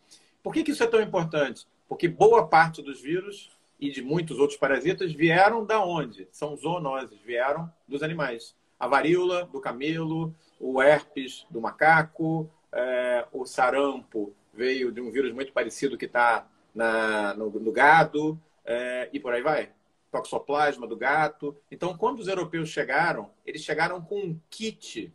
Por 0.43 0.53
que, 0.53 0.65
que 0.65 0.73
isso 0.73 0.83
é 0.83 0.89
tão 0.89 1.01
importante? 1.01 1.69
Porque 1.89 2.09
boa 2.09 2.49
parte 2.49 2.83
dos 2.83 3.01
vírus 3.01 3.49
e 3.79 3.93
de 3.93 4.03
muitos 4.03 4.41
outros 4.41 4.59
parasitas 4.59 5.13
vieram 5.13 5.65
da 5.65 5.81
onde? 5.85 6.27
São 6.33 6.57
zoonoses, 6.57 7.21
vieram 7.21 7.73
dos 7.87 8.03
animais 8.03 8.58
a 8.79 8.87
varíola 8.87 9.45
do 9.47 9.61
camelo, 9.61 10.35
o 10.61 10.81
herpes 10.83 11.47
do 11.51 11.61
macaco, 11.61 12.51
é, 12.73 13.27
o 13.33 13.47
sarampo 13.47 14.35
veio 14.53 14.93
de 14.93 15.01
um 15.01 15.11
vírus 15.11 15.33
muito 15.33 15.53
parecido 15.53 15.97
que 15.97 16.05
está 16.05 16.47
no, 17.37 17.51
no 17.51 17.73
gado 17.73 18.41
é, 18.65 19.09
e 19.13 19.19
por 19.19 19.33
aí 19.33 19.43
vai. 19.43 19.73
Toxoplasma 20.11 20.87
do 20.87 20.97
gato. 20.97 21.57
Então, 21.71 21.97
quando 21.97 22.21
os 22.21 22.29
europeus 22.29 22.69
chegaram, 22.69 23.31
eles 23.45 23.63
chegaram 23.63 24.01
com 24.01 24.19
um 24.19 24.41
kit, 24.49 25.13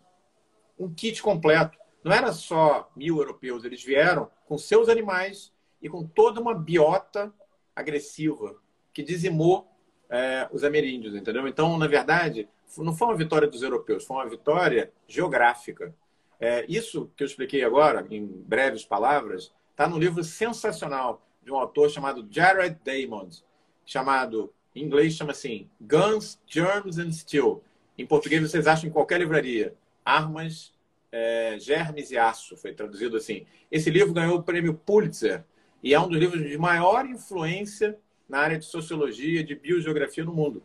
um 0.77 0.93
kit 0.93 1.21
completo. 1.21 1.77
Não 2.03 2.11
era 2.11 2.31
só 2.31 2.91
mil 2.95 3.17
europeus, 3.17 3.63
eles 3.63 3.83
vieram 3.83 4.29
com 4.45 4.57
seus 4.57 4.89
animais 4.89 5.51
e 5.81 5.89
com 5.89 6.05
toda 6.05 6.39
uma 6.39 6.53
biota 6.53 7.33
agressiva 7.75 8.55
que 8.93 9.01
dizimou 9.01 9.67
é, 10.09 10.47
os 10.51 10.63
ameríndios, 10.63 11.15
entendeu? 11.15 11.47
Então, 11.47 11.77
na 11.77 11.87
verdade, 11.87 12.47
não 12.77 12.95
foi 12.95 13.07
uma 13.07 13.17
vitória 13.17 13.47
dos 13.47 13.61
europeus, 13.61 14.05
foi 14.05 14.17
uma 14.17 14.29
vitória 14.29 14.91
geográfica. 15.07 15.93
É, 16.39 16.65
isso 16.67 17.11
que 17.15 17.23
eu 17.23 17.27
expliquei 17.27 17.63
agora, 17.63 18.05
em 18.09 18.25
breves 18.25 18.83
palavras, 18.83 19.53
está 19.71 19.87
num 19.87 19.97
livro 19.97 20.23
sensacional 20.23 21.25
de 21.43 21.51
um 21.51 21.55
autor 21.55 21.89
chamado 21.89 22.25
Jared 22.29 22.77
Damond, 22.83 23.43
chamado, 23.85 24.53
em 24.75 24.83
inglês 24.83 25.13
chama 25.13 25.31
assim, 25.31 25.69
Guns, 25.79 26.39
Germs 26.47 26.97
and 26.97 27.11
Steel. 27.11 27.63
Em 27.97 28.05
português 28.05 28.41
vocês 28.41 28.65
acham 28.65 28.89
em 28.89 28.93
qualquer 28.93 29.19
livraria. 29.19 29.75
Armas, 30.03 30.73
é, 31.11 31.57
Germes 31.59 32.11
e 32.11 32.17
Aço, 32.17 32.57
foi 32.57 32.73
traduzido 32.73 33.17
assim. 33.17 33.45
Esse 33.71 33.89
livro 33.89 34.13
ganhou 34.13 34.37
o 34.37 34.43
prêmio 34.43 34.73
Pulitzer 34.73 35.43
e 35.81 35.93
é 35.93 35.99
um 35.99 36.07
dos 36.07 36.17
livros 36.17 36.41
de 36.47 36.57
maior 36.57 37.05
influência 37.05 37.97
na 38.27 38.39
área 38.39 38.57
de 38.57 38.65
sociologia, 38.65 39.43
de 39.43 39.53
biogeografia 39.53 40.23
no 40.23 40.33
mundo. 40.33 40.63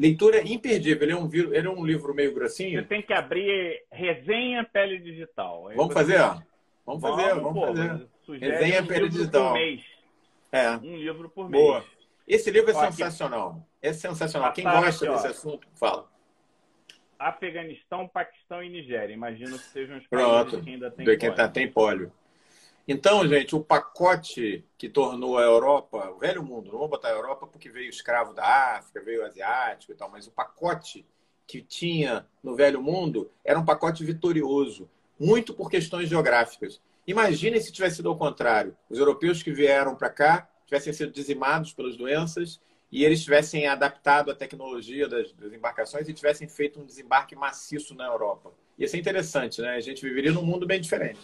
Leitura 0.00 0.40
imperdível. 0.40 1.02
Ele 1.02 1.12
é 1.12 1.16
um, 1.16 1.30
ele 1.30 1.66
é 1.66 1.70
um 1.70 1.84
livro 1.84 2.14
meio 2.14 2.32
grossinho. 2.32 2.80
Você 2.80 2.86
tem 2.86 3.02
que 3.02 3.12
abrir 3.12 3.84
resenha 3.92 4.64
pele 4.64 4.98
digital. 4.98 5.68
Aí 5.68 5.76
vamos 5.76 5.92
fazer, 5.92 6.18
ó. 6.18 6.40
Vamos 6.86 7.02
fazer, 7.02 7.34
vamos, 7.34 7.42
vamos 7.52 7.78
fazer. 7.78 8.08
Resenha 8.38 8.82
um 8.82 8.86
pele 8.86 9.08
digital. 9.10 9.54
É. 10.50 10.70
Um 10.78 10.96
livro 10.96 11.28
por 11.28 11.50
mês. 11.50 11.62
Boa. 11.62 11.84
Esse 12.26 12.50
livro 12.50 12.70
é 12.70 12.74
sensacional. 12.74 13.50
Aqui. 13.50 13.60
É 13.82 13.92
sensacional. 13.92 14.52
Quem 14.54 14.64
gosta 14.64 15.04
aqui, 15.04 15.14
desse 15.14 15.26
assunto, 15.26 15.68
fala. 15.74 16.08
Afeganistão, 17.18 18.08
Paquistão 18.08 18.62
e 18.62 18.70
Nigéria. 18.70 19.12
Imagino 19.12 19.58
que 19.58 19.64
sejam 19.64 19.98
os 19.98 20.06
Pronto. 20.06 20.52
países 20.52 20.64
que 20.64 20.70
ainda 20.70 20.90
tem 20.90 21.04
pólio. 21.04 21.34
Tá, 21.34 21.48
tem 21.48 21.70
pólio. 21.70 22.12
Então, 22.92 23.24
gente, 23.28 23.54
o 23.54 23.60
pacote 23.60 24.64
que 24.76 24.88
tornou 24.88 25.38
a 25.38 25.42
Europa, 25.42 26.10
o 26.10 26.18
velho 26.18 26.42
mundo, 26.42 26.72
não 26.72 26.78
vou 26.80 26.88
botar 26.88 27.06
a 27.06 27.12
Europa 27.12 27.46
porque 27.46 27.70
veio 27.70 27.88
escravo 27.88 28.34
da 28.34 28.44
África, 28.78 29.00
veio 29.00 29.24
asiático 29.24 29.92
e 29.92 29.94
tal, 29.94 30.10
mas 30.10 30.26
o 30.26 30.32
pacote 30.32 31.06
que 31.46 31.62
tinha 31.62 32.26
no 32.42 32.56
velho 32.56 32.82
mundo 32.82 33.30
era 33.44 33.56
um 33.56 33.64
pacote 33.64 34.04
vitorioso, 34.04 34.90
muito 35.20 35.54
por 35.54 35.70
questões 35.70 36.08
geográficas. 36.08 36.80
Imaginem 37.06 37.60
se 37.60 37.70
tivesse 37.70 37.94
sido 37.94 38.08
ao 38.08 38.18
contrário. 38.18 38.76
Os 38.88 38.98
europeus 38.98 39.40
que 39.40 39.52
vieram 39.52 39.94
para 39.94 40.10
cá 40.10 40.50
tivessem 40.66 40.92
sido 40.92 41.12
dizimados 41.12 41.72
pelas 41.72 41.96
doenças 41.96 42.60
e 42.90 43.04
eles 43.04 43.22
tivessem 43.22 43.68
adaptado 43.68 44.32
a 44.32 44.34
tecnologia 44.34 45.06
das, 45.06 45.32
das 45.34 45.52
embarcações 45.52 46.08
e 46.08 46.12
tivessem 46.12 46.48
feito 46.48 46.80
um 46.80 46.84
desembarque 46.84 47.36
maciço 47.36 47.94
na 47.94 48.06
Europa. 48.06 48.52
Ia 48.76 48.88
ser 48.88 48.98
interessante, 48.98 49.62
né? 49.62 49.76
A 49.76 49.80
gente 49.80 50.02
viveria 50.02 50.32
num 50.32 50.42
mundo 50.42 50.66
bem 50.66 50.80
diferente. 50.80 51.20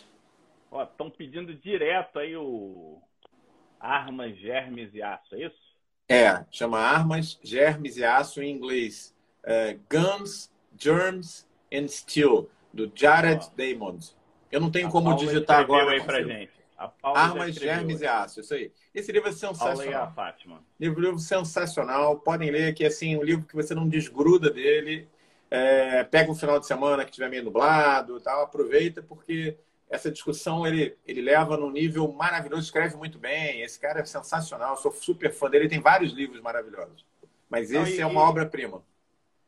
Estão 0.82 1.10
pedindo 1.10 1.54
direto 1.54 2.18
aí 2.18 2.36
o 2.36 3.00
armas, 3.80 4.36
germes 4.36 4.94
e 4.94 5.02
aço, 5.02 5.34
é 5.34 5.46
isso? 5.46 5.66
É, 6.08 6.44
chama 6.50 6.78
armas, 6.78 7.38
germes 7.42 7.96
e 7.96 8.04
aço 8.04 8.42
em 8.42 8.50
inglês. 8.50 9.14
Uh, 9.44 9.78
Guns, 9.88 10.50
Germs 10.78 11.48
and 11.72 11.88
Steel, 11.88 12.50
do 12.72 12.90
Jared 12.94 13.46
oh. 13.46 13.56
Damond. 13.56 14.14
Eu 14.50 14.60
não 14.60 14.70
tenho 14.70 14.88
A 14.88 14.90
como 14.90 15.10
Paula 15.10 15.24
digitar 15.24 15.60
agora. 15.60 15.92
Aí 15.92 16.02
pra 16.02 16.22
gente. 16.22 16.56
Armas, 17.02 17.54
Germes 17.54 18.02
e 18.02 18.06
Aço, 18.06 18.40
isso 18.40 18.52
aí. 18.52 18.70
Esse 18.94 19.10
livro 19.10 19.28
é 19.30 19.32
sensacional. 19.32 20.04
A 20.04 20.10
Fátima. 20.10 20.62
Livro, 20.78 21.00
livro 21.00 21.18
sensacional. 21.18 22.18
Podem 22.18 22.50
ler 22.50 22.68
aqui, 22.68 22.84
assim, 22.84 23.16
um 23.16 23.22
livro 23.22 23.46
que 23.46 23.54
você 23.54 23.74
não 23.74 23.88
desgruda 23.88 24.50
dele. 24.50 25.08
É, 25.50 26.04
pega 26.04 26.30
um 26.30 26.34
final 26.34 26.58
de 26.60 26.66
semana 26.66 27.04
que 27.04 27.10
estiver 27.10 27.30
meio 27.30 27.44
nublado 27.44 28.20
tal, 28.20 28.42
aproveita, 28.42 29.00
porque 29.02 29.56
essa 29.88 30.10
discussão 30.10 30.66
ele, 30.66 30.96
ele 31.06 31.20
leva 31.20 31.56
num 31.56 31.70
nível 31.70 32.12
maravilhoso, 32.12 32.62
escreve 32.62 32.96
muito 32.96 33.18
bem. 33.18 33.60
Esse 33.62 33.80
cara 33.80 34.00
é 34.00 34.04
sensacional, 34.04 34.76
sou 34.76 34.90
super 34.92 35.32
fã 35.32 35.48
dele, 35.48 35.64
ele 35.64 35.70
tem 35.70 35.80
vários 35.80 36.12
livros 36.12 36.40
maravilhosos. 36.40 37.04
Mas 37.48 37.70
esse 37.70 38.00
é 38.00 38.06
uma 38.06 38.22
obra-prima. 38.22 38.82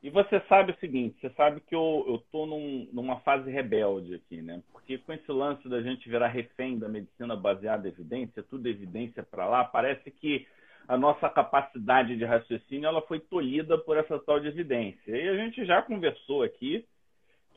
E 0.01 0.11
você 0.11 0.41
sabe 0.49 0.70
o 0.70 0.78
seguinte, 0.78 1.18
você 1.20 1.30
sabe 1.30 1.61
que 1.61 1.74
eu, 1.74 2.05
eu 2.07 2.22
tô 2.30 2.47
num, 2.47 2.89
numa 2.93 3.18
fase 3.20 3.51
rebelde 3.51 4.14
aqui, 4.14 4.41
né? 4.41 4.62
Porque 4.70 4.97
com 4.99 5.12
esse 5.12 5.30
lance 5.32 5.68
da 5.68 5.82
gente 5.82 6.09
virar 6.09 6.28
refém 6.28 6.78
da 6.78 6.89
medicina 6.89 7.34
baseada 7.34 7.89
em 7.89 7.91
evidência, 7.91 8.45
tudo 8.45 8.68
evidência 8.68 9.24
para 9.24 9.49
lá, 9.49 9.64
parece 9.64 10.09
que 10.12 10.47
a 10.86 10.97
nossa 10.97 11.28
capacidade 11.28 12.16
de 12.16 12.24
raciocínio 12.24 12.86
ela 12.86 13.03
foi 13.03 13.18
tolhida 13.18 13.76
por 13.76 13.97
essa 13.97 14.18
tal 14.20 14.39
de 14.39 14.47
evidência. 14.47 15.11
E 15.16 15.28
a 15.28 15.36
gente 15.36 15.66
já 15.66 15.82
conversou 15.82 16.45
aqui 16.45 16.86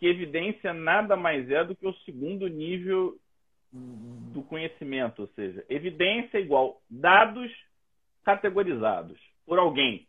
que 0.01 0.07
evidência 0.07 0.73
nada 0.73 1.15
mais 1.15 1.47
é 1.51 1.63
do 1.63 1.75
que 1.75 1.85
o 1.85 1.93
segundo 1.99 2.47
nível 2.47 3.15
do 3.71 4.41
conhecimento, 4.41 5.21
ou 5.21 5.27
seja, 5.35 5.63
evidência 5.69 6.39
igual 6.39 6.81
dados 6.89 7.51
categorizados 8.25 9.19
por 9.45 9.59
alguém 9.59 10.07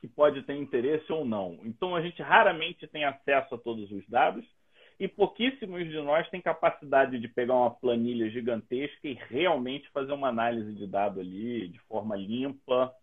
que 0.00 0.06
pode 0.06 0.42
ter 0.44 0.54
interesse 0.54 1.12
ou 1.12 1.24
não. 1.24 1.58
Então, 1.64 1.96
a 1.96 2.00
gente 2.00 2.22
raramente 2.22 2.86
tem 2.86 3.04
acesso 3.04 3.56
a 3.56 3.58
todos 3.58 3.90
os 3.90 4.08
dados 4.08 4.44
e 5.00 5.08
pouquíssimos 5.08 5.88
de 5.88 6.00
nós 6.00 6.30
têm 6.30 6.40
capacidade 6.40 7.18
de 7.18 7.26
pegar 7.26 7.54
uma 7.54 7.70
planilha 7.70 8.30
gigantesca 8.30 9.08
e 9.08 9.18
realmente 9.28 9.90
fazer 9.90 10.12
uma 10.12 10.28
análise 10.28 10.72
de 10.74 10.86
dado 10.86 11.18
ali 11.18 11.66
de 11.66 11.80
forma 11.80 12.14
limpa. 12.14 12.94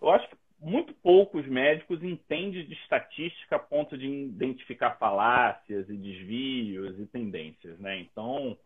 Eu 0.00 0.08
acho 0.08 0.26
que 0.30 0.36
muito 0.60 0.92
poucos 0.94 1.46
médicos 1.46 2.02
entendem 2.02 2.66
de 2.66 2.74
estatística 2.74 3.56
a 3.56 3.60
ponto 3.60 3.96
de 3.96 4.06
identificar 4.06 4.98
falácias 4.98 5.88
e 5.88 5.96
desvios 5.96 6.98
e 6.98 7.06
tendências, 7.06 7.78
né? 7.78 8.00
Então, 8.00 8.56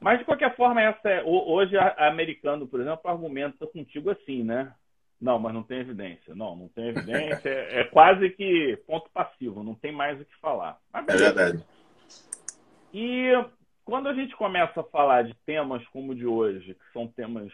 mas 0.00 0.18
de 0.18 0.24
qualquer 0.24 0.54
forma, 0.56 0.82
essa 0.82 1.08
é, 1.08 1.22
hoje 1.24 1.76
a 1.76 2.08
americano, 2.08 2.66
por 2.66 2.80
exemplo, 2.80 3.10
argumenta 3.10 3.66
contigo 3.66 4.10
assim, 4.10 4.42
né? 4.42 4.72
Não, 5.20 5.38
mas 5.38 5.54
não 5.54 5.62
tem 5.62 5.78
evidência. 5.78 6.34
Não, 6.34 6.56
não 6.56 6.68
tem 6.68 6.88
evidência. 6.88 7.50
É, 7.72 7.80
é 7.80 7.84
quase 7.84 8.30
que 8.30 8.76
ponto 8.86 9.08
passivo, 9.10 9.62
não 9.62 9.74
tem 9.74 9.92
mais 9.92 10.20
o 10.20 10.24
que 10.24 10.36
falar. 10.40 10.78
é 10.92 11.02
verdade. 11.02 11.64
E 12.92 13.30
quando 13.84 14.08
a 14.08 14.14
gente 14.14 14.34
começa 14.36 14.80
a 14.80 14.84
falar 14.84 15.22
de 15.22 15.34
temas 15.46 15.86
como 15.88 16.12
o 16.12 16.14
de 16.14 16.26
hoje, 16.26 16.74
que 16.74 16.92
são 16.92 17.06
temas 17.06 17.52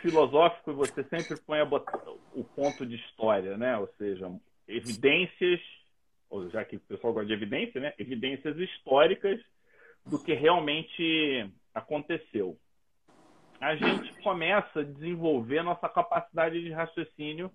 filosófico 0.00 0.70
e 0.70 0.74
você 0.74 1.04
sempre 1.04 1.36
põe 1.40 1.60
o 1.62 2.44
ponto 2.44 2.84
de 2.86 2.96
história, 2.96 3.56
né? 3.56 3.76
Ou 3.78 3.88
seja, 3.98 4.30
evidências, 4.68 5.60
ou 6.28 6.48
já 6.50 6.64
que 6.64 6.76
o 6.76 6.80
pessoal 6.80 7.12
gosta 7.12 7.26
de 7.26 7.32
evidência, 7.32 7.80
né? 7.80 7.92
Evidências 7.98 8.56
históricas 8.58 9.40
do 10.04 10.22
que 10.22 10.34
realmente 10.34 11.50
aconteceu. 11.74 12.56
A 13.60 13.74
gente 13.74 14.12
começa 14.22 14.80
a 14.80 14.84
desenvolver 14.84 15.62
nossa 15.62 15.88
capacidade 15.88 16.62
de 16.62 16.70
raciocínio 16.70 17.50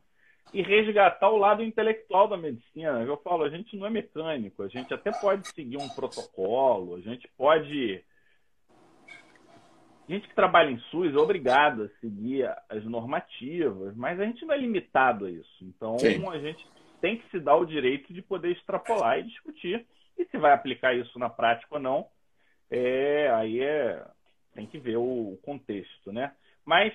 e 0.53 0.61
resgatar 0.61 1.29
o 1.29 1.37
lado 1.37 1.63
intelectual 1.63 2.27
da 2.27 2.35
medicina. 2.35 3.03
Eu 3.03 3.17
falo, 3.17 3.43
a 3.43 3.49
gente 3.49 3.77
não 3.77 3.85
é 3.85 3.89
mecânico, 3.89 4.63
a 4.63 4.67
gente 4.67 4.93
até 4.93 5.11
pode 5.11 5.47
seguir 5.47 5.77
um 5.77 5.87
protocolo, 5.89 6.95
a 6.95 7.01
gente 7.01 7.27
pode 7.37 8.03
gente 10.11 10.27
que 10.27 10.35
trabalha 10.35 10.69
em 10.69 10.79
SUS 10.91 11.13
é 11.13 11.17
obrigada 11.17 11.85
a 11.85 11.99
seguir 11.99 12.45
as 12.69 12.83
normativas, 12.83 13.95
mas 13.95 14.19
a 14.19 14.25
gente 14.25 14.45
não 14.45 14.53
é 14.53 14.57
limitado 14.57 15.25
a 15.25 15.31
isso. 15.31 15.63
Então, 15.63 15.97
Sim. 15.97 16.27
a 16.27 16.39
gente 16.39 16.67
tem 16.99 17.17
que 17.17 17.29
se 17.29 17.39
dar 17.39 17.55
o 17.55 17.65
direito 17.65 18.13
de 18.13 18.21
poder 18.21 18.51
extrapolar 18.51 19.19
e 19.19 19.23
discutir. 19.23 19.85
E 20.17 20.25
se 20.25 20.37
vai 20.37 20.53
aplicar 20.53 20.93
isso 20.93 21.17
na 21.17 21.29
prática 21.29 21.75
ou 21.75 21.81
não, 21.81 22.07
é, 22.69 23.31
aí 23.33 23.61
é, 23.61 24.05
tem 24.53 24.67
que 24.67 24.77
ver 24.77 24.97
o 24.97 25.39
contexto, 25.43 26.11
né? 26.11 26.31
Mas 26.63 26.93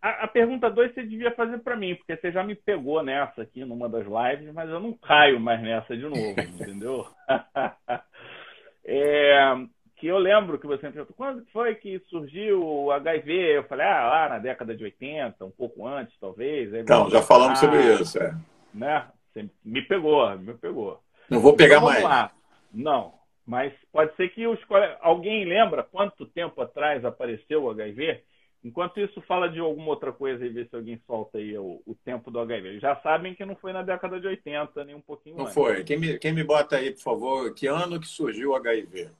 a, 0.00 0.24
a 0.24 0.28
pergunta 0.28 0.70
2 0.70 0.94
você 0.94 1.02
devia 1.02 1.30
fazer 1.32 1.58
para 1.58 1.76
mim, 1.76 1.94
porque 1.96 2.16
você 2.16 2.32
já 2.32 2.42
me 2.42 2.54
pegou 2.54 3.02
nessa 3.02 3.42
aqui 3.42 3.64
numa 3.64 3.88
das 3.88 4.06
lives, 4.06 4.54
mas 4.54 4.70
eu 4.70 4.80
não 4.80 4.94
caio 4.94 5.38
mais 5.38 5.60
nessa 5.60 5.96
de 5.96 6.04
novo, 6.04 6.40
entendeu? 6.40 7.06
é, 8.86 9.54
que 10.02 10.08
eu 10.08 10.18
lembro 10.18 10.58
que 10.58 10.66
você 10.66 10.84
me 10.88 10.92
perguntou, 10.92 11.14
quando 11.16 11.46
foi 11.52 11.76
que 11.76 12.00
surgiu 12.10 12.60
o 12.60 12.90
HIV? 12.90 13.58
Eu 13.58 13.62
falei, 13.68 13.86
ah, 13.86 14.08
lá 14.08 14.28
na 14.30 14.38
década 14.40 14.76
de 14.76 14.82
80, 14.82 15.44
um 15.44 15.50
pouco 15.52 15.86
antes, 15.86 16.12
talvez. 16.18 16.74
então, 16.74 17.08
já 17.08 17.22
falamos 17.22 17.60
sobre 17.60 17.80
isso, 17.94 18.18
é. 18.18 18.34
Né? 18.74 19.06
Você 19.32 19.48
me 19.64 19.80
pegou, 19.82 20.36
me 20.38 20.54
pegou. 20.54 20.98
Não 21.30 21.38
vou 21.38 21.54
pegar 21.54 21.76
então, 21.76 21.88
mais. 21.88 22.02
Lá. 22.02 22.32
Não, 22.74 23.14
mas 23.46 23.72
pode 23.92 24.12
ser 24.16 24.30
que 24.30 24.44
os 24.44 24.58
alguém 25.00 25.44
lembra 25.44 25.84
quanto 25.84 26.26
tempo 26.26 26.60
atrás 26.60 27.04
apareceu 27.04 27.62
o 27.62 27.70
HIV? 27.70 28.24
Enquanto 28.64 28.98
isso, 28.98 29.22
fala 29.22 29.48
de 29.48 29.60
alguma 29.60 29.90
outra 29.90 30.12
coisa 30.12 30.44
e 30.44 30.48
vê 30.48 30.64
se 30.64 30.74
alguém 30.74 31.00
solta 31.06 31.38
aí 31.38 31.56
o, 31.56 31.80
o, 31.86 31.94
tempo 32.04 32.28
do 32.28 32.40
HIV. 32.40 32.80
Já 32.80 32.96
sabem 33.02 33.36
que 33.36 33.44
não 33.44 33.54
foi 33.54 33.72
na 33.72 33.82
década 33.82 34.18
de 34.18 34.26
80, 34.26 34.84
nem 34.84 34.96
um 34.96 35.00
pouquinho. 35.00 35.36
Não 35.36 35.46
foi. 35.46 35.84
Quem 35.84 35.96
me, 35.96 36.18
quem 36.18 36.32
me 36.32 36.42
bota 36.42 36.76
aí, 36.76 36.90
por 36.90 37.02
favor, 37.02 37.54
que 37.54 37.68
ano 37.68 38.00
que 38.00 38.06
surgiu 38.08 38.50
o 38.50 38.56
HIV? 38.56 39.10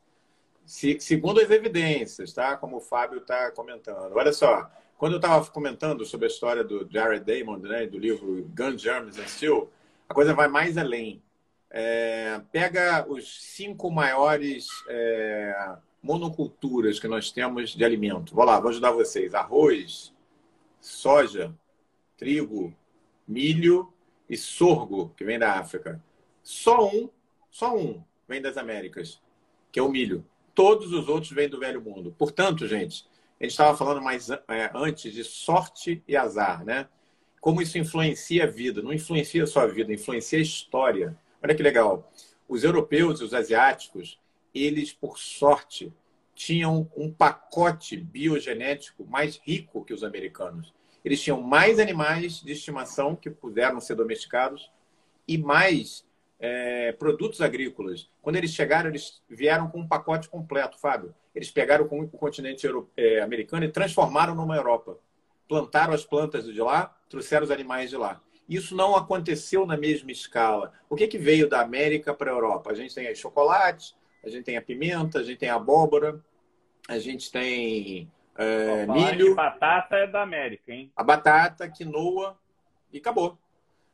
Se, 0.64 0.98
segundo 1.00 1.40
as 1.40 1.50
evidências, 1.50 2.32
tá? 2.32 2.56
Como 2.56 2.76
o 2.76 2.80
Fábio 2.80 3.18
está 3.18 3.50
comentando. 3.50 4.12
Olha 4.14 4.32
só, 4.32 4.70
Quando 4.96 5.14
eu 5.14 5.18
estava 5.18 5.44
comentando 5.46 6.04
sobre 6.04 6.26
a 6.26 6.28
história 6.28 6.62
do 6.62 6.88
Jared 6.88 7.24
Diamond, 7.24 7.68
né, 7.68 7.86
do 7.88 7.98
livro 7.98 8.48
Gun 8.56 8.78
Germs 8.78 9.18
and 9.18 9.26
Steel, 9.26 9.68
a 10.08 10.14
coisa 10.14 10.32
vai 10.32 10.46
mais 10.46 10.78
além. 10.78 11.20
É, 11.68 12.40
pega 12.52 13.04
os 13.08 13.42
cinco 13.42 13.90
maiores 13.90 14.68
é, 14.88 15.74
monoculturas 16.00 17.00
que 17.00 17.08
nós 17.08 17.32
temos 17.32 17.70
de 17.70 17.84
alimento. 17.84 18.32
Vou 18.32 18.44
lá, 18.44 18.60
vou 18.60 18.70
ajudar 18.70 18.92
vocês. 18.92 19.34
Arroz, 19.34 20.14
soja, 20.80 21.52
trigo, 22.16 22.72
milho 23.26 23.92
e 24.28 24.36
sorgo, 24.36 25.12
que 25.16 25.24
vem 25.24 25.38
da 25.38 25.54
África. 25.54 26.00
Só 26.42 26.86
um, 26.86 27.08
só 27.50 27.76
um 27.76 28.04
vem 28.28 28.40
das 28.40 28.56
Américas, 28.56 29.20
que 29.72 29.80
é 29.80 29.82
o 29.82 29.88
milho. 29.88 30.24
Todos 30.54 30.92
os 30.92 31.08
outros 31.08 31.32
vêm 31.32 31.48
do 31.48 31.58
velho 31.58 31.82
mundo. 31.82 32.14
Portanto, 32.18 32.66
gente, 32.66 33.06
a 33.40 33.44
gente 33.44 33.52
estava 33.52 33.76
falando 33.76 34.02
mais 34.02 34.30
é, 34.30 34.70
antes 34.74 35.12
de 35.12 35.24
sorte 35.24 36.02
e 36.06 36.16
azar, 36.16 36.64
né? 36.64 36.88
Como 37.40 37.60
isso 37.60 37.78
influencia 37.78 38.44
a 38.44 38.46
vida. 38.46 38.82
Não 38.82 38.92
influencia 38.92 39.46
só 39.46 39.60
a 39.60 39.66
vida, 39.66 39.92
influencia 39.92 40.38
a 40.38 40.42
história. 40.42 41.18
Olha 41.42 41.54
que 41.54 41.62
legal. 41.62 42.12
Os 42.48 42.64
europeus 42.64 43.20
e 43.20 43.24
os 43.24 43.34
asiáticos, 43.34 44.20
eles, 44.54 44.92
por 44.92 45.18
sorte, 45.18 45.92
tinham 46.34 46.90
um 46.96 47.12
pacote 47.12 47.96
biogenético 47.96 49.04
mais 49.06 49.40
rico 49.42 49.84
que 49.84 49.94
os 49.94 50.04
americanos. 50.04 50.72
Eles 51.04 51.20
tinham 51.20 51.40
mais 51.40 51.78
animais 51.78 52.40
de 52.40 52.52
estimação 52.52 53.16
que 53.16 53.28
puderam 53.28 53.80
ser 53.80 53.96
domesticados 53.96 54.70
e 55.26 55.36
mais 55.36 56.04
é, 56.42 56.90
produtos 56.90 57.40
agrícolas. 57.40 58.10
Quando 58.20 58.34
eles 58.34 58.50
chegaram, 58.50 58.90
eles 58.90 59.22
vieram 59.30 59.70
com 59.70 59.78
um 59.78 59.86
pacote 59.86 60.28
completo, 60.28 60.76
Fábio. 60.76 61.14
Eles 61.32 61.52
pegaram 61.52 61.84
o 61.84 62.08
continente 62.18 62.66
é, 62.96 63.20
americano 63.20 63.64
e 63.64 63.68
transformaram 63.68 64.34
numa 64.34 64.56
Europa. 64.56 64.98
Plantaram 65.48 65.94
as 65.94 66.04
plantas 66.04 66.44
de 66.44 66.60
lá, 66.60 66.94
trouxeram 67.08 67.44
os 67.44 67.50
animais 67.52 67.90
de 67.90 67.96
lá. 67.96 68.20
Isso 68.48 68.74
não 68.74 68.96
aconteceu 68.96 69.64
na 69.64 69.76
mesma 69.76 70.10
escala. 70.10 70.72
O 70.90 70.96
que, 70.96 71.06
que 71.06 71.16
veio 71.16 71.48
da 71.48 71.60
América 71.60 72.12
para 72.12 72.32
a 72.32 72.34
Europa? 72.34 72.72
A 72.72 72.74
gente 72.74 72.92
tem 72.92 73.06
aí 73.06 73.14
chocolate, 73.14 73.94
a 74.24 74.28
gente 74.28 74.44
tem 74.44 74.56
a 74.56 74.62
pimenta, 74.62 75.20
a 75.20 75.22
gente 75.22 75.38
tem 75.38 75.48
a 75.48 75.54
abóbora, 75.54 76.20
a 76.88 76.98
gente 76.98 77.30
tem 77.30 78.10
é, 78.36 78.84
milho. 78.86 79.36
batata 79.36 79.94
é 79.96 80.08
da 80.08 80.22
América, 80.22 80.72
hein? 80.72 80.90
A 80.96 81.04
batata, 81.04 81.68
quinoa 81.68 82.36
e 82.92 82.98
acabou. 82.98 83.38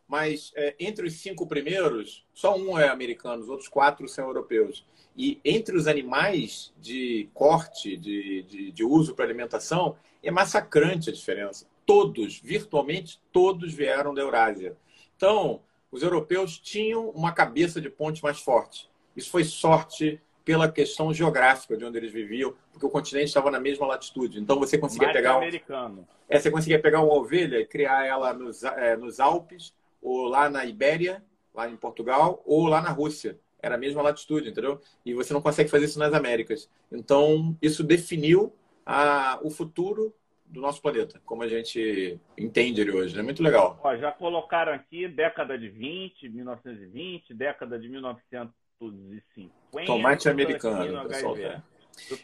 Mas 0.09 0.53
é, 0.57 0.75
entre 0.81 1.07
os 1.07 1.15
cinco 1.15 1.47
primeiros, 1.47 2.25
só 2.33 2.57
um 2.57 2.79
é 2.79 2.89
americano, 2.89 3.43
os 3.43 3.49
outros 3.49 3.69
quatro 3.69 4.09
são 4.09 4.27
europeus. 4.27 4.85
E 5.15 5.39
entre 5.45 5.77
os 5.77 5.87
animais 5.87 6.73
de 6.81 7.29
corte, 7.35 7.97
de, 7.97 8.43
de, 8.45 8.73
de 8.73 8.85
uso 8.85 9.15
para 9.15 9.27
alimentação, 9.27 9.97
é 10.23 10.31
massacrante 10.31 11.11
a 11.11 11.13
diferença. 11.13 11.67
Todos, 11.85 12.41
virtualmente 12.41 13.21
todos 13.31 13.75
vieram 13.75 14.15
da 14.15 14.23
Eurásia. 14.23 14.77
Então, 15.17 15.61
os 15.91 16.03
europeus 16.03 16.59
tinham 16.59 17.11
uma 17.11 17.33
cabeça 17.33 17.81
de 17.81 17.91
ponte 17.91 18.23
mais 18.23 18.41
forte. 18.41 18.89
Isso 19.17 19.31
foi 19.31 19.45
sorte 19.45 20.21
pela 20.45 20.71
questão 20.71 21.13
geográfica 21.13 21.77
de 21.77 21.85
onde 21.85 21.99
eles 21.99 22.11
viviam, 22.11 22.55
porque 22.73 22.87
o 22.87 22.89
continente 22.89 23.27
estava 23.27 23.51
na 23.51 23.61
mesma 23.61 23.87
latitude. 23.87 24.41
Então 24.41 24.59
você 24.59 24.79
conseguia 24.79 25.13
pegar 25.13 25.35
um... 25.35 25.39
americano. 25.39 26.09
É, 26.27 26.39
você 26.39 26.51
conseguia 26.51 26.81
pegar 26.81 27.03
uma 27.03 27.13
ovelha 27.13 27.59
e 27.59 27.67
criar 27.67 28.07
ela 28.07 28.33
nos, 28.33 28.63
é, 28.63 28.97
nos 28.97 29.21
Alpes, 29.21 29.75
ou 30.01 30.27
lá 30.27 30.49
na 30.49 30.65
Ibéria, 30.65 31.25
lá 31.55 31.69
em 31.69 31.77
Portugal, 31.77 32.43
ou 32.45 32.67
lá 32.67 32.81
na 32.81 32.91
Rússia. 32.91 33.39
Era 33.61 33.75
a 33.75 33.79
mesma 33.79 34.03
latitude, 34.03 34.51
entendeu? 34.51 34.81
E 35.05 35.13
você 35.13 35.33
não 35.33 35.43
consegue 35.43 35.69
fazer 35.69 35.87
isso 35.87 35.99
nas 35.99 36.15
Américas. 36.15 36.71
Então, 36.93 37.57
isso 37.61 37.83
definiu 37.83 38.55
a, 38.87 39.41
o 39.43 39.51
futuro 39.51 40.15
do 40.47 40.61
nosso 40.61 40.81
planeta, 40.81 41.21
como 41.27 41.43
a 41.43 41.49
gente 41.49 42.19
entende 42.39 42.81
ele 42.81 42.93
hoje. 42.93 43.15
É 43.15 43.17
né? 43.19 43.23
muito 43.23 43.43
legal. 43.43 43.79
Ó, 43.83 43.97
já 43.97 44.13
colocaram 44.13 44.73
aqui 44.73 45.09
década 45.09 45.59
de 45.59 45.69
20, 45.69 46.29
1920, 46.29 47.35
década 47.35 47.79
de 47.79 47.89
1900 47.89 48.55
250. 48.81 49.87
Tomate 49.87 50.29
americano, 50.29 51.09
pessoal. 51.09 51.37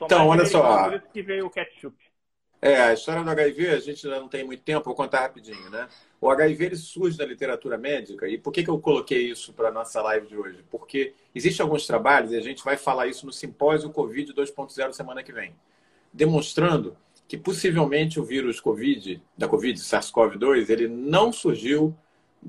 Então, 0.00 0.28
olha 0.28 0.46
só. 0.46 0.84
Por 0.84 0.96
isso 0.96 1.08
que 1.12 1.22
veio 1.22 1.46
o 1.46 1.50
ketchup. 1.50 1.96
É, 2.62 2.80
a 2.80 2.94
história 2.94 3.22
do 3.22 3.30
HIV, 3.30 3.70
a 3.70 3.80
gente 3.80 4.06
ainda 4.06 4.20
não 4.20 4.28
tem 4.28 4.44
muito 4.44 4.62
tempo, 4.62 4.86
vou 4.86 4.94
contar 4.94 5.20
rapidinho, 5.20 5.68
né? 5.68 5.86
O 6.24 6.30
HIV 6.30 6.64
ele 6.64 6.76
surge 6.76 7.18
da 7.18 7.26
literatura 7.26 7.76
médica, 7.76 8.26
e 8.26 8.38
por 8.38 8.50
que, 8.50 8.64
que 8.64 8.70
eu 8.70 8.78
coloquei 8.78 9.30
isso 9.30 9.52
para 9.52 9.68
a 9.68 9.70
nossa 9.70 10.00
live 10.00 10.26
de 10.26 10.34
hoje? 10.34 10.64
Porque 10.70 11.12
existem 11.34 11.62
alguns 11.62 11.86
trabalhos, 11.86 12.32
e 12.32 12.36
a 12.38 12.40
gente 12.40 12.64
vai 12.64 12.78
falar 12.78 13.06
isso 13.08 13.26
no 13.26 13.32
simpósio 13.32 13.90
Covid 13.90 14.32
2.0 14.32 14.94
semana 14.94 15.22
que 15.22 15.34
vem, 15.34 15.54
demonstrando 16.10 16.96
que 17.28 17.36
possivelmente 17.36 18.18
o 18.18 18.24
vírus 18.24 18.58
Covid, 18.58 19.22
da 19.36 19.46
Covid, 19.46 19.78
SARS-CoV-2, 19.78 20.70
ele 20.70 20.88
não 20.88 21.30
surgiu 21.30 21.94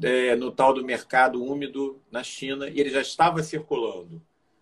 é, 0.01 0.37
no 0.37 0.53
tal 0.53 0.73
do 0.73 0.81
mercado 0.81 1.43
úmido 1.43 1.99
na 2.09 2.23
China 2.23 2.69
e 2.69 2.79
ele 2.79 2.91
já 2.91 3.01
estava 3.01 3.43
circulando 3.43 4.21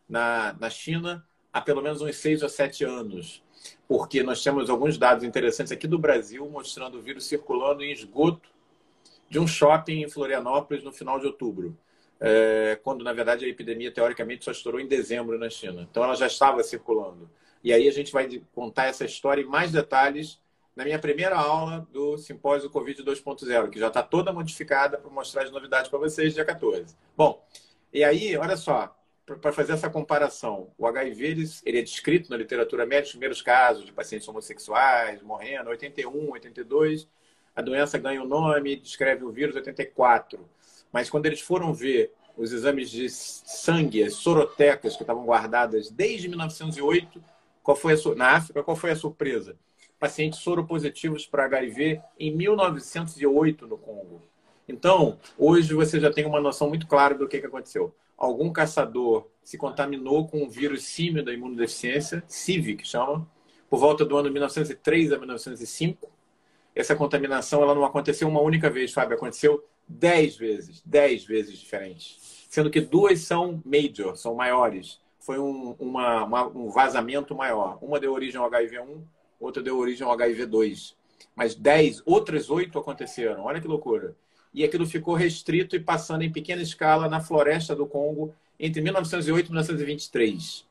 na, 0.10 0.56
na 0.60 0.72
China 0.72 1.24
há 1.54 1.62
pelo 1.62 1.84
menos 1.84 2.02
uns 2.02 2.16
seis 2.16 2.42
ou 2.42 2.50
sete 2.50 2.84
anos, 2.84 3.44
porque 3.88 4.24
nós 4.24 4.42
temos 4.42 4.72
alguns 4.72 4.98
dados 4.98 5.24
interessantes 5.24 5.72
aqui 5.72 5.88
do 5.88 6.00
Brasil 6.00 6.50
mostrando 6.50 6.98
o 6.98 7.02
vírus 7.04 7.26
circulando 7.26 7.84
em 7.84 7.92
esgoto 7.92 8.53
de 9.34 9.40
um 9.40 9.48
shopping 9.48 10.04
em 10.04 10.08
Florianópolis 10.08 10.84
no 10.84 10.92
final 10.92 11.20
de 11.20 11.26
outubro, 11.26 11.76
é, 12.20 12.80
quando 12.84 13.04
na 13.04 13.12
verdade 13.12 13.44
a 13.44 13.48
epidemia 13.48 13.92
teoricamente 13.92 14.46
só 14.46 14.52
estourou 14.52 14.80
em 14.80 14.86
dezembro 14.86 15.40
na 15.40 15.50
China. 15.50 15.88
Então 15.90 16.04
ela 16.04 16.14
já 16.14 16.28
estava 16.28 16.62
circulando. 16.62 17.28
E 17.64 17.74
aí 17.74 17.88
a 17.88 17.92
gente 17.92 18.12
vai 18.12 18.30
contar 18.54 18.86
essa 18.86 19.04
história 19.04 19.42
em 19.42 19.46
mais 19.46 19.72
detalhes 19.72 20.40
na 20.76 20.84
minha 20.84 21.00
primeira 21.00 21.36
aula 21.36 21.88
do 21.92 22.16
Simpósio 22.16 22.70
Covid 22.70 23.04
2.0, 23.04 23.72
que 23.72 23.80
já 23.80 23.88
está 23.88 24.04
toda 24.04 24.32
modificada 24.32 25.00
para 25.00 25.10
mostrar 25.10 25.44
as 25.44 25.52
novidades 25.52 25.90
para 25.90 25.98
vocês, 25.98 26.36
dia 26.36 26.46
14. 26.46 26.96
Bom, 27.18 27.44
e 27.92 28.04
aí, 28.04 28.38
olha 28.38 28.56
só, 28.56 28.96
para 29.26 29.52
fazer 29.52 29.74
essa 29.74 29.90
comparação, 29.90 30.72
o 30.78 30.86
HIV 30.86 31.26
ele, 31.66 31.80
é 31.80 31.82
descrito 31.82 32.30
na 32.30 32.38
literatura 32.38 32.86
médica, 32.86 33.06
os 33.08 33.12
primeiros 33.14 33.42
casos 33.42 33.84
de 33.84 33.92
pacientes 33.92 34.28
homossexuais 34.28 35.24
morrendo, 35.24 35.72
81, 35.72 36.32
82, 36.32 37.08
a 37.56 37.62
doença 37.62 37.98
ganha 37.98 38.22
o 38.22 38.26
um 38.26 38.28
nome, 38.28 38.76
descreve 38.76 39.24
o 39.24 39.32
vírus 39.32 39.56
84. 39.56 40.40
Mas 40.92 41.10
quando 41.10 41.26
eles 41.26 41.42
foram 41.42 41.74
ver 41.74 42.12
os 42.36 42.52
exames 42.52 42.90
de 42.90 43.10
sangue, 43.10 44.04
as 44.04 44.14
sorotecas 44.14 44.96
que 44.96 45.04
estavam 45.04 45.26
guardadas 45.26 45.90
desde 45.92 46.28
1908, 46.28 47.24
qual 47.62 47.78
foi 47.78 47.94
a, 47.94 48.16
na 48.16 48.30
África, 48.32 48.64
qual 48.64 48.76
foi 48.76 48.92
a 48.92 48.96
surpresa? 48.96 49.58
pacientes 50.04 50.40
soropositivos 50.40 51.26
para 51.26 51.46
HIV 51.46 52.02
em 52.20 52.36
1908 52.36 53.66
no 53.66 53.78
Congo. 53.78 54.22
Então, 54.68 55.18
hoje 55.38 55.74
você 55.74 55.98
já 55.98 56.12
tem 56.12 56.26
uma 56.26 56.42
noção 56.42 56.68
muito 56.68 56.88
clara 56.88 57.16
do 57.16 57.26
que, 57.26 57.40
que 57.40 57.46
aconteceu. 57.46 57.96
Algum 58.18 58.52
caçador 58.52 59.30
se 59.46 59.58
contaminou 59.58 60.28
com 60.28 60.44
um 60.44 60.50
vírus 60.50 60.84
símio 60.84 61.24
da 61.24 61.32
imunodeficiência, 61.32 62.22
CIV, 62.28 62.76
que 62.76 62.86
chama, 62.86 63.26
por 63.70 63.80
volta 63.80 64.04
do 64.04 64.18
ano 64.18 64.30
1903 64.30 65.14
a 65.14 65.18
1905. 65.18 66.12
Essa 66.76 66.96
contaminação 66.96 67.62
ela 67.62 67.76
não 67.76 67.86
aconteceu 67.86 68.28
uma 68.28 68.42
única 68.42 68.70
vez, 68.70 68.92
Fábio, 68.92 69.16
aconteceu 69.16 69.64
dez 69.88 70.36
vezes, 70.36 70.82
dez 70.86 71.24
vezes 71.24 71.58
diferentes. 71.58 72.48
Sendo 72.50 72.70
que 72.70 72.82
duas 72.82 73.22
são 73.22 73.62
major, 73.66 74.16
são 74.16 74.36
maiores. 74.36 75.00
Foi 75.20 75.40
um, 75.40 75.76
uma, 75.80 76.24
uma, 76.24 76.48
um 76.48 76.70
vazamento 76.70 77.36
maior. 77.36 77.78
Uma 77.82 78.00
deu 78.00 78.14
origem 78.14 78.40
ao 78.40 78.50
HIV-1, 78.50 79.02
outra 79.40 79.62
deu 79.62 79.78
origem 79.78 80.06
ao 80.06 80.16
HIV-2. 80.18 80.96
Mas 81.36 81.56
10, 81.56 82.04
outras 82.06 82.50
oito 82.50 82.78
aconteceram. 82.78 83.44
Olha 83.44 83.62
que 83.62 83.68
loucura. 83.68 84.16
E 84.54 84.64
aquilo 84.64 84.86
ficou 84.86 85.16
restrito 85.16 85.76
e 85.76 85.80
passando 85.80 86.24
em 86.24 86.32
pequena 86.32 86.62
escala 86.62 87.08
na 87.10 87.20
floresta 87.20 87.76
do 87.76 87.88
Congo 87.88 88.34
entre 88.60 88.82
1908 88.82 89.48
e 89.48 89.50
1923. 89.50 90.66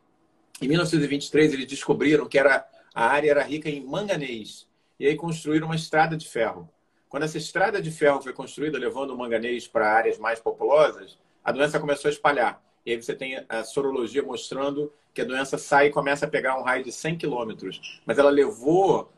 Em 0.60 0.68
1923, 0.68 1.54
eles 1.54 1.66
descobriram 1.66 2.28
que 2.28 2.38
era, 2.38 2.64
a 2.94 3.06
área 3.06 3.30
era 3.30 3.42
rica 3.42 3.68
em 3.68 3.84
manganês. 3.84 4.68
E 5.02 5.08
aí 5.08 5.16
construíram 5.16 5.66
uma 5.66 5.74
estrada 5.74 6.16
de 6.16 6.28
ferro. 6.28 6.70
Quando 7.08 7.24
essa 7.24 7.36
estrada 7.36 7.82
de 7.82 7.90
ferro 7.90 8.22
foi 8.22 8.32
construída, 8.32 8.78
levando 8.78 9.10
o 9.10 9.18
manganês 9.18 9.66
para 9.66 9.92
áreas 9.92 10.16
mais 10.16 10.38
populosas, 10.38 11.18
a 11.42 11.50
doença 11.50 11.80
começou 11.80 12.08
a 12.08 12.12
espalhar. 12.12 12.62
E 12.86 12.92
aí 12.92 13.02
você 13.02 13.12
tem 13.12 13.44
a 13.48 13.64
sorologia 13.64 14.22
mostrando 14.22 14.92
que 15.12 15.20
a 15.20 15.24
doença 15.24 15.58
sai 15.58 15.88
e 15.88 15.90
começa 15.90 16.26
a 16.26 16.28
pegar 16.28 16.56
um 16.56 16.62
raio 16.62 16.84
de 16.84 16.92
100 16.92 17.18
quilômetros. 17.18 18.00
Mas 18.06 18.16
ela 18.16 18.30
levou 18.30 19.12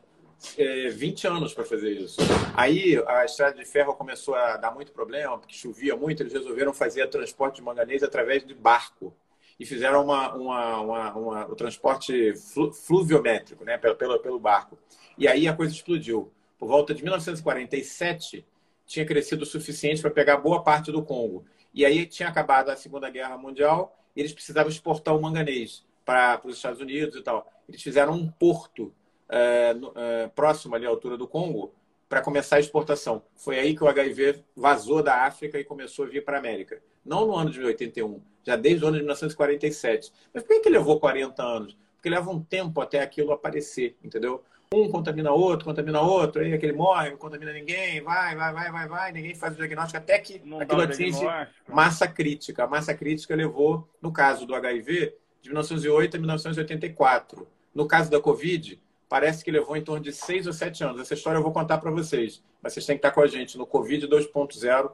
é, 0.57 0.89
20 0.89 1.27
anos 1.27 1.53
para 1.53 1.63
fazer 1.63 1.91
isso. 1.91 2.17
Aí 2.55 2.99
a 3.05 3.23
estrada 3.23 3.55
de 3.55 3.63
ferro 3.63 3.93
começou 3.93 4.33
a 4.33 4.57
dar 4.57 4.73
muito 4.73 4.91
problema, 4.91 5.37
porque 5.37 5.53
chovia 5.53 5.95
muito, 5.95 6.23
eles 6.23 6.33
resolveram 6.33 6.73
fazer 6.73 7.07
transporte 7.11 7.57
de 7.57 7.61
manganês 7.61 8.01
através 8.01 8.43
de 8.43 8.55
barco. 8.55 9.15
E 9.59 9.65
fizeram 9.65 10.03
uma, 10.03 10.33
uma, 10.33 10.81
uma, 10.81 11.13
uma 11.13 11.47
o 11.47 11.55
transporte 11.55 12.33
flu, 12.35 12.73
fluviométrico, 12.73 13.63
né, 13.63 13.77
pelo, 13.77 13.95
pelo, 13.95 14.19
pelo 14.19 14.39
barco. 14.39 14.77
E 15.17 15.27
aí 15.27 15.47
a 15.47 15.55
coisa 15.55 15.73
explodiu. 15.73 16.31
Por 16.57 16.67
volta 16.67 16.93
de 16.93 17.03
1947, 17.03 18.45
tinha 18.85 19.05
crescido 19.05 19.43
o 19.43 19.45
suficiente 19.45 20.01
para 20.01 20.11
pegar 20.11 20.37
boa 20.37 20.63
parte 20.63 20.91
do 20.91 21.03
Congo. 21.03 21.45
E 21.73 21.85
aí 21.85 22.05
tinha 22.05 22.29
acabado 22.29 22.69
a 22.69 22.75
Segunda 22.75 23.09
Guerra 23.09 23.37
Mundial 23.37 23.97
e 24.15 24.21
eles 24.21 24.33
precisavam 24.33 24.71
exportar 24.71 25.15
o 25.15 25.21
manganês 25.21 25.85
para 26.05 26.39
os 26.45 26.55
Estados 26.55 26.79
Unidos 26.79 27.15
e 27.15 27.21
tal. 27.21 27.51
Eles 27.67 27.81
fizeram 27.81 28.13
um 28.13 28.29
porto 28.29 28.93
é, 29.27 29.75
é, 29.95 30.27
próximo 30.27 30.75
ali 30.75 30.85
à 30.85 30.89
altura 30.89 31.17
do 31.17 31.27
Congo, 31.27 31.73
para 32.07 32.21
começar 32.21 32.57
a 32.57 32.59
exportação. 32.59 33.23
Foi 33.35 33.59
aí 33.59 33.75
que 33.75 33.83
o 33.83 33.87
HIV 33.87 34.43
vazou 34.55 35.01
da 35.01 35.25
África 35.25 35.59
e 35.59 35.63
começou 35.63 36.05
a 36.05 36.07
vir 36.07 36.23
para 36.23 36.37
a 36.37 36.39
América. 36.39 36.81
Não 37.03 37.25
no 37.25 37.35
ano 37.35 37.49
de 37.49 37.61
81, 37.61 38.21
já 38.43 38.55
desde 38.55 38.83
o 38.83 38.87
ano 38.87 38.97
de 38.97 39.03
1947. 39.03 40.11
Mas 40.33 40.43
por 40.43 40.61
que, 40.61 40.69
levou 40.69 40.99
40 40.99 41.41
anos? 41.43 41.77
Porque 41.95 42.09
leva 42.09 42.29
um 42.29 42.41
tempo 42.41 42.81
até 42.81 43.01
aquilo 43.01 43.31
aparecer, 43.31 43.95
entendeu? 44.03 44.43
Um 44.73 44.89
contamina 44.89 45.31
outro, 45.31 45.65
contamina 45.65 46.01
outro, 46.01 46.41
aí 46.41 46.53
aquele 46.53 46.73
morre, 46.73 47.11
não 47.11 47.17
contamina 47.17 47.53
ninguém, 47.53 48.01
vai, 48.01 48.35
vai, 48.35 48.51
vai, 48.51 48.71
vai, 48.71 48.87
vai, 48.87 49.11
ninguém 49.11 49.35
faz 49.35 49.53
o 49.53 49.57
diagnóstico, 49.57 49.97
até 49.97 50.17
que 50.17 50.41
não 50.43 50.59
aquilo 50.59 50.81
atinge 50.81 51.23
massa 51.67 52.07
crítica. 52.07 52.63
A 52.63 52.67
massa 52.67 52.93
crítica 52.93 53.35
levou, 53.35 53.87
no 54.01 54.11
caso 54.11 54.45
do 54.45 54.55
HIV, 54.55 55.15
de 55.41 55.49
1908 55.49 56.15
a 56.15 56.19
1984. 56.19 57.47
No 57.73 57.87
caso 57.87 58.09
da 58.09 58.19
Covid, 58.19 58.81
parece 59.15 59.45
que 59.45 59.49
levou 59.49 59.77
em 59.77 59.81
torno 59.81 60.03
de 60.03 60.11
seis 60.11 60.45
ou 60.45 60.51
sete 60.51 60.83
anos. 60.83 60.99
Essa 60.99 61.13
história 61.13 61.37
eu 61.37 61.41
vou 61.41 61.53
contar 61.53 61.77
para 61.77 61.89
vocês. 61.89 62.43
Mas 62.61 62.73
vocês 62.73 62.85
têm 62.85 62.97
que 62.97 62.99
estar 62.99 63.11
com 63.11 63.21
a 63.21 63.27
gente 63.27 63.57
no 63.57 63.65
Covid 63.65 64.05
2.0, 64.09 64.91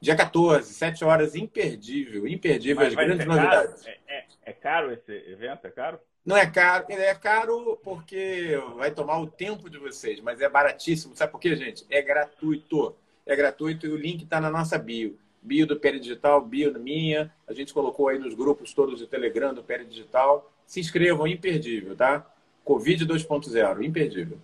dia 0.00 0.14
14, 0.14 0.72
sete 0.72 1.04
horas, 1.04 1.34
imperdível, 1.34 2.28
imperdível, 2.28 2.76
Mas 2.76 2.88
as 2.90 2.94
grandes 2.94 3.26
novidades. 3.26 3.84
É, 3.84 3.98
é, 4.06 4.24
é, 4.44 4.52
caro 4.52 4.92
esse 4.92 5.10
evento? 5.10 5.66
É 5.66 5.70
caro? 5.72 5.98
Não 6.24 6.36
é 6.36 6.46
caro, 6.46 6.86
é 6.90 7.14
caro 7.16 7.76
porque 7.82 8.56
vai 8.76 8.92
tomar 8.92 9.18
o 9.18 9.26
tempo 9.26 9.68
de 9.68 9.78
vocês, 9.78 10.20
mas 10.20 10.40
é 10.40 10.48
baratíssimo. 10.48 11.16
Sabe 11.16 11.32
por 11.32 11.40
quê, 11.40 11.56
gente? 11.56 11.84
É 11.90 12.00
gratuito. 12.00 12.94
É 13.26 13.34
gratuito 13.34 13.84
e 13.84 13.90
o 13.90 13.96
link 13.96 14.22
está 14.22 14.40
na 14.40 14.48
nossa 14.48 14.78
bio. 14.78 15.18
Bio 15.42 15.66
do 15.66 15.76
Digital, 15.76 16.40
bio 16.40 16.72
minha. 16.78 17.34
A 17.48 17.52
gente 17.52 17.74
colocou 17.74 18.06
aí 18.06 18.18
nos 18.20 18.32
grupos 18.32 18.72
todos 18.72 19.00
do 19.00 19.08
Telegram 19.08 19.52
do 19.52 19.64
Digital. 19.88 20.52
Se 20.64 20.78
inscrevam, 20.78 21.26
imperdível, 21.26 21.96
tá? 21.96 22.32
Covid 22.66 23.06
2.0, 23.06 23.84
imperdível. 23.84 24.40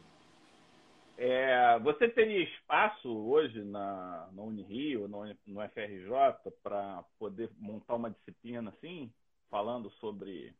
É, 1.18 1.76
você 1.80 2.08
teria 2.08 2.44
espaço 2.44 3.08
hoje 3.08 3.64
na, 3.64 4.28
na 4.32 4.42
Unirio, 4.42 5.08
no, 5.08 5.24
no 5.44 5.60
FRJ, 5.70 6.52
para 6.62 7.02
poder 7.18 7.50
montar 7.58 7.96
uma 7.96 8.10
disciplina 8.10 8.70
assim, 8.70 9.12
falando 9.50 9.90
sobre 10.00 10.54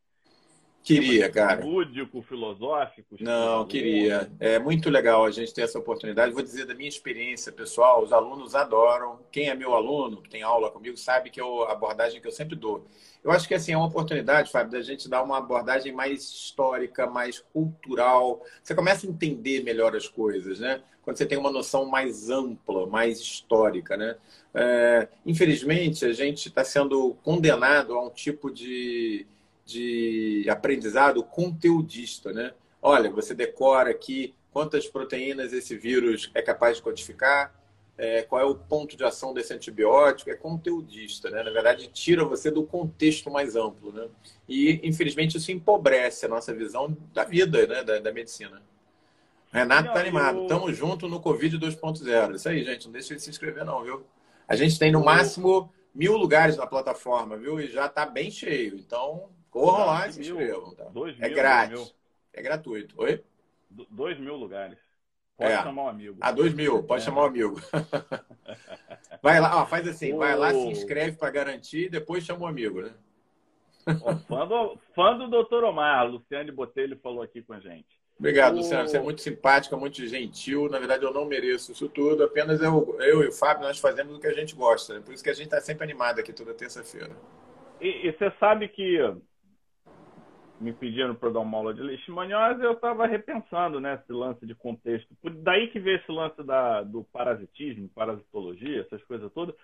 Queria, 0.83 1.31
cara. 1.31 1.65
Lúdico, 1.65 2.23
filosófico? 2.23 3.17
Não, 3.21 3.65
queria. 3.65 4.31
É 4.41 4.59
muito 4.59 4.91
legal 4.91 5.25
a 5.25 5.31
gente 5.31 5.55
ter 5.55 5.63
essa 5.63 5.79
oportunidade. 5.79 6.33
Vou 6.33 6.43
dizer 6.43 6.67
da 6.67 6.75
minha 6.75 6.89
experiência 6.89 7.53
pessoal, 7.53 8.03
os 8.03 8.13
alunos 8.13 8.55
adoram. 8.55 9.21
Quem 9.31 9.49
é 9.49 9.55
meu 9.55 9.75
aluno, 9.75 10.21
que 10.21 10.29
tem 10.29 10.43
aula 10.43 10.71
comigo, 10.71 10.97
sabe 10.97 11.31
que 11.31 11.41
é 11.41 11.45
a 11.45 11.73
abordagem 11.73 12.21
que 12.21 12.27
eu 12.27 12.33
sempre 12.33 12.57
dou. 12.57 12.85
Eu 13.23 13.31
acho 13.31 13.47
que 13.47 13.55
assim, 13.55 13.73
é 13.73 13.77
uma 13.77 13.87
oportunidade, 13.87 14.51
Fábio, 14.51 14.73
da 14.73 14.83
gente 14.83 15.09
dar 15.09 15.23
uma 15.23 15.39
abordagem 15.39 15.93
mais 15.93 16.25
histórica, 16.25 17.07
mais 17.07 17.39
cultural. 17.39 18.43
Você 18.61 18.75
começa 18.75 19.07
a 19.07 19.11
entender 19.11 19.63
melhor 19.63 19.95
as 19.95 20.09
coisas, 20.09 20.59
né? 20.59 20.83
Quando 21.03 21.17
você 21.17 21.27
tem 21.27 21.39
uma 21.39 21.51
noção 21.51 21.87
mais 21.87 22.31
ampla, 22.31 22.87
mais 22.87 23.21
histórica, 23.21 23.97
né? 23.97 24.17
É, 24.55 25.09
infelizmente, 25.25 26.05
a 26.05 26.13
gente 26.13 26.49
está 26.49 26.65
sendo 26.65 27.17
condenado 27.23 27.95
a 27.95 28.05
um 28.05 28.11
tipo 28.11 28.51
de 28.51 29.27
de 29.73 30.47
aprendizado 30.51 31.23
conteudista, 31.23 32.33
né? 32.33 32.53
Olha, 32.81 33.11
você 33.11 33.35
decora 33.35 33.91
aqui 33.91 34.35
quantas 34.53 34.87
proteínas 34.87 35.53
esse 35.53 35.77
vírus 35.77 36.31
é 36.35 36.43
capaz 36.43 36.77
de 36.77 36.83
codificar, 36.83 37.55
é, 37.97 38.23
qual 38.23 38.41
é 38.41 38.45
o 38.45 38.55
ponto 38.55 38.97
de 38.97 39.05
ação 39.05 39.33
desse 39.33 39.53
antibiótico, 39.55 40.31
é 40.31 40.35
conteudista, 40.35 41.31
né? 41.31 41.43
Na 41.43 41.51
verdade, 41.51 41.89
tira 41.89 42.25
você 42.25 42.51
do 42.51 42.65
contexto 42.65 43.31
mais 43.31 43.55
amplo, 43.55 43.93
né? 43.93 44.09
E, 44.49 44.81
infelizmente, 44.83 45.37
isso 45.37 45.53
empobrece 45.53 46.27
a 46.27 46.29
nossa 46.29 46.53
visão 46.53 46.97
da 47.13 47.25
vida, 47.25 47.67
né? 47.67 47.83
Da, 47.85 47.99
da 47.99 48.13
medicina. 48.13 48.63
Renato 49.53 49.89
está 49.89 50.01
animado. 50.01 50.39
Eu... 50.39 50.47
Tamo 50.47 50.73
junto 50.73 51.07
no 51.09 51.21
Covid 51.21 51.59
2.0. 51.59 52.35
Isso 52.35 52.49
aí, 52.49 52.65
gente. 52.65 52.87
Não 52.87 52.93
deixa 52.93 53.15
de 53.15 53.23
se 53.23 53.31
inscrever, 53.31 53.65
não, 53.65 53.85
viu? 53.85 54.03
A 54.49 54.57
gente 54.57 54.79
tem 54.79 54.91
no 54.91 55.05
máximo 55.05 55.71
mil 55.95 56.17
lugares 56.17 56.57
na 56.57 56.67
plataforma, 56.67 57.37
viu? 57.37 57.61
E 57.61 57.69
já 57.69 57.87
está 57.87 58.07
bem 58.07 58.31
cheio. 58.31 58.77
Então, 58.77 59.29
Corram 59.53 59.87
lá 59.87 60.09
e 60.09 60.13
se 60.15 60.21
inscrevam. 60.23 60.75
Tá? 60.75 60.85
Dois 60.85 61.15
é 61.21 61.27
mil, 61.29 61.37
grátis. 61.37 61.79
Mil. 61.79 61.91
É 62.33 62.43
gratuito. 62.43 62.95
Oi? 62.99 63.23
dois 63.91 64.19
mil 64.19 64.35
lugares. 64.35 64.79
Pode 65.37 65.53
é. 65.53 65.63
chamar 65.63 65.85
um 65.85 65.89
amigo. 65.89 66.19
Ah, 66.21 66.33
dois 66.33 66.55
mil. 66.55 66.83
Pode 66.83 67.03
é. 67.03 67.05
chamar 67.05 67.23
um 67.23 67.27
amigo. 67.27 67.61
vai 69.23 69.39
lá, 69.41 69.63
ó, 69.63 69.67
faz 69.67 69.87
assim. 69.87 70.17
Vai 70.17 70.35
lá, 70.35 70.51
se 70.51 70.67
inscreve 70.69 71.19
para 71.19 71.31
garantir 71.31 71.87
e 71.87 71.91
depois 71.91 72.25
chama 72.25 72.47
um 72.47 72.47
amigo, 72.47 72.81
né? 72.81 72.93
Ó, 74.01 74.17
fã, 74.17 74.47
do, 74.47 74.79
fã 74.95 75.19
do 75.19 75.29
Dr. 75.29 75.65
Omar, 75.65 76.07
Luciane 76.07 76.51
Botelho 76.51 76.99
falou 77.03 77.23
aqui 77.23 77.43
com 77.43 77.53
a 77.53 77.61
gente. 77.61 78.01
Obrigado, 78.19 78.55
o... 78.55 78.57
Luciano. 78.59 78.89
Você 78.89 78.97
é 78.97 79.03
muito 79.03 79.21
simpática, 79.21 79.77
muito 79.77 80.07
gentil. 80.07 80.69
Na 80.71 80.79
verdade, 80.79 81.05
eu 81.05 81.13
não 81.13 81.27
mereço 81.27 81.73
isso 81.73 81.89
tudo. 81.91 82.25
Apenas 82.25 82.63
eu, 82.63 82.97
eu 83.01 83.23
e 83.23 83.29
o 83.29 83.33
Fábio, 83.33 83.67
nós 83.67 83.79
fazemos 83.79 84.17
o 84.17 84.21
que 84.21 84.29
a 84.29 84.33
gente 84.33 84.55
gosta. 84.55 84.95
Né? 84.95 85.01
Por 85.05 85.13
isso 85.13 85.23
que 85.23 85.31
a 85.31 85.35
gente 85.35 85.47
está 85.47 85.61
sempre 85.61 85.85
animado 85.85 86.21
aqui 86.21 86.33
toda 86.33 86.55
terça-feira. 86.55 87.11
E, 87.81 88.09
e, 88.09 88.13
você 88.13 88.33
sabe 88.39 88.69
que 88.69 88.99
me 90.63 90.73
pediram 90.73 91.15
para 91.15 91.31
dar 91.31 91.41
uma 91.41 91.59
aula 91.59 91.75
de 91.75 91.83
leishmaniose, 91.83 92.63
eu 92.63 92.73
estava 92.73 93.07
repensando 93.07 93.81
né, 93.81 93.95
esse 93.95 94.13
lance 94.13 94.47
de 94.47 94.55
contexto. 94.55 95.09
Daí 95.43 95.69
que 95.69 95.81
veio 95.81 95.97
esse 95.97 96.11
lance 96.11 96.43
da, 96.43 96.83
do 96.83 97.05
parasitismo, 97.05 97.89
parasitologia, 97.89 98.81
essas 98.81 99.03
coisas 99.05 99.31
todas. 99.33 99.55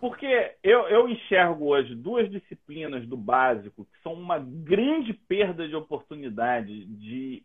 Porque 0.00 0.54
eu, 0.62 0.80
eu 0.88 1.08
enxergo 1.08 1.66
hoje 1.66 1.94
duas 1.94 2.30
disciplinas 2.30 3.06
do 3.06 3.16
básico 3.16 3.84
que 3.84 4.02
são 4.02 4.12
uma 4.12 4.38
grande 4.38 5.14
perda 5.14 5.66
de 5.68 5.74
oportunidade 5.74 6.84
de, 6.86 7.42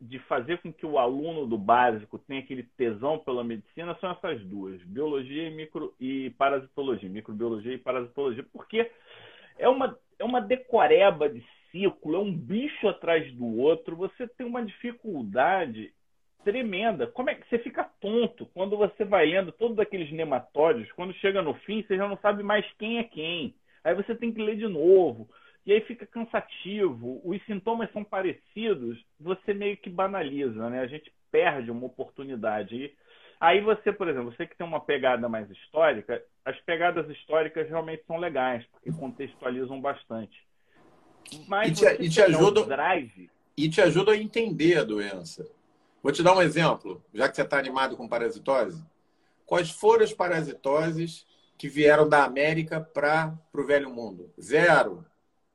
de 0.00 0.18
fazer 0.20 0.58
com 0.58 0.72
que 0.72 0.84
o 0.84 0.98
aluno 0.98 1.46
do 1.46 1.56
básico 1.56 2.18
tenha 2.18 2.40
aquele 2.40 2.64
tesão 2.76 3.18
pela 3.18 3.44
medicina, 3.44 3.96
são 4.00 4.10
essas 4.10 4.44
duas, 4.44 4.82
biologia 4.82 5.48
e, 5.48 5.54
micro, 5.54 5.94
e 6.00 6.30
parasitologia, 6.30 7.08
microbiologia 7.08 7.74
e 7.74 7.78
parasitologia, 7.78 8.44
porque 8.52 8.90
é 9.58 9.68
uma, 9.68 9.96
é 10.18 10.24
uma 10.24 10.40
decoreba 10.40 11.28
de 11.28 11.42
ciclo, 11.72 12.14
é 12.14 12.18
um 12.18 12.32
bicho 12.32 12.86
atrás 12.86 13.32
do 13.34 13.58
outro, 13.58 13.96
você 13.96 14.28
tem 14.28 14.46
uma 14.46 14.64
dificuldade 14.64 15.92
tremenda. 16.44 17.06
Como 17.06 17.30
é 17.30 17.34
que 17.34 17.48
você 17.48 17.58
fica 17.58 17.84
tonto 18.00 18.46
quando 18.54 18.76
você 18.76 19.04
vai 19.04 19.26
lendo 19.26 19.50
todos 19.50 19.78
aqueles 19.78 20.12
nematórios? 20.12 20.90
Quando 20.92 21.14
chega 21.14 21.42
no 21.42 21.54
fim, 21.54 21.82
você 21.82 21.96
já 21.96 22.06
não 22.06 22.18
sabe 22.18 22.42
mais 22.42 22.64
quem 22.78 22.98
é 22.98 23.04
quem. 23.04 23.54
Aí 23.82 23.94
você 23.94 24.14
tem 24.14 24.32
que 24.32 24.42
ler 24.42 24.56
de 24.56 24.68
novo. 24.68 25.28
E 25.64 25.72
aí 25.72 25.80
fica 25.82 26.06
cansativo. 26.06 27.20
Os 27.24 27.42
sintomas 27.44 27.90
são 27.92 28.04
parecidos, 28.04 29.02
você 29.18 29.54
meio 29.54 29.76
que 29.76 29.88
banaliza, 29.88 30.68
né? 30.68 30.80
A 30.80 30.86
gente 30.86 31.12
perde 31.30 31.70
uma 31.70 31.86
oportunidade. 31.86 32.76
E 32.76 32.94
aí 33.40 33.60
você, 33.60 33.92
por 33.92 34.08
exemplo, 34.08 34.32
você 34.32 34.46
que 34.46 34.56
tem 34.56 34.66
uma 34.66 34.80
pegada 34.80 35.28
mais 35.28 35.48
histórica, 35.50 36.22
as 36.44 36.58
pegadas 36.62 37.08
históricas 37.08 37.68
realmente 37.68 38.04
são 38.04 38.18
legais, 38.18 38.64
porque 38.66 38.92
contextualizam 38.92 39.80
bastante. 39.80 40.36
Mas 41.46 41.70
e 41.70 41.74
te, 41.74 42.02
e 42.02 42.08
te 42.08 42.22
ajuda, 42.22 42.64
drive. 42.64 43.30
E 43.56 43.68
te 43.68 43.80
ajuda 43.80 44.12
a 44.12 44.16
entender 44.16 44.78
a 44.78 44.84
doença. 44.84 45.46
Vou 46.02 46.12
te 46.12 46.22
dar 46.22 46.34
um 46.34 46.42
exemplo, 46.42 47.02
já 47.14 47.28
que 47.28 47.36
você 47.36 47.42
está 47.42 47.58
animado 47.58 47.96
com 47.96 48.08
parasitose. 48.08 48.82
Quais 49.46 49.70
foram 49.70 50.04
as 50.04 50.12
parasitoses 50.12 51.26
que 51.56 51.68
vieram 51.68 52.08
da 52.08 52.24
América 52.24 52.80
para 52.80 53.38
o 53.54 53.64
velho 53.64 53.90
mundo? 53.90 54.32
Zero. 54.40 55.04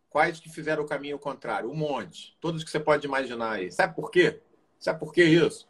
Quais 0.09 0.39
que 0.39 0.49
fizeram 0.49 0.83
o 0.83 0.87
caminho 0.87 1.19
contrário? 1.19 1.69
Um 1.69 1.75
monte. 1.75 2.35
Todos 2.39 2.63
que 2.63 2.69
você 2.69 2.79
pode 2.79 3.05
imaginar 3.05 3.53
aí. 3.53 3.71
Sabe 3.71 3.95
por 3.95 4.09
quê? 4.09 4.39
Sabe 4.79 4.99
por 4.99 5.11
que 5.11 5.23
isso? 5.23 5.67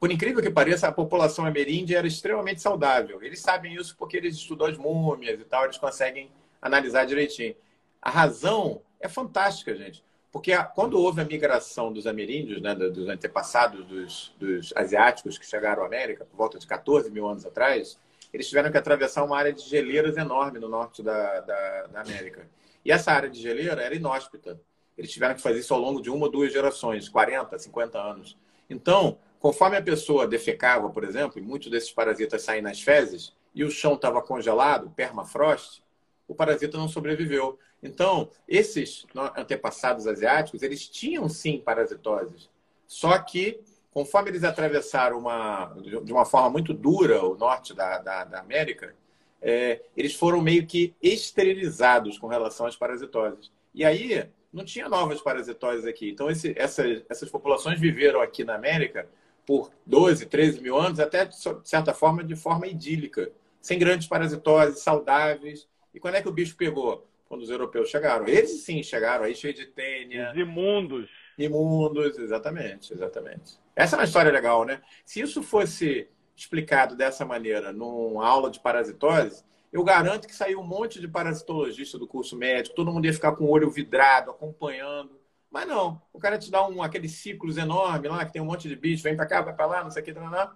Por 0.00 0.10
incrível 0.10 0.42
que 0.42 0.50
pareça, 0.50 0.88
a 0.88 0.92
população 0.92 1.44
ameríndia 1.44 1.98
era 1.98 2.06
extremamente 2.06 2.60
saudável. 2.60 3.22
Eles 3.22 3.40
sabem 3.40 3.74
isso 3.74 3.96
porque 3.96 4.16
eles 4.16 4.36
estudam 4.36 4.66
as 4.66 4.76
múmias 4.76 5.40
e 5.40 5.44
tal, 5.44 5.64
eles 5.64 5.78
conseguem 5.78 6.30
analisar 6.62 7.04
direitinho. 7.04 7.54
A 8.00 8.10
razão 8.10 8.80
é 9.00 9.08
fantástica, 9.08 9.74
gente. 9.74 10.04
Porque 10.30 10.52
quando 10.74 11.00
houve 11.00 11.20
a 11.20 11.24
migração 11.24 11.92
dos 11.92 12.06
ameríndios, 12.06 12.60
né, 12.60 12.74
dos 12.74 13.08
antepassados 13.08 13.84
dos, 13.86 14.34
dos, 14.38 14.72
asiáticos 14.76 15.38
que 15.38 15.46
chegaram 15.46 15.82
à 15.82 15.86
América, 15.86 16.24
por 16.24 16.36
volta 16.36 16.58
de 16.58 16.66
14 16.66 17.10
mil 17.10 17.26
anos 17.26 17.46
atrás, 17.46 17.98
eles 18.32 18.46
tiveram 18.46 18.70
que 18.70 18.76
atravessar 18.76 19.24
uma 19.24 19.38
área 19.38 19.52
de 19.52 19.62
geleiras 19.62 20.16
enorme 20.16 20.58
no 20.58 20.68
norte 20.68 21.02
da, 21.02 21.40
da, 21.40 21.86
da 21.86 22.00
América. 22.02 22.46
E 22.84 22.92
essa 22.92 23.10
área 23.10 23.28
de 23.28 23.40
geleira 23.40 23.82
era 23.82 23.94
inóspita. 23.94 24.60
Eles 24.96 25.10
tiveram 25.10 25.34
que 25.34 25.40
fazer 25.40 25.60
isso 25.60 25.72
ao 25.72 25.80
longo 25.80 26.02
de 26.02 26.10
uma 26.10 26.26
ou 26.26 26.30
duas 26.30 26.52
gerações, 26.52 27.08
40, 27.08 27.58
50 27.58 27.98
anos. 27.98 28.36
Então, 28.68 29.18
conforme 29.40 29.76
a 29.76 29.82
pessoa 29.82 30.26
defecava, 30.26 30.90
por 30.90 31.04
exemplo, 31.04 31.38
e 31.38 31.42
muitos 31.42 31.70
desses 31.70 31.90
parasitas 31.90 32.42
saem 32.42 32.60
nas 32.60 32.82
fezes, 32.82 33.32
e 33.54 33.64
o 33.64 33.70
chão 33.70 33.94
estava 33.94 34.20
congelado, 34.20 34.90
permafrost, 34.90 35.82
o 36.26 36.34
parasita 36.34 36.76
não 36.76 36.88
sobreviveu. 36.88 37.58
Então, 37.82 38.30
esses 38.46 39.06
antepassados 39.36 40.06
asiáticos, 40.06 40.62
eles 40.62 40.88
tinham 40.88 41.28
sim 41.28 41.58
parasitoses. 41.58 42.50
Só 42.86 43.16
que, 43.18 43.60
conforme 43.92 44.30
eles 44.30 44.44
atravessaram 44.44 45.18
uma, 45.18 45.74
de 46.04 46.12
uma 46.12 46.24
forma 46.24 46.50
muito 46.50 46.74
dura 46.74 47.24
o 47.24 47.36
norte 47.36 47.74
da, 47.74 47.98
da, 47.98 48.24
da 48.24 48.40
América, 48.40 48.94
é, 49.40 49.82
eles 49.96 50.14
foram 50.14 50.40
meio 50.40 50.66
que 50.66 50.94
esterilizados 51.02 52.18
com 52.18 52.26
relação 52.26 52.66
às 52.66 52.76
parasitoses. 52.76 53.52
E 53.72 53.84
aí, 53.84 54.28
não 54.52 54.64
tinha 54.64 54.88
novas 54.88 55.20
parasitoses 55.20 55.86
aqui. 55.86 56.10
Então, 56.10 56.30
esse, 56.30 56.54
essa, 56.56 56.84
essas 57.08 57.30
populações 57.30 57.80
viveram 57.80 58.20
aqui 58.20 58.44
na 58.44 58.54
América 58.54 59.08
por 59.46 59.70
12, 59.86 60.26
13 60.26 60.60
mil 60.60 60.76
anos, 60.76 61.00
até 61.00 61.24
de 61.24 61.36
certa 61.64 61.94
forma, 61.94 62.22
de 62.22 62.36
forma 62.36 62.66
idílica, 62.66 63.30
sem 63.60 63.78
grandes 63.78 64.06
parasitoses, 64.06 64.80
saudáveis. 64.80 65.66
E 65.94 66.00
quando 66.00 66.16
é 66.16 66.22
que 66.22 66.28
o 66.28 66.32
bicho 66.32 66.56
pegou? 66.56 67.07
Quando 67.28 67.42
os 67.42 67.50
europeus 67.50 67.90
chegaram. 67.90 68.26
Eles 68.26 68.62
sim 68.62 68.82
chegaram 68.82 69.24
aí 69.24 69.34
cheio 69.34 69.52
de 69.52 69.66
tênia. 69.66 70.32
Os 70.32 70.38
imundos. 70.38 71.10
Imundos, 71.36 72.18
exatamente, 72.18 72.92
exatamente. 72.92 73.58
Essa 73.76 73.96
é 73.96 73.98
uma 73.98 74.04
história 74.04 74.32
legal, 74.32 74.64
né? 74.64 74.80
Se 75.04 75.20
isso 75.20 75.42
fosse 75.42 76.08
explicado 76.34 76.96
dessa 76.96 77.24
maneira 77.24 77.72
numa 77.72 78.26
aula 78.26 78.50
de 78.50 78.60
parasitose, 78.60 79.44
eu 79.72 79.84
garanto 79.84 80.26
que 80.26 80.34
saiu 80.34 80.60
um 80.60 80.66
monte 80.66 81.00
de 81.00 81.06
parasitologista 81.06 81.98
do 81.98 82.06
curso 82.06 82.36
médico, 82.36 82.74
todo 82.74 82.92
mundo 82.92 83.04
ia 83.04 83.12
ficar 83.12 83.32
com 83.32 83.44
o 83.44 83.50
olho 83.50 83.70
vidrado, 83.70 84.30
acompanhando. 84.30 85.18
Mas 85.50 85.66
não, 85.66 86.00
o 86.12 86.18
cara 86.18 86.38
te 86.38 86.50
dá 86.50 86.66
um, 86.66 86.82
aqueles 86.82 87.12
ciclos 87.12 87.56
enormes 87.56 88.10
lá, 88.10 88.24
que 88.24 88.32
tem 88.32 88.40
um 88.40 88.46
monte 88.46 88.68
de 88.68 88.76
bicho, 88.76 89.02
vem 89.02 89.16
para 89.16 89.26
cá, 89.26 89.42
vai 89.42 89.54
para 89.54 89.66
lá, 89.66 89.84
não 89.84 89.90
sei 89.90 90.02
o 90.02 90.04
que, 90.04 90.12
não, 90.12 90.30
não. 90.30 90.50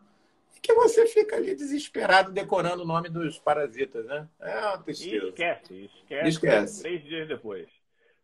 Que 0.63 0.73
você 0.75 1.07
fica 1.07 1.37
ali 1.37 1.55
desesperado 1.57 2.31
decorando 2.31 2.85
o 2.85 2.87
nome 2.87 3.09
dos 3.09 3.39
parasitas, 3.39 4.07
né? 4.07 4.29
É 4.41 4.59
uma 4.61 4.79
tristeza. 4.79 5.27
Esquece, 5.27 5.91
esquece. 5.97 6.29
Esquece. 6.29 6.83
Três 6.83 7.03
dias 7.03 7.29
depois. 7.29 7.69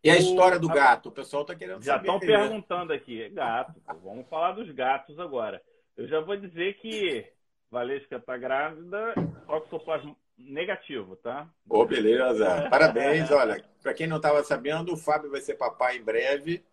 E 0.01 0.09
a 0.09 0.17
história 0.17 0.57
do 0.57 0.69
gato? 0.69 1.09
O 1.09 1.11
pessoal 1.11 1.41
está 1.41 1.53
querendo 1.53 1.83
já 1.83 1.95
saber. 1.95 2.07
Já 2.07 2.13
estão 2.13 2.27
perguntando 2.27 2.93
aqui. 2.93 3.27
Gato. 3.29 3.73
Vamos 4.01 4.27
falar 4.29 4.53
dos 4.53 4.71
gatos 4.71 5.19
agora. 5.19 5.61
Eu 5.97 6.07
já 6.07 6.21
vou 6.21 6.37
dizer 6.37 6.75
que 6.75 7.25
Valesca 7.69 8.15
está 8.15 8.37
grávida, 8.37 9.13
toxoplasma 9.45 10.15
negativo, 10.37 11.17
tá? 11.17 11.49
Ô, 11.69 11.79
oh, 11.79 11.85
beleza. 11.85 12.69
Parabéns. 12.69 13.29
Olha, 13.29 13.61
para 13.83 13.93
quem 13.93 14.07
não 14.07 14.15
estava 14.15 14.41
sabendo, 14.43 14.93
o 14.93 14.97
Fábio 14.97 15.29
vai 15.29 15.41
ser 15.41 15.55
papai 15.55 15.97
em 15.97 16.03
breve. 16.03 16.63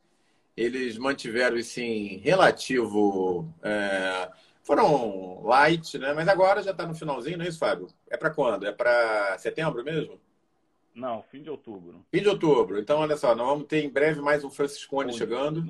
Eles 0.56 0.96
mantiveram 0.96 1.56
esse 1.56 1.82
em 1.82 2.18
relativo. 2.18 3.52
É... 3.62 4.30
Foram 4.66 5.42
light, 5.44 5.96
né? 5.96 6.12
Mas 6.12 6.26
agora 6.26 6.60
já 6.60 6.72
está 6.72 6.84
no 6.84 6.94
finalzinho, 6.94 7.38
não 7.38 7.44
é 7.44 7.48
isso, 7.48 7.58
Fábio? 7.58 7.86
É 8.10 8.16
para 8.16 8.30
quando? 8.30 8.66
É 8.66 8.72
para 8.72 9.38
setembro 9.38 9.84
mesmo? 9.84 10.20
Não, 10.92 11.22
fim 11.22 11.40
de 11.40 11.48
outubro. 11.48 12.04
Fim 12.10 12.20
de 12.20 12.28
outubro. 12.28 12.80
Então, 12.80 12.98
olha 12.98 13.16
só, 13.16 13.34
nós 13.34 13.46
vamos 13.46 13.66
ter 13.66 13.84
em 13.84 13.88
breve 13.88 14.20
mais 14.20 14.42
um 14.42 14.50
Franciscone 14.50 15.12
chegando. 15.12 15.64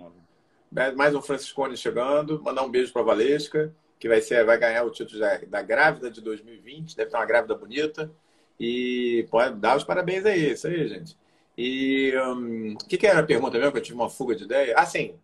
Mais 0.97 1.15
um 1.15 1.21
Franciscone 1.21 1.77
chegando. 1.77 2.43
Mandar 2.43 2.63
um 2.63 2.71
beijo 2.71 2.91
para 2.91 3.03
a 3.03 3.05
Valesca 3.05 3.75
que 3.99 4.09
vai, 4.09 4.21
ser, 4.21 4.45
vai 4.45 4.59
ganhar 4.59 4.85
o 4.85 4.91
título 4.91 5.21
da, 5.21 5.39
da 5.39 5.63
grávida 5.63 6.11
de 6.11 6.21
2020, 6.21 6.97
deve 6.97 7.11
ter 7.11 7.17
uma 7.17 7.27
grávida 7.27 7.55
bonita. 7.55 8.11
E 8.59 9.27
pode 9.31 9.57
dar 9.57 9.77
os 9.77 9.85
parabéns 9.85 10.25
aí, 10.25 10.53
isso 10.53 10.67
aí, 10.67 10.89
gente. 10.89 11.17
E 11.59 12.15
o 12.17 12.33
um, 12.33 12.77
que, 12.89 12.97
que 12.97 13.07
era 13.07 13.21
a 13.21 13.27
pergunta 13.27 13.59
mesmo? 13.59 13.73
Que 13.73 13.79
eu 13.79 13.83
tive 13.83 13.97
uma 13.97 14.09
fuga 14.09 14.35
de 14.35 14.45
ideia. 14.45 14.75
Ah, 14.77 14.87
sim. 14.87 15.19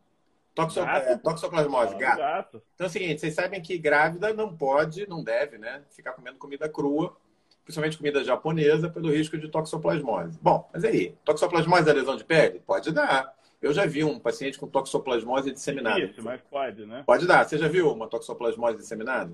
Toxo, 0.55 0.80
é, 0.80 1.16
toxoplasmose, 1.16 1.94
gato. 1.96 2.18
gato. 2.18 2.62
Então 2.74 2.86
é 2.86 2.88
o 2.88 2.92
seguinte, 2.92 3.20
vocês 3.20 3.34
sabem 3.34 3.61
que 3.61 3.78
grávida 3.78 4.34
não 4.34 4.55
pode, 4.55 5.09
não 5.09 5.24
deve, 5.24 5.57
né? 5.57 5.82
Ficar 5.90 6.12
comendo 6.12 6.36
comida 6.36 6.68
crua, 6.68 7.16
principalmente 7.64 7.96
comida 7.96 8.22
japonesa, 8.22 8.90
pelo 8.90 9.11
risco 9.11 9.38
de 9.38 9.48
toxoplasmose. 9.48 10.38
Bom, 10.42 10.68
mas 10.72 10.84
aí, 10.84 11.14
toxoplasmose 11.24 11.88
é 11.88 11.92
lesão 11.92 12.16
de 12.16 12.24
pele? 12.24 12.61
Pode 12.66 12.92
dar. 12.92 13.34
Eu 13.62 13.72
já 13.72 13.86
vi 13.86 14.05
um 14.05 14.18
paciente 14.18 14.59
com 14.59 14.66
toxoplasmose 14.66 15.53
disseminada. 15.53 16.00
Isso, 16.00 16.22
mas 16.22 16.40
pode, 16.42 16.84
né? 16.84 17.03
Pode 17.07 17.26
dar. 17.26 17.44
Você 17.44 17.57
já 17.57 17.68
viu 17.68 17.90
uma 17.90 18.09
toxoplasmose 18.09 18.76
disseminada? 18.76 19.30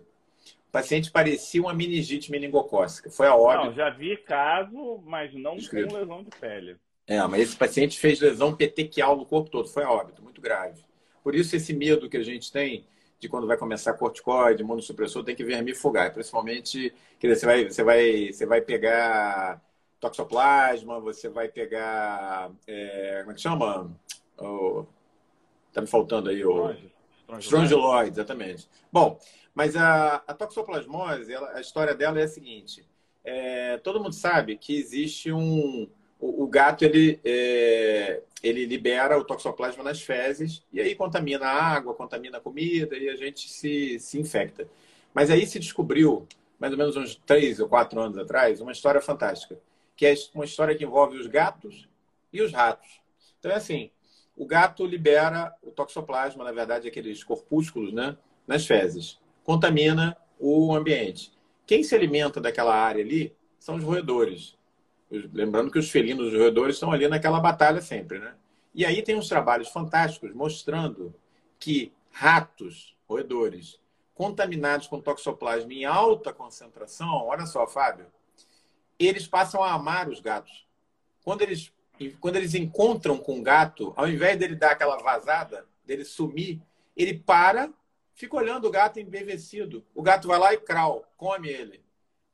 O 0.68 0.70
paciente 0.70 1.10
parecia 1.10 1.62
uma 1.62 1.72
meningite 1.72 2.30
meningocócica. 2.30 3.10
Foi 3.10 3.26
a 3.26 3.34
óbito. 3.34 3.64
Não, 3.64 3.72
já 3.72 3.88
vi 3.88 4.18
caso, 4.18 5.02
mas 5.04 5.34
não 5.34 5.56
Escrito. 5.56 5.88
com 5.88 5.96
lesão 5.96 6.22
de 6.22 6.30
pele. 6.38 6.76
É, 7.06 7.26
mas 7.26 7.40
esse 7.40 7.56
paciente 7.56 7.98
fez 7.98 8.20
lesão 8.20 8.54
petequial 8.54 9.16
no 9.16 9.24
corpo 9.24 9.50
todo. 9.50 9.66
Foi 9.66 9.82
a 9.82 9.90
óbito, 9.90 10.22
muito 10.22 10.42
grave. 10.42 10.84
Por 11.28 11.34
isso 11.34 11.54
esse 11.54 11.74
medo 11.74 12.08
que 12.08 12.16
a 12.16 12.22
gente 12.22 12.50
tem 12.50 12.86
de 13.20 13.28
quando 13.28 13.46
vai 13.46 13.58
começar 13.58 13.92
corticoide, 13.92 14.62
imunossupressor, 14.62 15.22
tem 15.22 15.36
que 15.36 15.44
vermifugar. 15.44 16.10
Principalmente, 16.10 16.90
quer 17.20 17.26
dizer, 17.26 17.40
você 17.40 17.46
vai, 17.46 17.64
você 17.64 17.84
vai, 17.84 18.32
você 18.32 18.46
vai 18.46 18.60
pegar 18.62 19.62
toxoplasma, 20.00 20.98
você 20.98 21.28
vai 21.28 21.46
pegar. 21.46 22.50
É, 22.66 23.18
como 23.20 23.32
é 23.32 23.34
que 23.34 23.42
chama? 23.42 23.94
Oh, 24.38 24.86
tá 25.70 25.82
me 25.82 25.86
faltando 25.86 26.30
aí 26.30 26.42
o. 26.42 26.74
Strongyloid, 27.40 28.12
exatamente. 28.12 28.66
Bom, 28.90 29.20
mas 29.54 29.76
a, 29.76 30.22
a 30.26 30.32
toxoplasmose, 30.32 31.30
ela, 31.30 31.58
a 31.58 31.60
história 31.60 31.94
dela 31.94 32.18
é 32.18 32.24
a 32.24 32.28
seguinte: 32.28 32.88
é, 33.22 33.76
todo 33.76 34.00
mundo 34.00 34.14
sabe 34.14 34.56
que 34.56 34.74
existe 34.78 35.30
um. 35.30 35.90
O, 36.18 36.44
o 36.44 36.48
gato 36.48 36.86
ele, 36.86 37.20
é, 37.22 38.22
ele 38.42 38.64
libera 38.66 39.18
o 39.18 39.24
toxoplasma 39.24 39.82
nas 39.82 40.00
fezes 40.02 40.62
e 40.72 40.80
aí 40.80 40.94
contamina 40.94 41.46
a 41.46 41.52
água, 41.52 41.94
contamina 41.94 42.38
a 42.38 42.40
comida 42.40 42.96
e 42.96 43.08
a 43.08 43.16
gente 43.16 43.48
se, 43.48 43.98
se 43.98 44.18
infecta. 44.18 44.68
Mas 45.12 45.30
aí 45.30 45.46
se 45.46 45.58
descobriu, 45.58 46.26
mais 46.58 46.72
ou 46.72 46.78
menos 46.78 46.96
uns 46.96 47.16
três 47.16 47.58
ou 47.60 47.68
quatro 47.68 48.00
anos 48.00 48.18
atrás, 48.18 48.60
uma 48.60 48.72
história 48.72 49.00
fantástica 49.00 49.58
que 49.98 50.06
é 50.06 50.14
uma 50.32 50.44
história 50.44 50.76
que 50.76 50.84
envolve 50.84 51.18
os 51.18 51.26
gatos 51.26 51.88
e 52.32 52.40
os 52.40 52.52
ratos. 52.52 53.00
Então 53.40 53.50
é 53.50 53.56
assim, 53.56 53.90
o 54.36 54.46
gato 54.46 54.86
libera 54.86 55.52
o 55.60 55.72
toxoplasma, 55.72 56.44
na 56.44 56.52
verdade, 56.52 56.86
aqueles 56.86 57.24
corpúsculos, 57.24 57.92
né, 57.92 58.16
nas 58.46 58.64
fezes, 58.64 59.18
contamina 59.42 60.16
o 60.38 60.72
ambiente. 60.72 61.32
Quem 61.66 61.82
se 61.82 61.96
alimenta 61.96 62.40
daquela 62.40 62.76
área 62.76 63.02
ali 63.02 63.34
são 63.58 63.74
os 63.74 63.82
roedores. 63.82 64.56
Lembrando 65.10 65.70
que 65.70 65.78
os 65.78 65.90
felinos, 65.90 66.28
os 66.28 66.38
roedores, 66.38 66.76
estão 66.76 66.92
ali 66.92 67.08
naquela 67.08 67.40
batalha 67.40 67.80
sempre, 67.80 68.18
né? 68.18 68.34
E 68.74 68.84
aí 68.84 69.02
tem 69.02 69.16
uns 69.16 69.28
trabalhos 69.28 69.68
fantásticos 69.68 70.34
mostrando 70.34 71.14
que 71.58 71.92
ratos, 72.10 72.96
roedores, 73.08 73.80
contaminados 74.14 74.86
com 74.86 75.00
toxoplasma 75.00 75.72
em 75.72 75.84
alta 75.84 76.32
concentração, 76.32 77.26
olha 77.26 77.46
só, 77.46 77.66
Fábio, 77.66 78.06
eles 78.98 79.26
passam 79.26 79.62
a 79.62 79.72
amar 79.72 80.08
os 80.08 80.20
gatos. 80.20 80.66
Quando 81.24 81.42
eles, 81.42 81.72
quando 82.20 82.36
eles 82.36 82.54
encontram 82.54 83.16
com 83.18 83.38
o 83.38 83.42
gato, 83.42 83.92
ao 83.96 84.08
invés 84.08 84.38
dele 84.38 84.56
dar 84.56 84.72
aquela 84.72 84.96
vazada, 84.98 85.66
dele 85.84 86.04
sumir, 86.04 86.60
ele 86.96 87.18
para, 87.18 87.72
fica 88.12 88.36
olhando 88.36 88.66
o 88.66 88.70
gato 88.70 88.98
embevecido. 88.98 89.84
O 89.94 90.02
gato 90.02 90.26
vai 90.26 90.38
lá 90.38 90.52
e 90.52 90.58
crau, 90.58 91.10
come 91.16 91.48
ele. 91.48 91.80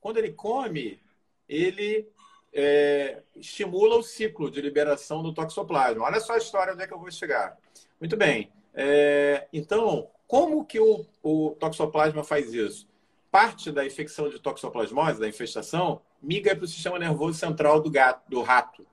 Quando 0.00 0.16
ele 0.16 0.32
come, 0.32 1.00
ele 1.48 2.08
é, 2.54 3.20
estimula 3.34 3.96
o 3.96 4.02
ciclo 4.02 4.50
de 4.50 4.60
liberação 4.60 5.22
do 5.22 5.34
toxoplasma. 5.34 6.04
Olha 6.04 6.20
só 6.20 6.34
a 6.34 6.38
história 6.38 6.72
onde 6.72 6.84
é 6.84 6.86
que 6.86 6.94
eu 6.94 6.98
vou 6.98 7.10
chegar. 7.10 7.58
Muito 8.00 8.16
bem. 8.16 8.50
É, 8.72 9.48
então, 9.52 10.08
como 10.26 10.64
que 10.64 10.78
o, 10.78 11.04
o 11.22 11.56
toxoplasma 11.58 12.22
faz 12.22 12.54
isso? 12.54 12.88
Parte 13.30 13.72
da 13.72 13.84
infecção 13.84 14.28
de 14.28 14.38
toxoplasmose, 14.38 15.18
da 15.18 15.28
infestação, 15.28 16.00
migra 16.22 16.54
para 16.54 16.64
o 16.64 16.68
sistema 16.68 16.98
nervoso 16.98 17.38
central 17.38 17.80
do 17.80 17.90
gato, 17.90 18.22
do 18.28 18.40
rato. 18.42 18.86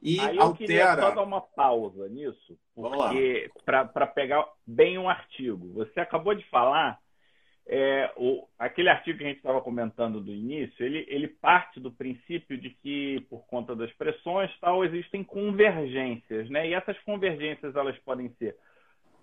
E 0.00 0.20
Aí 0.20 0.36
eu 0.36 0.42
altera. 0.42 0.56
queria 0.66 0.96
só 0.96 1.10
dar 1.10 1.22
uma 1.22 1.40
pausa 1.40 2.08
nisso, 2.08 2.56
porque 2.72 3.50
para 3.64 4.06
pegar 4.06 4.46
bem 4.64 4.96
um 4.96 5.08
artigo. 5.08 5.72
Você 5.74 5.98
acabou 5.98 6.36
de 6.36 6.44
falar 6.48 7.00
é, 7.70 8.10
o, 8.16 8.48
aquele 8.58 8.88
artigo 8.88 9.18
que 9.18 9.24
a 9.24 9.28
gente 9.28 9.36
estava 9.36 9.60
comentando 9.60 10.22
do 10.22 10.32
início, 10.32 10.84
ele, 10.84 11.04
ele 11.06 11.28
parte 11.28 11.78
do 11.78 11.92
princípio 11.92 12.56
de 12.56 12.70
que, 12.70 13.20
por 13.28 13.46
conta 13.46 13.76
das 13.76 13.92
pressões, 13.92 14.50
tal, 14.58 14.82
existem 14.86 15.22
convergências, 15.22 16.48
né? 16.48 16.66
E 16.66 16.72
essas 16.72 16.98
convergências 17.00 17.76
elas 17.76 17.98
podem 17.98 18.30
ser 18.38 18.56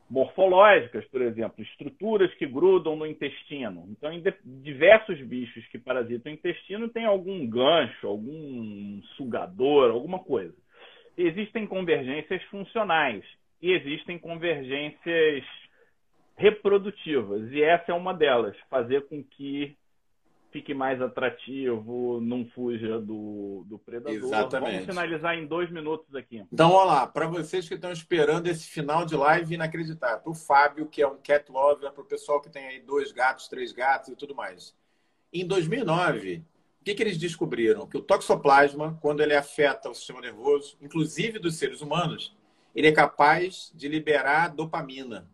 morfológicas, 0.08 1.04
por 1.06 1.24
exemplo, 1.24 1.64
estruturas 1.64 2.32
que 2.36 2.46
grudam 2.46 2.96
no 2.96 3.08
intestino. 3.08 3.88
Então, 3.89 4.14
em 4.14 4.22
diversos 4.43 5.20
bichos 5.22 5.66
que 5.70 5.80
parasitam 5.80 6.32
o 6.32 6.36
intestino 6.36 6.88
tem 6.89 7.06
algum 7.06 7.48
gancho, 7.48 8.06
algum 8.06 9.02
sugador, 9.18 9.89
alguma 9.89 10.20
coisa. 10.20 10.54
Existem 11.18 11.66
convergências 11.66 12.43
funcionais 12.43 13.24
e 13.60 13.72
existem 13.72 14.20
convergências 14.20 15.43
reprodutivas, 16.36 17.51
e 17.51 17.61
essa 17.61 17.91
é 17.91 17.95
uma 17.95 18.13
delas, 18.13 18.55
fazer 18.69 19.07
com 19.07 19.23
que 19.23 19.77
fique 20.55 20.73
mais 20.73 21.01
atrativo, 21.01 22.21
não 22.21 22.45
fuja 22.45 22.97
do, 22.97 23.65
do 23.67 23.77
predador. 23.77 24.13
Exatamente. 24.13 24.71
Vamos 24.71 24.86
finalizar 24.86 25.38
em 25.38 25.45
dois 25.45 25.69
minutos 25.69 26.15
aqui. 26.15 26.45
Então, 26.49 26.71
olha 26.71 26.86
lá, 26.86 27.07
para 27.07 27.27
vocês 27.27 27.67
que 27.67 27.75
estão 27.75 27.91
esperando 27.91 28.47
esse 28.47 28.69
final 28.69 29.05
de 29.05 29.17
live 29.17 29.53
inacreditável, 29.53 30.19
para 30.19 30.31
o 30.31 30.33
Fábio, 30.33 30.86
que 30.86 31.01
é 31.01 31.07
um 31.07 31.17
cat 31.17 31.51
lover, 31.51 31.91
para 31.91 32.01
o 32.01 32.05
pessoal 32.05 32.39
que 32.39 32.49
tem 32.49 32.65
aí 32.67 32.79
dois 32.79 33.11
gatos, 33.11 33.49
três 33.49 33.73
gatos 33.73 34.07
e 34.07 34.15
tudo 34.15 34.33
mais. 34.33 34.73
Em 35.33 35.45
2009, 35.45 36.41
o 36.79 36.86
que, 36.86 36.95
que 36.95 37.03
eles 37.03 37.17
descobriram? 37.17 37.86
Que 37.86 37.97
o 37.97 38.01
toxoplasma, 38.01 38.97
quando 39.01 39.21
ele 39.21 39.36
afeta 39.36 39.89
o 39.89 39.93
sistema 39.93 40.21
nervoso, 40.21 40.77
inclusive 40.81 41.38
dos 41.38 41.55
seres 41.55 41.81
humanos, 41.81 42.33
ele 42.73 42.88
é 42.88 42.93
capaz 42.93 43.73
de 43.75 43.89
liberar 43.89 44.55
dopamina. 44.55 45.29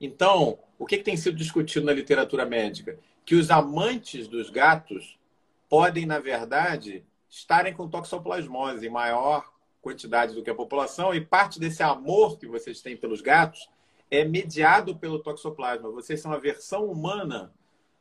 Então, 0.00 0.58
o 0.78 0.86
que, 0.86 0.98
que 0.98 1.04
tem 1.04 1.16
sido 1.16 1.36
discutido 1.36 1.86
na 1.86 1.92
literatura 1.92 2.44
médica? 2.44 2.98
que 3.26 3.34
os 3.34 3.50
amantes 3.50 4.28
dos 4.28 4.48
gatos 4.48 5.18
podem, 5.68 6.06
na 6.06 6.20
verdade, 6.20 7.04
estarem 7.28 7.74
com 7.74 7.88
toxoplasmose 7.88 8.86
em 8.86 8.90
maior 8.90 9.52
quantidade 9.82 10.32
do 10.32 10.42
que 10.42 10.50
a 10.50 10.54
população, 10.54 11.12
e 11.12 11.20
parte 11.20 11.58
desse 11.58 11.82
amor 11.82 12.38
que 12.38 12.46
vocês 12.46 12.80
têm 12.80 12.96
pelos 12.96 13.20
gatos 13.20 13.68
é 14.10 14.24
mediado 14.24 14.96
pelo 14.96 15.18
toxoplasma. 15.18 15.90
Vocês 15.90 16.20
são 16.20 16.32
a 16.32 16.38
versão 16.38 16.86
humana 16.86 17.52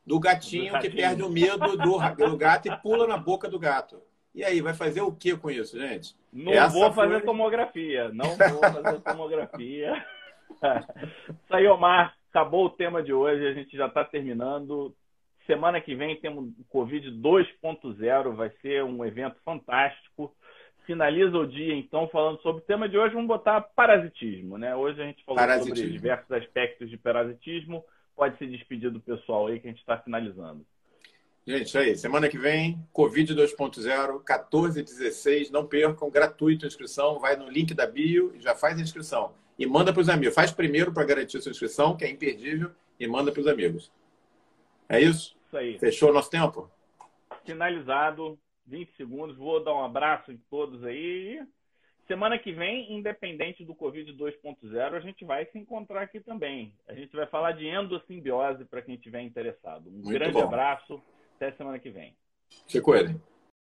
do 0.05 0.19
gatinho, 0.19 0.65
do 0.67 0.73
gatinho. 0.73 0.91
que 0.91 0.97
perde 0.97 1.23
o 1.23 1.29
medo 1.29 1.75
do, 1.75 2.27
do, 2.27 2.37
gato 2.37 2.67
e 2.67 2.77
pula 2.77 3.07
na 3.07 3.17
boca 3.17 3.49
do 3.49 3.57
gato. 3.57 3.99
E 4.33 4.43
aí, 4.43 4.61
vai 4.61 4.73
fazer 4.73 5.01
o 5.01 5.11
que 5.11 5.35
com 5.35 5.49
isso, 5.49 5.79
gente? 5.79 6.15
Não 6.31 6.53
Essa 6.53 6.69
vou 6.69 6.93
fazer 6.93 7.15
foi... 7.15 7.21
tomografia. 7.21 8.09
Não 8.09 8.35
vou 8.35 8.59
fazer 8.59 8.99
tomografia. 8.99 10.05
Isso 10.51 11.53
aí, 11.55 11.67
Omar. 11.67 12.15
Acabou 12.29 12.65
o 12.65 12.69
tema 12.69 13.01
de 13.01 13.13
hoje. 13.13 13.45
A 13.47 13.53
gente 13.53 13.75
já 13.75 13.87
está 13.87 14.03
terminando. 14.03 14.93
Semana 15.45 15.79
que 15.79 15.95
vem 15.95 16.19
temos 16.19 16.45
o 16.59 16.63
Covid 16.69 17.11
2.0. 17.11 18.35
Vai 18.35 18.49
ser 18.61 18.83
um 18.83 19.05
evento 19.05 19.37
fantástico 19.43 20.35
finaliza 20.85 21.37
o 21.37 21.47
dia, 21.47 21.75
então, 21.75 22.07
falando 22.07 22.41
sobre 22.41 22.61
o 22.61 22.65
tema 22.65 22.87
de 22.87 22.97
hoje, 22.97 23.13
vamos 23.13 23.27
botar 23.27 23.61
parasitismo, 23.61 24.57
né? 24.57 24.75
Hoje 24.75 25.01
a 25.01 25.05
gente 25.05 25.23
falou 25.25 25.41
sobre 25.63 25.89
diversos 25.89 26.31
aspectos 26.31 26.89
de 26.89 26.97
parasitismo. 26.97 27.83
Pode 28.15 28.37
se 28.37 28.45
despedir 28.45 28.89
do 28.89 28.99
pessoal 28.99 29.47
aí 29.47 29.59
que 29.59 29.67
a 29.67 29.71
gente 29.71 29.79
está 29.79 29.97
finalizando. 29.97 30.65
Gente, 31.45 31.67
isso 31.67 31.77
aí. 31.77 31.95
Semana 31.95 32.29
que 32.29 32.37
vem, 32.37 32.79
Covid 32.93 33.35
2.0, 33.35 34.23
14 34.23 34.79
e 34.79 34.83
16. 34.83 35.51
Não 35.51 35.65
percam, 35.65 36.09
gratuito 36.09 36.65
a 36.65 36.67
inscrição. 36.67 37.19
Vai 37.19 37.35
no 37.35 37.49
link 37.49 37.73
da 37.73 37.85
bio 37.85 38.33
e 38.35 38.39
já 38.39 38.55
faz 38.55 38.79
a 38.79 38.81
inscrição. 38.81 39.33
E 39.57 39.65
manda 39.65 39.93
para 39.93 40.01
os 40.01 40.09
amigos. 40.09 40.35
Faz 40.35 40.51
primeiro 40.51 40.93
para 40.93 41.05
garantir 41.05 41.37
a 41.37 41.41
sua 41.41 41.51
inscrição, 41.51 41.95
que 41.95 42.03
é 42.03 42.09
imperdível, 42.09 42.71
e 42.99 43.07
manda 43.07 43.31
para 43.31 43.41
os 43.41 43.47
amigos. 43.47 43.91
É 44.89 44.99
isso? 44.99 45.35
Isso 45.47 45.57
aí. 45.57 45.79
Fechou 45.79 46.09
o 46.09 46.13
nosso 46.13 46.29
tempo? 46.29 46.69
Finalizado. 47.45 48.37
20 48.67 48.95
segundos. 48.95 49.37
Vou 49.37 49.63
dar 49.63 49.73
um 49.73 49.83
abraço 49.83 50.31
em 50.31 50.37
todos 50.49 50.83
aí. 50.83 51.39
Semana 52.07 52.37
que 52.37 52.51
vem, 52.51 52.93
independente 52.93 53.63
do 53.65 53.73
Covid 53.73 54.13
2.0, 54.13 54.93
a 54.93 54.99
gente 54.99 55.25
vai 55.25 55.45
se 55.47 55.57
encontrar 55.57 56.01
aqui 56.01 56.19
também. 56.19 56.73
A 56.87 56.93
gente 56.93 57.15
vai 57.15 57.25
falar 57.25 57.53
de 57.53 57.65
endossimbiose 57.67 58.63
para 58.65 58.81
quem 58.81 58.95
estiver 58.95 59.21
interessado. 59.21 59.89
Um 59.89 59.93
Muito 59.93 60.09
grande 60.09 60.33
bom. 60.33 60.43
abraço. 60.43 61.01
Até 61.35 61.51
semana 61.53 61.79
que 61.79 61.89
vem. 61.89 62.15
Fico 62.67 62.93
ele. 62.95 63.19